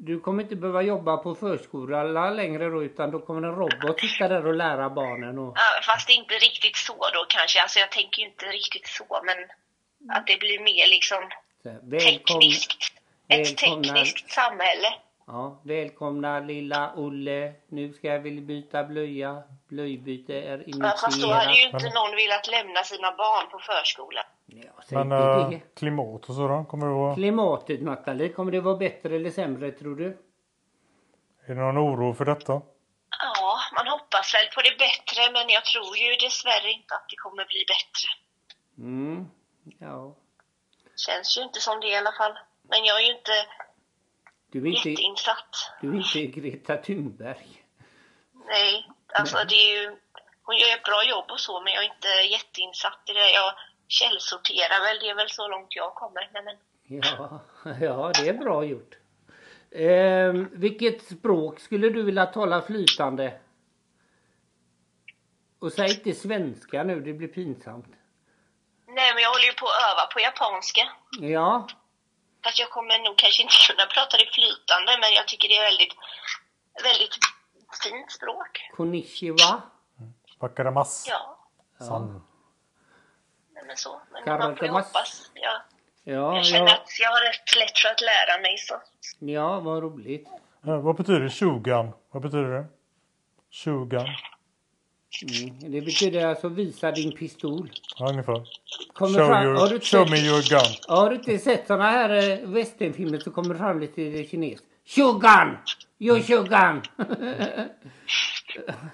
du 0.02 0.20
kommer 0.20 0.42
inte 0.42 0.56
behöva 0.56 0.82
jobba 0.82 1.16
på 1.16 1.34
förskola 1.34 2.30
längre 2.30 2.68
då 2.68 2.84
utan 2.84 3.10
då 3.10 3.18
kommer 3.20 3.48
en 3.48 3.54
robot 3.54 4.00
sitta 4.00 4.28
där 4.28 4.46
och 4.46 4.54
lära 4.54 4.90
barnen 4.90 5.38
och... 5.38 5.52
Ja, 5.56 5.80
fast 5.82 6.10
inte 6.10 6.34
riktigt 6.34 6.76
så 6.76 6.96
då 7.14 7.24
kanske. 7.28 7.62
Alltså 7.62 7.78
jag 7.78 7.90
tänker 7.90 8.22
inte 8.22 8.46
riktigt 8.46 8.86
så, 8.86 9.22
men 9.24 9.36
att 10.16 10.26
det 10.26 10.38
blir 10.40 10.60
mer 10.60 10.86
liksom 10.88 11.22
välkomna, 11.62 12.00
tekniskt. 12.00 12.82
Ett 13.28 13.62
välkomna. 13.62 13.94
tekniskt 13.94 14.30
samhälle. 14.30 14.88
Ja, 15.32 15.60
välkomna 15.64 16.40
lilla 16.40 16.92
Olle. 16.96 17.52
Nu 17.68 17.92
ska 17.92 18.18
vi 18.18 18.40
byta 18.40 18.84
blöja. 18.84 19.42
Blöjbyte 19.68 20.34
är 20.34 20.64
Ja, 20.66 20.94
fast 21.00 21.22
då 21.22 21.32
hade 21.32 21.52
ju 21.52 21.62
initierat. 21.62 21.82
inte 21.82 21.94
någon 22.00 22.16
velat 22.16 22.46
lämna 22.50 22.82
sina 22.82 23.10
barn 23.12 23.50
på 23.50 23.58
förskolan. 23.58 24.24
Ja, 24.46 24.70
Men 24.90 25.12
äh, 25.12 25.58
klimat 25.76 26.28
och 26.28 26.34
så 26.34 26.48
då? 26.48 26.64
Kommer 26.64 26.86
det 26.86 26.92
vara, 26.92 27.14
Klimatet 27.14 27.82
Nathalie, 27.82 28.28
kommer 28.28 28.52
det 28.52 28.60
vara 28.60 28.76
bättre 28.76 29.16
eller 29.16 29.30
sämre 29.30 29.70
tror 29.70 29.96
du? 29.96 30.18
är 31.46 31.54
det 31.54 31.60
någon 31.60 31.78
oro 31.78 32.14
för 32.14 32.24
detta? 32.24 32.52
Ja, 33.22 33.58
man 33.76 33.86
hoppas 33.88 34.34
väl 34.34 34.46
på 34.54 34.60
det 34.68 34.76
bättre, 34.78 35.32
men 35.32 35.48
jag 35.48 35.64
tror 35.64 35.96
ju 35.96 36.16
dessvärre 36.16 36.70
inte 36.70 36.94
att 36.94 37.06
det 37.10 37.16
kommer 37.16 37.44
bli 37.52 37.64
bättre. 37.74 38.08
Mm, 38.78 39.30
ja. 39.78 40.14
Känns 41.06 41.38
ju 41.38 41.42
inte 41.42 41.60
som 41.60 41.80
det 41.80 41.88
i 41.88 41.96
alla 41.96 42.12
fall. 42.12 42.34
Men 42.62 42.84
jag 42.84 42.96
är 43.00 43.04
ju 43.08 43.12
inte 43.20 43.36
Du 44.50 44.58
är 44.58 44.66
inte, 44.66 44.90
jätteinsatt. 44.90 45.72
du 45.80 45.88
är 45.88 46.16
inte 46.16 46.40
Greta 46.40 46.76
Thunberg. 46.76 47.64
Nej, 48.46 48.88
alltså 49.14 49.36
det 49.48 49.54
är 49.54 49.82
ju... 49.82 49.96
hon 50.42 50.56
gör 50.56 50.76
ett 50.76 50.84
bra 50.84 51.04
jobb 51.04 51.30
och 51.30 51.40
så, 51.40 51.60
men 51.60 51.72
jag 51.72 51.84
är 51.84 51.88
inte 51.88 52.08
jätteinsatt 52.08 53.00
i 53.06 53.12
det. 53.12 53.30
Jag 53.30 53.52
källsorterar 53.88 54.80
väl, 54.80 54.98
det 55.00 55.08
är 55.08 55.14
väl 55.14 55.30
så 55.30 55.48
långt 55.48 55.76
jag 55.76 55.94
kommer. 55.94 56.30
Nej, 56.32 56.42
men, 56.42 56.56
Ja, 56.90 57.40
ja, 57.80 58.12
det 58.14 58.28
är 58.28 58.34
bra 58.34 58.64
gjort. 58.64 58.94
Eh, 59.70 60.32
vilket 60.52 61.02
språk 61.02 61.60
skulle 61.60 61.88
du 61.88 62.02
vilja 62.02 62.26
tala 62.26 62.62
flytande? 62.62 63.40
Och 65.58 65.72
säg 65.72 65.90
inte 65.90 66.12
svenska 66.12 66.82
nu, 66.82 67.00
det 67.00 67.12
blir 67.12 67.28
pinsamt. 67.28 67.86
nej, 68.86 69.14
men 69.14 69.22
jag 69.22 69.30
håller 69.30 69.46
ju 69.46 69.52
på 69.52 69.66
att 69.66 69.92
öva 69.92 70.06
på 70.12 70.20
japanska. 70.20 70.80
Ja, 71.20 71.66
Fast 72.44 72.58
jag 72.58 72.70
kommer 72.70 72.98
nog 72.98 73.16
kanske 73.18 73.42
inte 73.42 73.54
kunna 73.68 73.86
prata 73.86 74.16
det 74.16 74.28
flytande, 74.36 74.90
men 75.00 75.12
jag 75.12 75.28
tycker 75.28 75.48
det 75.48 75.56
är 75.56 75.64
väldigt, 75.70 75.94
väldigt 76.82 77.14
fint 77.82 78.12
språk. 78.12 78.52
konnichiwa. 78.76 79.62
Wakaramas. 80.38 81.06
Ja, 81.08 81.38
San. 81.78 82.22
nej, 83.54 83.64
men 83.66 83.76
så. 83.76 84.00
Men 84.12 84.38
man 84.38 84.56
får 84.56 84.66
ju 84.66 84.72
hoppas. 84.72 85.30
Ja, 85.34 85.62
Ja, 86.04 86.36
jag 86.36 86.46
känner 86.46 86.66
ja, 86.66 86.74
att 86.74 86.98
jag 87.00 87.10
har 87.10 87.22
rätt 87.28 87.56
lätt 87.58 87.78
för 87.78 87.88
att 87.88 88.00
lära 88.00 88.42
mig 88.42 88.58
så. 88.58 88.80
ja, 89.18 89.60
vad 89.60 89.82
roligt. 89.82 90.28
Eh, 90.66 90.80
vad 90.80 90.96
betyder 90.96 91.28
Shogun? 91.28 91.92
Vad 92.10 92.22
betyder 92.22 92.48
det? 92.48 92.66
Shogun? 93.50 94.06
Mm. 95.22 95.72
Det 95.72 95.80
betyder 95.80 96.26
alltså 96.26 96.48
visa 96.48 96.92
din 96.92 97.12
pistol. 97.12 97.70
Ja, 97.98 98.10
ungefär. 98.10 98.42
Kommer 98.92 99.18
Show, 99.18 99.26
fram, 99.26 99.46
har, 99.46 99.52
du 99.54 99.58
your, 99.58 99.74
inte 99.74 99.86
show 99.86 100.04
sett, 100.04 100.10
me 100.10 100.18
your 100.18 100.50
gun. 100.50 100.96
har 100.96 101.10
du 101.10 101.16
inte 101.16 101.38
sett 101.38 101.66
såna 101.66 101.90
här 101.90 102.30
eh, 102.30 102.48
westernfilmer 102.48 103.18
så 103.18 103.30
kommer 103.30 103.48
det 103.48 103.58
fram 103.58 103.80
lite 103.80 104.24
kines. 104.24 104.60
Shogun! 104.86 105.56
Yo 105.98 106.22
shogun! 106.22 106.82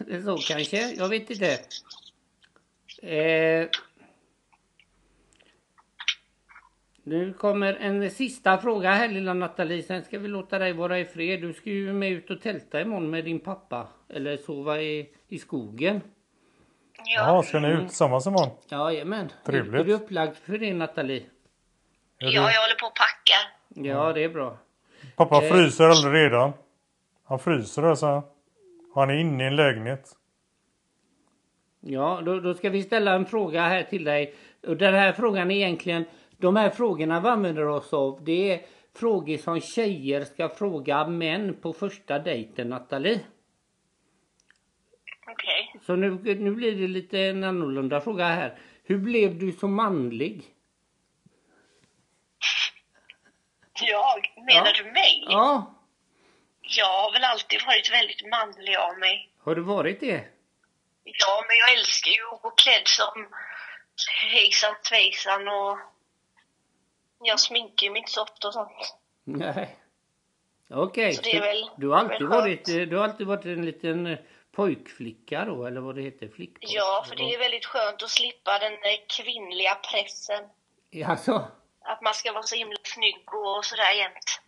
det 0.06 0.14
är 0.14 0.22
så 0.22 0.36
kanske, 0.36 0.90
jag 0.90 1.08
vet 1.08 1.30
inte. 1.30 1.58
Eh, 3.02 3.68
nu 7.02 7.32
kommer 7.32 7.74
en 7.74 8.10
sista 8.10 8.58
fråga 8.58 8.90
här 8.90 9.08
lilla 9.08 9.34
Nathalie, 9.34 9.82
sen 9.82 10.04
ska 10.04 10.18
vi 10.18 10.28
låta 10.28 10.58
dig 10.58 10.72
vara 10.72 10.98
i 10.98 11.04
fred. 11.04 11.42
Du 11.42 11.52
ska 11.52 11.70
ju 11.70 11.92
med 11.92 12.12
ut 12.12 12.30
och 12.30 12.40
tälta 12.40 12.80
imorgon 12.80 13.10
med 13.10 13.24
din 13.24 13.40
pappa. 13.40 13.88
Eller 14.08 14.36
sova 14.36 14.80
i, 14.80 15.08
i 15.28 15.38
skogen. 15.38 16.00
Ja, 17.16 17.42
ska 17.42 17.58
ni 17.58 17.68
ut 17.68 17.88
tillsammans 17.88 18.26
imorgon? 18.26 18.50
Jajamän. 18.68 19.32
Trevligt. 19.46 19.80
Är 19.80 19.84
du 19.84 19.92
upplagd 19.92 20.36
för 20.36 20.58
det 20.58 20.74
Nathalie? 20.74 21.22
Ja, 22.18 22.30
jag 22.30 22.40
håller 22.40 22.80
på 22.80 22.86
att 22.86 22.94
packa. 22.94 23.38
Ja, 23.88 24.12
det 24.12 24.24
är 24.24 24.28
bra. 24.28 24.58
Pappa 25.16 25.44
Eh. 25.44 25.52
fryser 25.52 25.84
aldrig 25.84 26.14
redan. 26.14 26.52
Han 27.24 27.38
fryser 27.38 27.82
alltså. 27.82 28.22
Han 28.94 29.10
är 29.10 29.14
inne 29.14 29.44
i 29.44 29.46
en 29.46 29.56
lägenhet. 29.56 30.16
Ja, 31.80 32.20
då, 32.24 32.40
då 32.40 32.54
ska 32.54 32.70
vi 32.70 32.82
ställa 32.82 33.14
en 33.14 33.26
fråga 33.26 33.62
här 33.62 33.82
till 33.82 34.04
dig. 34.04 34.34
Och 34.66 34.76
den 34.76 34.94
här 34.94 35.12
frågan 35.12 35.50
är 35.50 35.54
egentligen, 35.56 36.04
de 36.36 36.56
här 36.56 36.70
frågorna 36.70 37.20
vi 37.20 37.28
använder 37.28 37.66
oss 37.68 37.92
av, 37.92 38.24
det 38.24 38.52
är 38.52 38.60
frågor 38.94 39.36
som 39.36 39.60
tjejer 39.60 40.24
ska 40.24 40.48
fråga 40.48 41.06
män 41.06 41.56
på 41.62 41.72
första 41.72 42.18
dejten, 42.18 42.68
Nathalie. 42.68 43.20
Så 45.82 45.96
nu, 45.96 46.10
nu 46.34 46.50
blir 46.50 46.72
det 46.76 46.88
lite 46.88 47.18
en 47.20 47.44
annorlunda 47.44 48.00
fråga 48.00 48.24
här. 48.24 48.58
Hur 48.84 48.98
blev 48.98 49.38
du 49.38 49.52
så 49.52 49.68
manlig? 49.68 50.44
Jag? 53.82 54.32
Menar 54.36 54.66
Ja. 54.66 54.72
du 54.84 54.84
mig? 54.92 55.24
Ja, 55.28 55.74
Jag 56.62 56.86
har 56.86 57.12
väl 57.12 57.24
alltid 57.24 57.60
varit 57.66 57.92
väldigt 57.92 58.30
manlig 58.30 58.76
av 58.76 58.98
mig. 58.98 59.30
har 59.44 59.54
du 59.54 59.62
varit 59.62 60.00
det? 60.00 60.24
Ja, 61.04 61.44
men 61.48 61.56
jag 61.66 61.78
älskar 61.78 62.10
ju 62.10 62.34
att 62.34 62.42
gå 62.42 62.50
klädd 62.50 62.82
som 62.88 63.26
hejsan 64.32 64.74
svejsan 64.82 65.48
och 65.48 65.78
jag 67.22 67.40
sminkar 67.40 67.90
mig 67.90 67.98
inte 67.98 68.10
så 68.12 68.22
ofta 68.22 68.48
och 68.48 68.54
sånt. 68.54 68.96
Nej. 69.24 69.76
Okej, 70.70 71.12
Så 71.12 71.28
är 71.28 71.40
väl- 71.40 71.70
du 71.76 71.88
har 71.88 71.96
alltid 71.98 72.10
väl 72.18 72.28
skönt. 72.28 72.40
varit, 72.42 72.90
du 72.90 72.96
har 72.96 73.04
alltid 73.04 73.26
varit 73.26 73.44
en 73.46 73.64
liten 73.66 74.16
pojkflicka 74.56 75.44
då, 75.44 75.66
eller 75.66 75.80
vad 75.80 75.94
det 75.94 76.02
heter, 76.02 76.28
flickpojk? 76.28 76.70
Ja, 76.74 77.04
för 77.08 77.16
det 77.16 77.34
är 77.34 77.38
väldigt 77.38 77.64
skönt 77.64 78.02
att 78.02 78.10
slippa 78.10 78.58
den 78.58 78.72
eh, 78.72 78.98
kvinnliga 79.18 79.74
pressen. 79.74 80.44
Alltså, 81.06 81.48
Att 81.80 82.02
man 82.02 82.14
ska 82.14 82.32
vara 82.32 82.42
så 82.42 82.56
himla 82.56 82.76
snygg 82.82 83.34
och 83.34 83.64
sådär 83.64 83.92
jämt. 83.98 84.40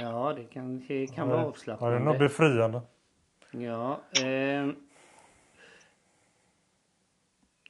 ja 0.00 0.32
det 0.36 0.44
kanske 0.44 1.06
kan 1.06 1.28
vara 1.28 1.38
Ja, 1.38 1.42
det 1.42 1.46
är 1.46 1.48
avslappnande. 1.48 1.98
nog 1.98 2.18
befriande. 2.18 2.80
Ja, 3.50 4.00
eh, 4.22 4.68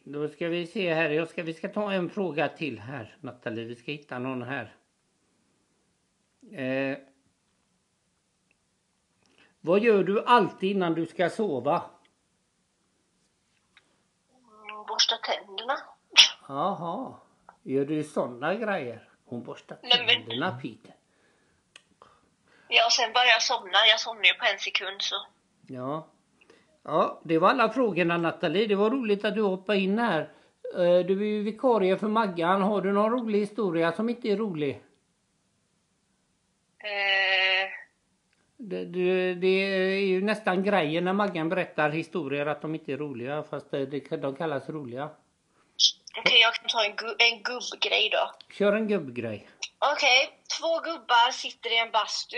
då 0.04 0.28
ska 0.28 0.48
vi 0.48 0.66
se 0.66 0.94
här. 0.94 1.10
Jag 1.10 1.28
ska, 1.28 1.42
vi 1.42 1.54
ska 1.54 1.68
ta 1.68 1.92
en 1.92 2.10
fråga 2.10 2.48
till 2.48 2.78
här, 2.80 3.16
Nathalie. 3.20 3.64
Vi 3.64 3.76
ska 3.76 3.92
hitta 3.92 4.18
någon 4.18 4.42
här. 4.42 4.74
Eh, 6.52 6.98
vad 9.68 9.80
gör 9.82 10.02
du 10.04 10.24
alltid 10.24 10.70
innan 10.70 10.94
du 10.94 11.06
ska 11.06 11.30
sova? 11.30 11.82
Mm, 14.32 14.86
Borsta 14.88 15.16
tänderna. 15.16 15.78
Jaha, 16.48 17.14
gör 17.62 17.84
du 17.84 18.02
sådana 18.04 18.54
grejer? 18.54 19.08
Hon 19.24 19.42
borstar 19.42 19.78
Nej, 19.82 20.04
men- 20.06 20.08
tänderna, 20.26 20.58
Peter. 20.62 20.94
Ja, 22.68 22.86
och 22.86 22.92
sen 22.92 23.12
börjar 23.12 23.26
jag 23.26 23.42
somna. 23.42 23.78
Jag 23.90 24.00
somnar 24.00 24.24
ju 24.24 24.34
på 24.34 24.44
en 24.52 24.58
sekund 24.58 25.02
så. 25.02 25.16
Ja. 25.66 26.06
Ja, 26.82 27.20
det 27.24 27.38
var 27.38 27.48
alla 27.48 27.68
frågorna 27.72 28.16
Nathalie. 28.18 28.66
Det 28.66 28.74
var 28.74 28.90
roligt 28.90 29.24
att 29.24 29.34
du 29.34 29.42
hoppade 29.42 29.78
in 29.78 29.98
här. 29.98 30.20
Eh, 30.74 31.06
Du 31.06 31.20
är 31.22 31.26
ju 31.26 31.42
vikarie 31.42 31.96
för 31.98 32.08
Maggan. 32.08 32.62
Har 32.62 32.80
du 32.80 32.92
någon 32.92 33.10
rolig 33.12 33.38
historia 33.38 33.92
som 33.92 34.08
inte 34.08 34.28
är 34.28 34.36
rolig? 34.36 34.82
Eh, 36.78 37.27
Det, 38.60 38.84
det, 38.84 39.34
det 39.34 39.48
är 39.48 40.00
ju 40.06 40.22
nästan 40.22 40.62
grejen 40.62 41.04
när 41.04 41.12
Maggan 41.12 41.48
berättar 41.48 41.90
historier 41.90 42.46
att 42.46 42.62
de 42.62 42.74
inte 42.74 42.92
är 42.92 42.96
roliga 42.96 43.42
fast 43.42 43.70
det, 43.70 44.16
de 44.16 44.36
kallas 44.36 44.68
roliga. 44.68 45.10
Okej, 46.18 46.40
jag 46.40 46.54
kan 46.54 46.68
ta 46.68 46.84
en, 46.84 46.92
gu- 46.96 47.16
en 47.18 47.42
gubbgrej 47.42 48.10
då. 48.12 48.30
Kör 48.54 48.72
en 48.72 48.88
gubbgrej. 48.88 49.48
Okej, 49.92 50.30
två 50.58 50.78
gubbar 50.80 51.30
sitter 51.32 51.70
i 51.72 51.78
en 51.78 51.90
bastu. 51.90 52.36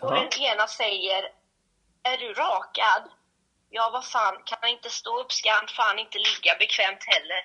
Och 0.00 0.12
Ja. 0.12 0.28
den 0.30 0.42
ena 0.52 0.66
säger 0.66 1.22
Är 2.02 2.16
du 2.18 2.32
rakad? 2.32 3.02
Ja, 3.70 3.90
vad 3.92 4.04
fan, 4.04 4.34
kan 4.44 4.58
han 4.60 4.70
inte 4.70 4.90
stå 4.90 5.20
upp 5.20 5.32
ska 5.32 5.50
han 5.50 5.68
fan 5.68 5.98
inte 5.98 6.18
ligga 6.18 6.52
bekvämt 6.58 7.04
heller. 7.06 7.40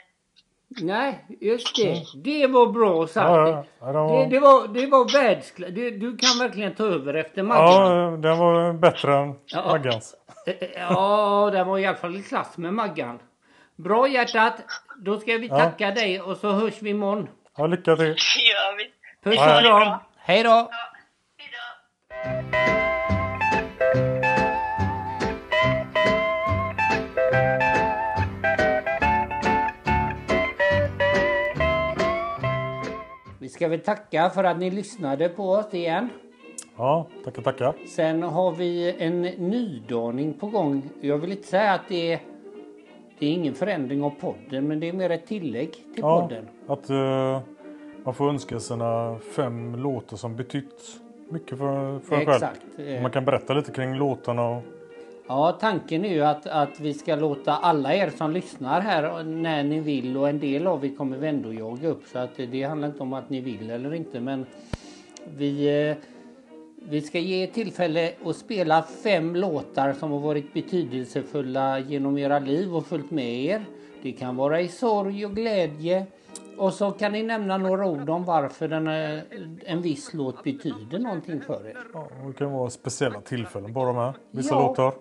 Nej, 0.82 1.26
just 1.42 1.76
det. 1.76 2.04
Det 2.24 2.48
var 2.48 2.68
bra 2.68 3.08
sagt. 3.08 3.30
Ja, 3.30 3.50
ja, 3.50 3.64
ja, 3.80 3.94
det 3.94 3.94
Det, 3.94 4.04
var, 4.04 4.28
det 4.30 4.40
var, 4.40 4.68
det 4.68 4.86
var 4.88 5.14
världsklass. 5.24 5.70
Du, 5.74 5.92
du 5.98 6.18
kan 6.18 6.40
verkligen 6.40 6.76
ta 6.76 6.84
över 6.84 7.14
efter 7.14 7.44
Maggan. 7.44 7.74
ja, 7.98 8.18
den 8.18 8.38
var 8.38 8.74
bättre 8.74 9.16
än 9.18 9.36
Ja. 9.46 9.64
Maggans. 9.68 10.16
Eh, 10.48 10.54
eh, 10.54 10.70
Ja, 10.90 11.50
den 11.54 11.68
var 11.68 11.80
i 11.80 11.86
alla 11.86 11.98
fall 11.98 12.16
i 12.16 12.24
klass 12.24 12.58
med 12.58 12.74
Maggan. 12.74 13.20
Bra 13.76 14.08
hjärtat. 14.08 14.54
Då 14.98 15.20
ska 15.20 15.38
vi 15.38 15.48
Ja. 15.48 15.58
tacka 15.60 15.92
dig 15.92 16.22
och 16.22 16.38
så 16.38 16.52
hörs 16.52 16.82
vi 16.82 16.90
imorgon. 16.90 17.28
Ja, 17.58 17.68
lycka 17.68 17.96
till. 17.96 18.06
Det 18.06 18.12
gör 18.12 18.78
vi. 18.78 18.84
Puss 19.24 19.36
Ja, 19.40 19.58
och 19.60 19.66
ja. 19.66 19.80
kram. 19.86 20.00
Hej 20.18 20.44
då. 20.44 20.50
Ja, 20.50 20.70
hejdå. 21.38 22.46
Vi 22.52 22.85
ska 33.56 33.68
väl 33.68 33.80
tacka 33.80 34.30
för 34.30 34.44
att 34.44 34.60
ni 34.60 34.72
lyssnade 34.72 35.30
på 35.30 35.50
oss 35.52 35.74
igen. 35.74 36.10
Ja, 36.78 37.08
tackar, 37.24 37.42
tackar. 37.42 37.74
Sen 37.88 38.24
har 38.24 38.52
vi 38.52 38.96
en 39.00 39.22
nydaning 39.22 40.34
på 40.34 40.48
gång. 40.48 40.82
Jag 41.02 41.18
vill 41.18 41.32
inte 41.32 41.48
säga 41.48 41.74
att 41.74 41.82
det 41.88 42.14
är, 42.14 42.20
det 43.20 43.26
är 43.26 43.32
ingen 43.32 43.54
förändring 43.54 44.04
av 44.04 44.10
podden, 44.10 44.68
men 44.68 44.80
det 44.80 44.90
är 44.90 44.94
mer 44.94 45.10
ett 45.10 45.28
tillägg 45.28 45.72
till 45.74 45.84
Ja, 45.96 46.22
podden. 46.22 46.46
att 46.68 46.90
eh, 46.90 47.42
man 48.04 48.14
får 48.14 48.30
önska 48.30 48.60
sina 48.60 49.20
fem 49.36 49.76
låtar 49.76 50.18
som 50.18 50.36
betytt 50.36 50.82
mycket 51.30 51.58
för, 51.58 52.00
för 52.00 52.16
en 52.16 52.26
själv. 52.26 52.30
Exakt. 52.30 52.62
Eh, 52.78 53.02
Man 53.02 53.12
kan 53.12 53.26
berätta 53.26 53.54
lite 53.54 53.72
kring 53.72 53.96
låtarna 53.96 54.50
och 54.50 54.62
Ja, 55.28 55.58
tanken 55.62 56.06
är 56.06 56.14
ju 56.14 56.22
att, 56.22 56.48
att 56.48 56.80
vi 56.80 56.94
ska 56.94 57.16
låta 57.16 57.52
alla 57.52 57.96
er 57.96 58.10
som 58.10 58.32
lyssnar 58.32 58.82
här 58.82 59.24
när 59.24 59.64
ni 59.64 59.80
vill 59.80 60.18
och 60.18 60.30
en 60.30 60.40
del 60.40 60.68
av 60.68 60.86
er 60.86 60.96
kommer 60.96 61.18
vi 61.18 61.28
ändå 61.28 61.54
jaga 61.54 61.88
upp 61.88 62.04
så 62.08 62.20
att 62.20 62.38
det 62.38 62.64
handlar 62.64 62.88
inte 62.88 63.04
om 63.04 63.14
att 63.14 63.30
ni 63.30 63.42
vill 63.42 63.70
eller 63.70 63.94
inte 63.94 64.20
men 64.20 64.46
vi, 65.38 65.88
eh, 65.90 65.98
vi 66.90 67.02
ska 67.02 67.20
ge 67.20 67.44
er 67.44 67.48
tillfälle 67.48 68.12
att 68.26 68.36
spela 68.36 68.84
fem 68.84 69.36
låtar 69.36 69.94
som 69.94 70.12
har 70.12 70.20
varit 70.20 70.54
betydelsefulla 70.54 71.80
genom 71.80 72.18
era 72.18 72.40
liv 72.40 72.76
och 72.76 72.86
följt 72.86 73.12
med 73.12 73.44
er. 73.46 73.66
Det 74.02 74.12
kan 74.12 74.36
vara 74.36 74.62
i 74.62 74.68
sorg 74.68 75.26
och 75.26 75.36
glädje 75.36 76.06
och 76.58 76.74
så 76.74 76.92
kan 76.92 77.12
ni 77.12 77.24
nämna 77.24 77.58
några 77.58 77.86
ord 77.88 78.10
om 78.10 78.24
varför 78.26 78.68
den, 78.68 78.88
eh, 78.88 79.20
en 79.66 79.82
viss 79.82 80.14
låt 80.14 80.44
betyder 80.44 81.00
någonting 81.00 81.42
för 81.42 81.68
er. 81.68 81.78
ja, 81.94 82.08
det 82.28 82.34
kan 82.34 82.52
vara 82.52 82.70
speciella 82.70 83.22
tillfällen 83.22 83.74
bara 83.74 83.94
med 83.94 84.14
vissa 84.32 84.56
Ja. 84.56 84.60
låtar. 84.68 84.94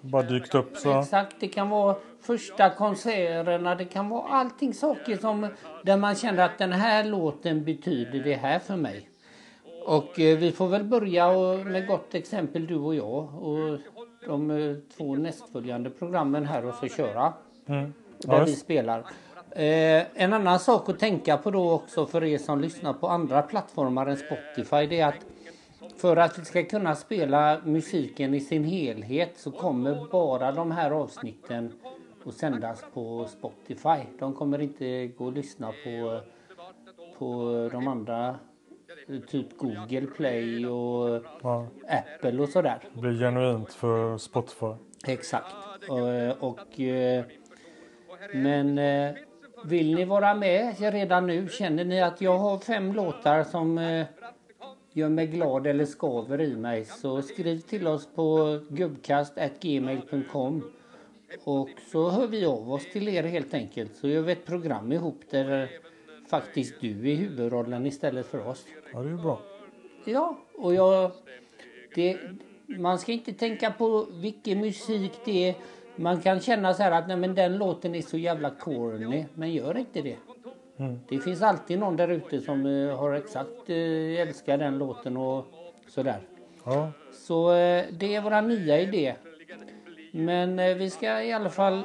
bara 0.00 0.22
dykt 0.22 0.54
upp 0.54 0.76
så. 0.76 1.00
Exakt, 1.00 1.36
det 1.40 1.48
kan 1.48 1.68
vara 1.68 1.96
första 2.20 2.70
konserterna, 2.70 3.74
det 3.74 3.84
kan 3.84 4.08
vara 4.08 4.28
allting 4.28 4.74
saker 4.74 5.16
som 5.16 5.48
där 5.82 5.96
man 5.96 6.14
känner 6.14 6.44
att 6.44 6.58
den 6.58 6.72
här 6.72 7.04
låten 7.04 7.64
betyder 7.64 8.20
det 8.24 8.34
här 8.34 8.58
för 8.58 8.76
mig. 8.76 9.08
Och 9.86 10.20
eh, 10.20 10.38
vi 10.38 10.52
får 10.52 10.68
väl 10.68 10.84
börja 10.84 11.28
och, 11.28 11.66
med 11.66 11.86
gott 11.86 12.14
exempel 12.14 12.66
du 12.66 12.76
och 12.76 12.94
jag 12.94 13.28
och 13.42 13.78
de 14.26 14.50
eh, 14.50 14.76
två 14.96 15.14
nästföljande 15.16 15.90
programmen 15.90 16.46
här 16.46 16.64
och 16.66 16.74
så 16.74 16.88
köra. 16.88 17.32
Mm. 17.66 17.92
Där 18.18 18.32
Ja, 18.32 18.38
vi 18.44 18.50
visst. 18.50 18.62
spelar. 18.62 19.04
Eh, 19.56 20.04
en 20.14 20.32
annan 20.32 20.58
sak 20.58 20.88
att 20.88 20.98
tänka 20.98 21.36
på 21.36 21.50
då 21.50 21.72
också 21.72 22.06
för 22.06 22.24
er 22.24 22.38
som 22.38 22.60
lyssnar 22.60 22.92
på 22.92 23.08
andra 23.08 23.42
plattformar 23.42 24.06
än 24.06 24.16
Spotify 24.16 24.86
det 24.86 25.00
är 25.00 25.06
att 25.06 25.26
för 25.96 26.16
att 26.16 26.38
vi 26.38 26.44
ska 26.44 26.64
kunna 26.64 26.94
spela 26.94 27.60
musiken 27.64 28.34
i 28.34 28.40
sin 28.40 28.64
helhet 28.64 29.32
så 29.38 29.50
kommer 29.50 30.08
bara 30.10 30.52
de 30.52 30.70
här 30.70 30.90
avsnitten 30.90 31.72
att 32.26 32.34
sändas 32.34 32.84
på 32.94 33.26
Spotify. 33.28 33.98
De 34.18 34.34
kommer 34.34 34.60
inte 34.60 35.06
gå 35.06 35.28
att 35.28 35.34
lyssna 35.34 35.72
på, 35.84 36.20
på 37.18 37.68
de 37.72 37.88
andra, 37.88 38.36
typ 39.28 39.56
Google 39.58 40.06
Play 40.16 40.66
och 40.66 41.24
Ja, 41.42 41.66
Apple 41.88 42.42
och 42.42 42.48
sådär. 42.48 42.78
det 42.94 43.00
blir 43.00 43.18
genuint 43.18 43.72
för 43.72 44.18
Spotify. 44.18 44.74
Exakt. 45.06 45.54
Och, 45.88 46.48
och, 46.50 46.80
eh, 46.80 47.24
men 48.34 48.78
eh, 48.78 49.14
vill 49.64 49.94
ni 49.94 50.04
vara 50.04 50.34
med 50.34 50.74
redan 50.78 51.26
nu? 51.26 51.48
Känner 51.48 51.84
ni 51.84 52.02
att 52.02 52.20
jag 52.20 52.38
har 52.38 52.58
fem 52.58 52.92
låtar 52.92 53.44
som 53.44 53.78
eh, 53.78 54.06
gör 54.92 55.08
mig 55.08 55.26
glad 55.26 55.66
eller 55.66 55.84
skaver 55.84 56.40
i 56.40 56.56
mig 56.56 56.84
så 56.84 57.22
skriv 57.22 57.58
till 57.58 57.86
oss 57.86 58.08
på 58.14 58.60
gubbkast.gmail.com 58.68 60.72
och 61.44 61.68
så 61.92 62.10
hör 62.10 62.26
vi 62.26 62.46
av 62.46 62.72
oss 62.72 62.92
till 62.92 63.08
er 63.08 63.22
helt 63.22 63.54
enkelt 63.54 63.96
så 63.96 64.08
gör 64.08 64.22
vi 64.22 64.32
ett 64.32 64.46
program 64.46 64.92
ihop 64.92 65.20
där 65.30 65.70
faktiskt 66.28 66.80
du 66.80 66.90
är 66.90 67.06
i 67.06 67.14
huvudrollen 67.14 67.86
istället 67.86 68.26
för 68.26 68.48
oss. 68.48 68.66
Ja, 68.92 69.02
det 69.02 69.10
är 69.10 69.16
bra. 69.16 69.40
Ja, 70.04 70.38
och 70.58 70.74
jag... 70.74 71.10
Det, 71.94 72.18
man 72.66 72.98
ska 72.98 73.12
inte 73.12 73.32
tänka 73.32 73.70
på 73.70 74.06
vilken 74.12 74.60
musik 74.60 75.12
det 75.24 75.48
är. 75.48 75.54
Man 76.02 76.20
kan 76.20 76.40
känna 76.40 76.74
så 76.74 76.82
här 76.82 76.90
att 76.90 77.08
nej, 77.08 77.16
men 77.16 77.34
den 77.34 77.58
låten 77.58 77.94
är 77.94 78.02
så 78.02 78.18
jävla 78.18 78.50
corny, 78.50 79.24
men 79.34 79.52
gör 79.52 79.76
inte 79.78 80.02
det. 80.02 80.16
Det 81.08 81.18
finns 81.18 81.42
alltid 81.42 81.78
någon 81.78 81.96
där 81.96 82.08
ute 82.08 82.40
som 82.40 82.66
eh, 82.66 82.98
har 82.98 83.12
exakt 83.12 83.70
eh, 83.70 84.20
älskar 84.20 84.58
den 84.58 84.78
låten 84.78 85.16
och 85.16 85.46
sådär. 85.88 86.20
Ja, 86.64 86.90
Så 87.12 87.52
eh, 87.52 87.84
det 87.92 88.14
är 88.14 88.20
våra 88.20 88.40
nya 88.40 88.80
idé. 88.80 89.14
Men 90.12 90.58
eh, 90.58 90.74
vi 90.74 90.90
ska 90.90 91.22
i 91.22 91.32
alla 91.32 91.50
fall 91.50 91.82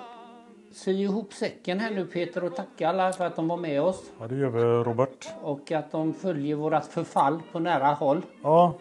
sy 0.71 0.91
ihop 0.91 1.33
säcken 1.33 1.79
här 1.79 1.91
nu 1.91 2.05
Peter 2.05 2.43
och 2.43 2.55
tacka 2.55 2.89
alla 2.89 3.11
för 3.11 3.25
att 3.25 3.35
de 3.35 3.47
var 3.47 3.57
med 3.57 3.81
oss 3.81 4.11
ja 4.19 4.27
det 4.27 4.35
gör 4.35 4.49
vi 4.49 4.61
Robert. 4.61 5.27
och 5.41 5.71
att 5.71 5.91
de 5.91 6.13
följer 6.13 6.55
vårat 6.55 6.85
förfall 6.87 7.41
på 7.51 7.59
nära 7.59 7.87
håll. 7.87 8.21
Ja, 8.43 8.73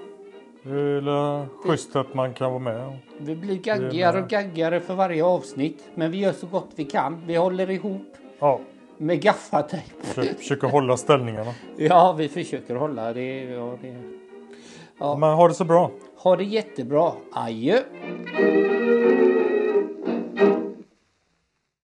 det 0.67 0.81
är 0.81 1.01
väl 1.01 1.47
schysst 1.65 1.97
att 1.97 2.15
man 2.15 2.35
kan 2.35 2.51
vara 2.51 2.59
med. 2.63 2.99
Vi 3.19 3.37
blir 3.37 3.57
gaggigare 3.57 4.23
och 4.23 4.29
gaggigare 4.29 4.81
för 4.81 4.95
varje 4.95 5.25
avsnitt. 5.25 5.85
Men 5.95 6.11
vi 6.11 6.19
gör 6.19 6.33
så 6.33 6.47
gott 6.47 6.69
vi 6.77 6.85
kan. 6.85 7.23
Vi 7.27 7.37
håller 7.37 7.71
ihop 7.71 8.03
Ja, 8.39 8.61
med 8.99 9.21
gaffatejp. 9.23 9.85
försöker, 10.01 10.35
försöker 10.35 10.69
hålla 10.69 10.97
ställningarna. 10.97 11.53
Ja, 11.77 12.15
vi 12.19 12.29
försöker 12.29 12.75
hålla 12.75 13.13
det. 13.13 13.45
Ja, 13.45 13.75
det. 13.83 13.97
Ja. 14.99 15.17
Men 15.17 15.33
ha 15.35 15.49
det 15.49 15.55
så 15.55 15.65
bra. 15.65 15.91
Ha 16.17 16.37
det 16.37 16.45
jättebra. 16.45 17.13
Adjö! 17.33 17.83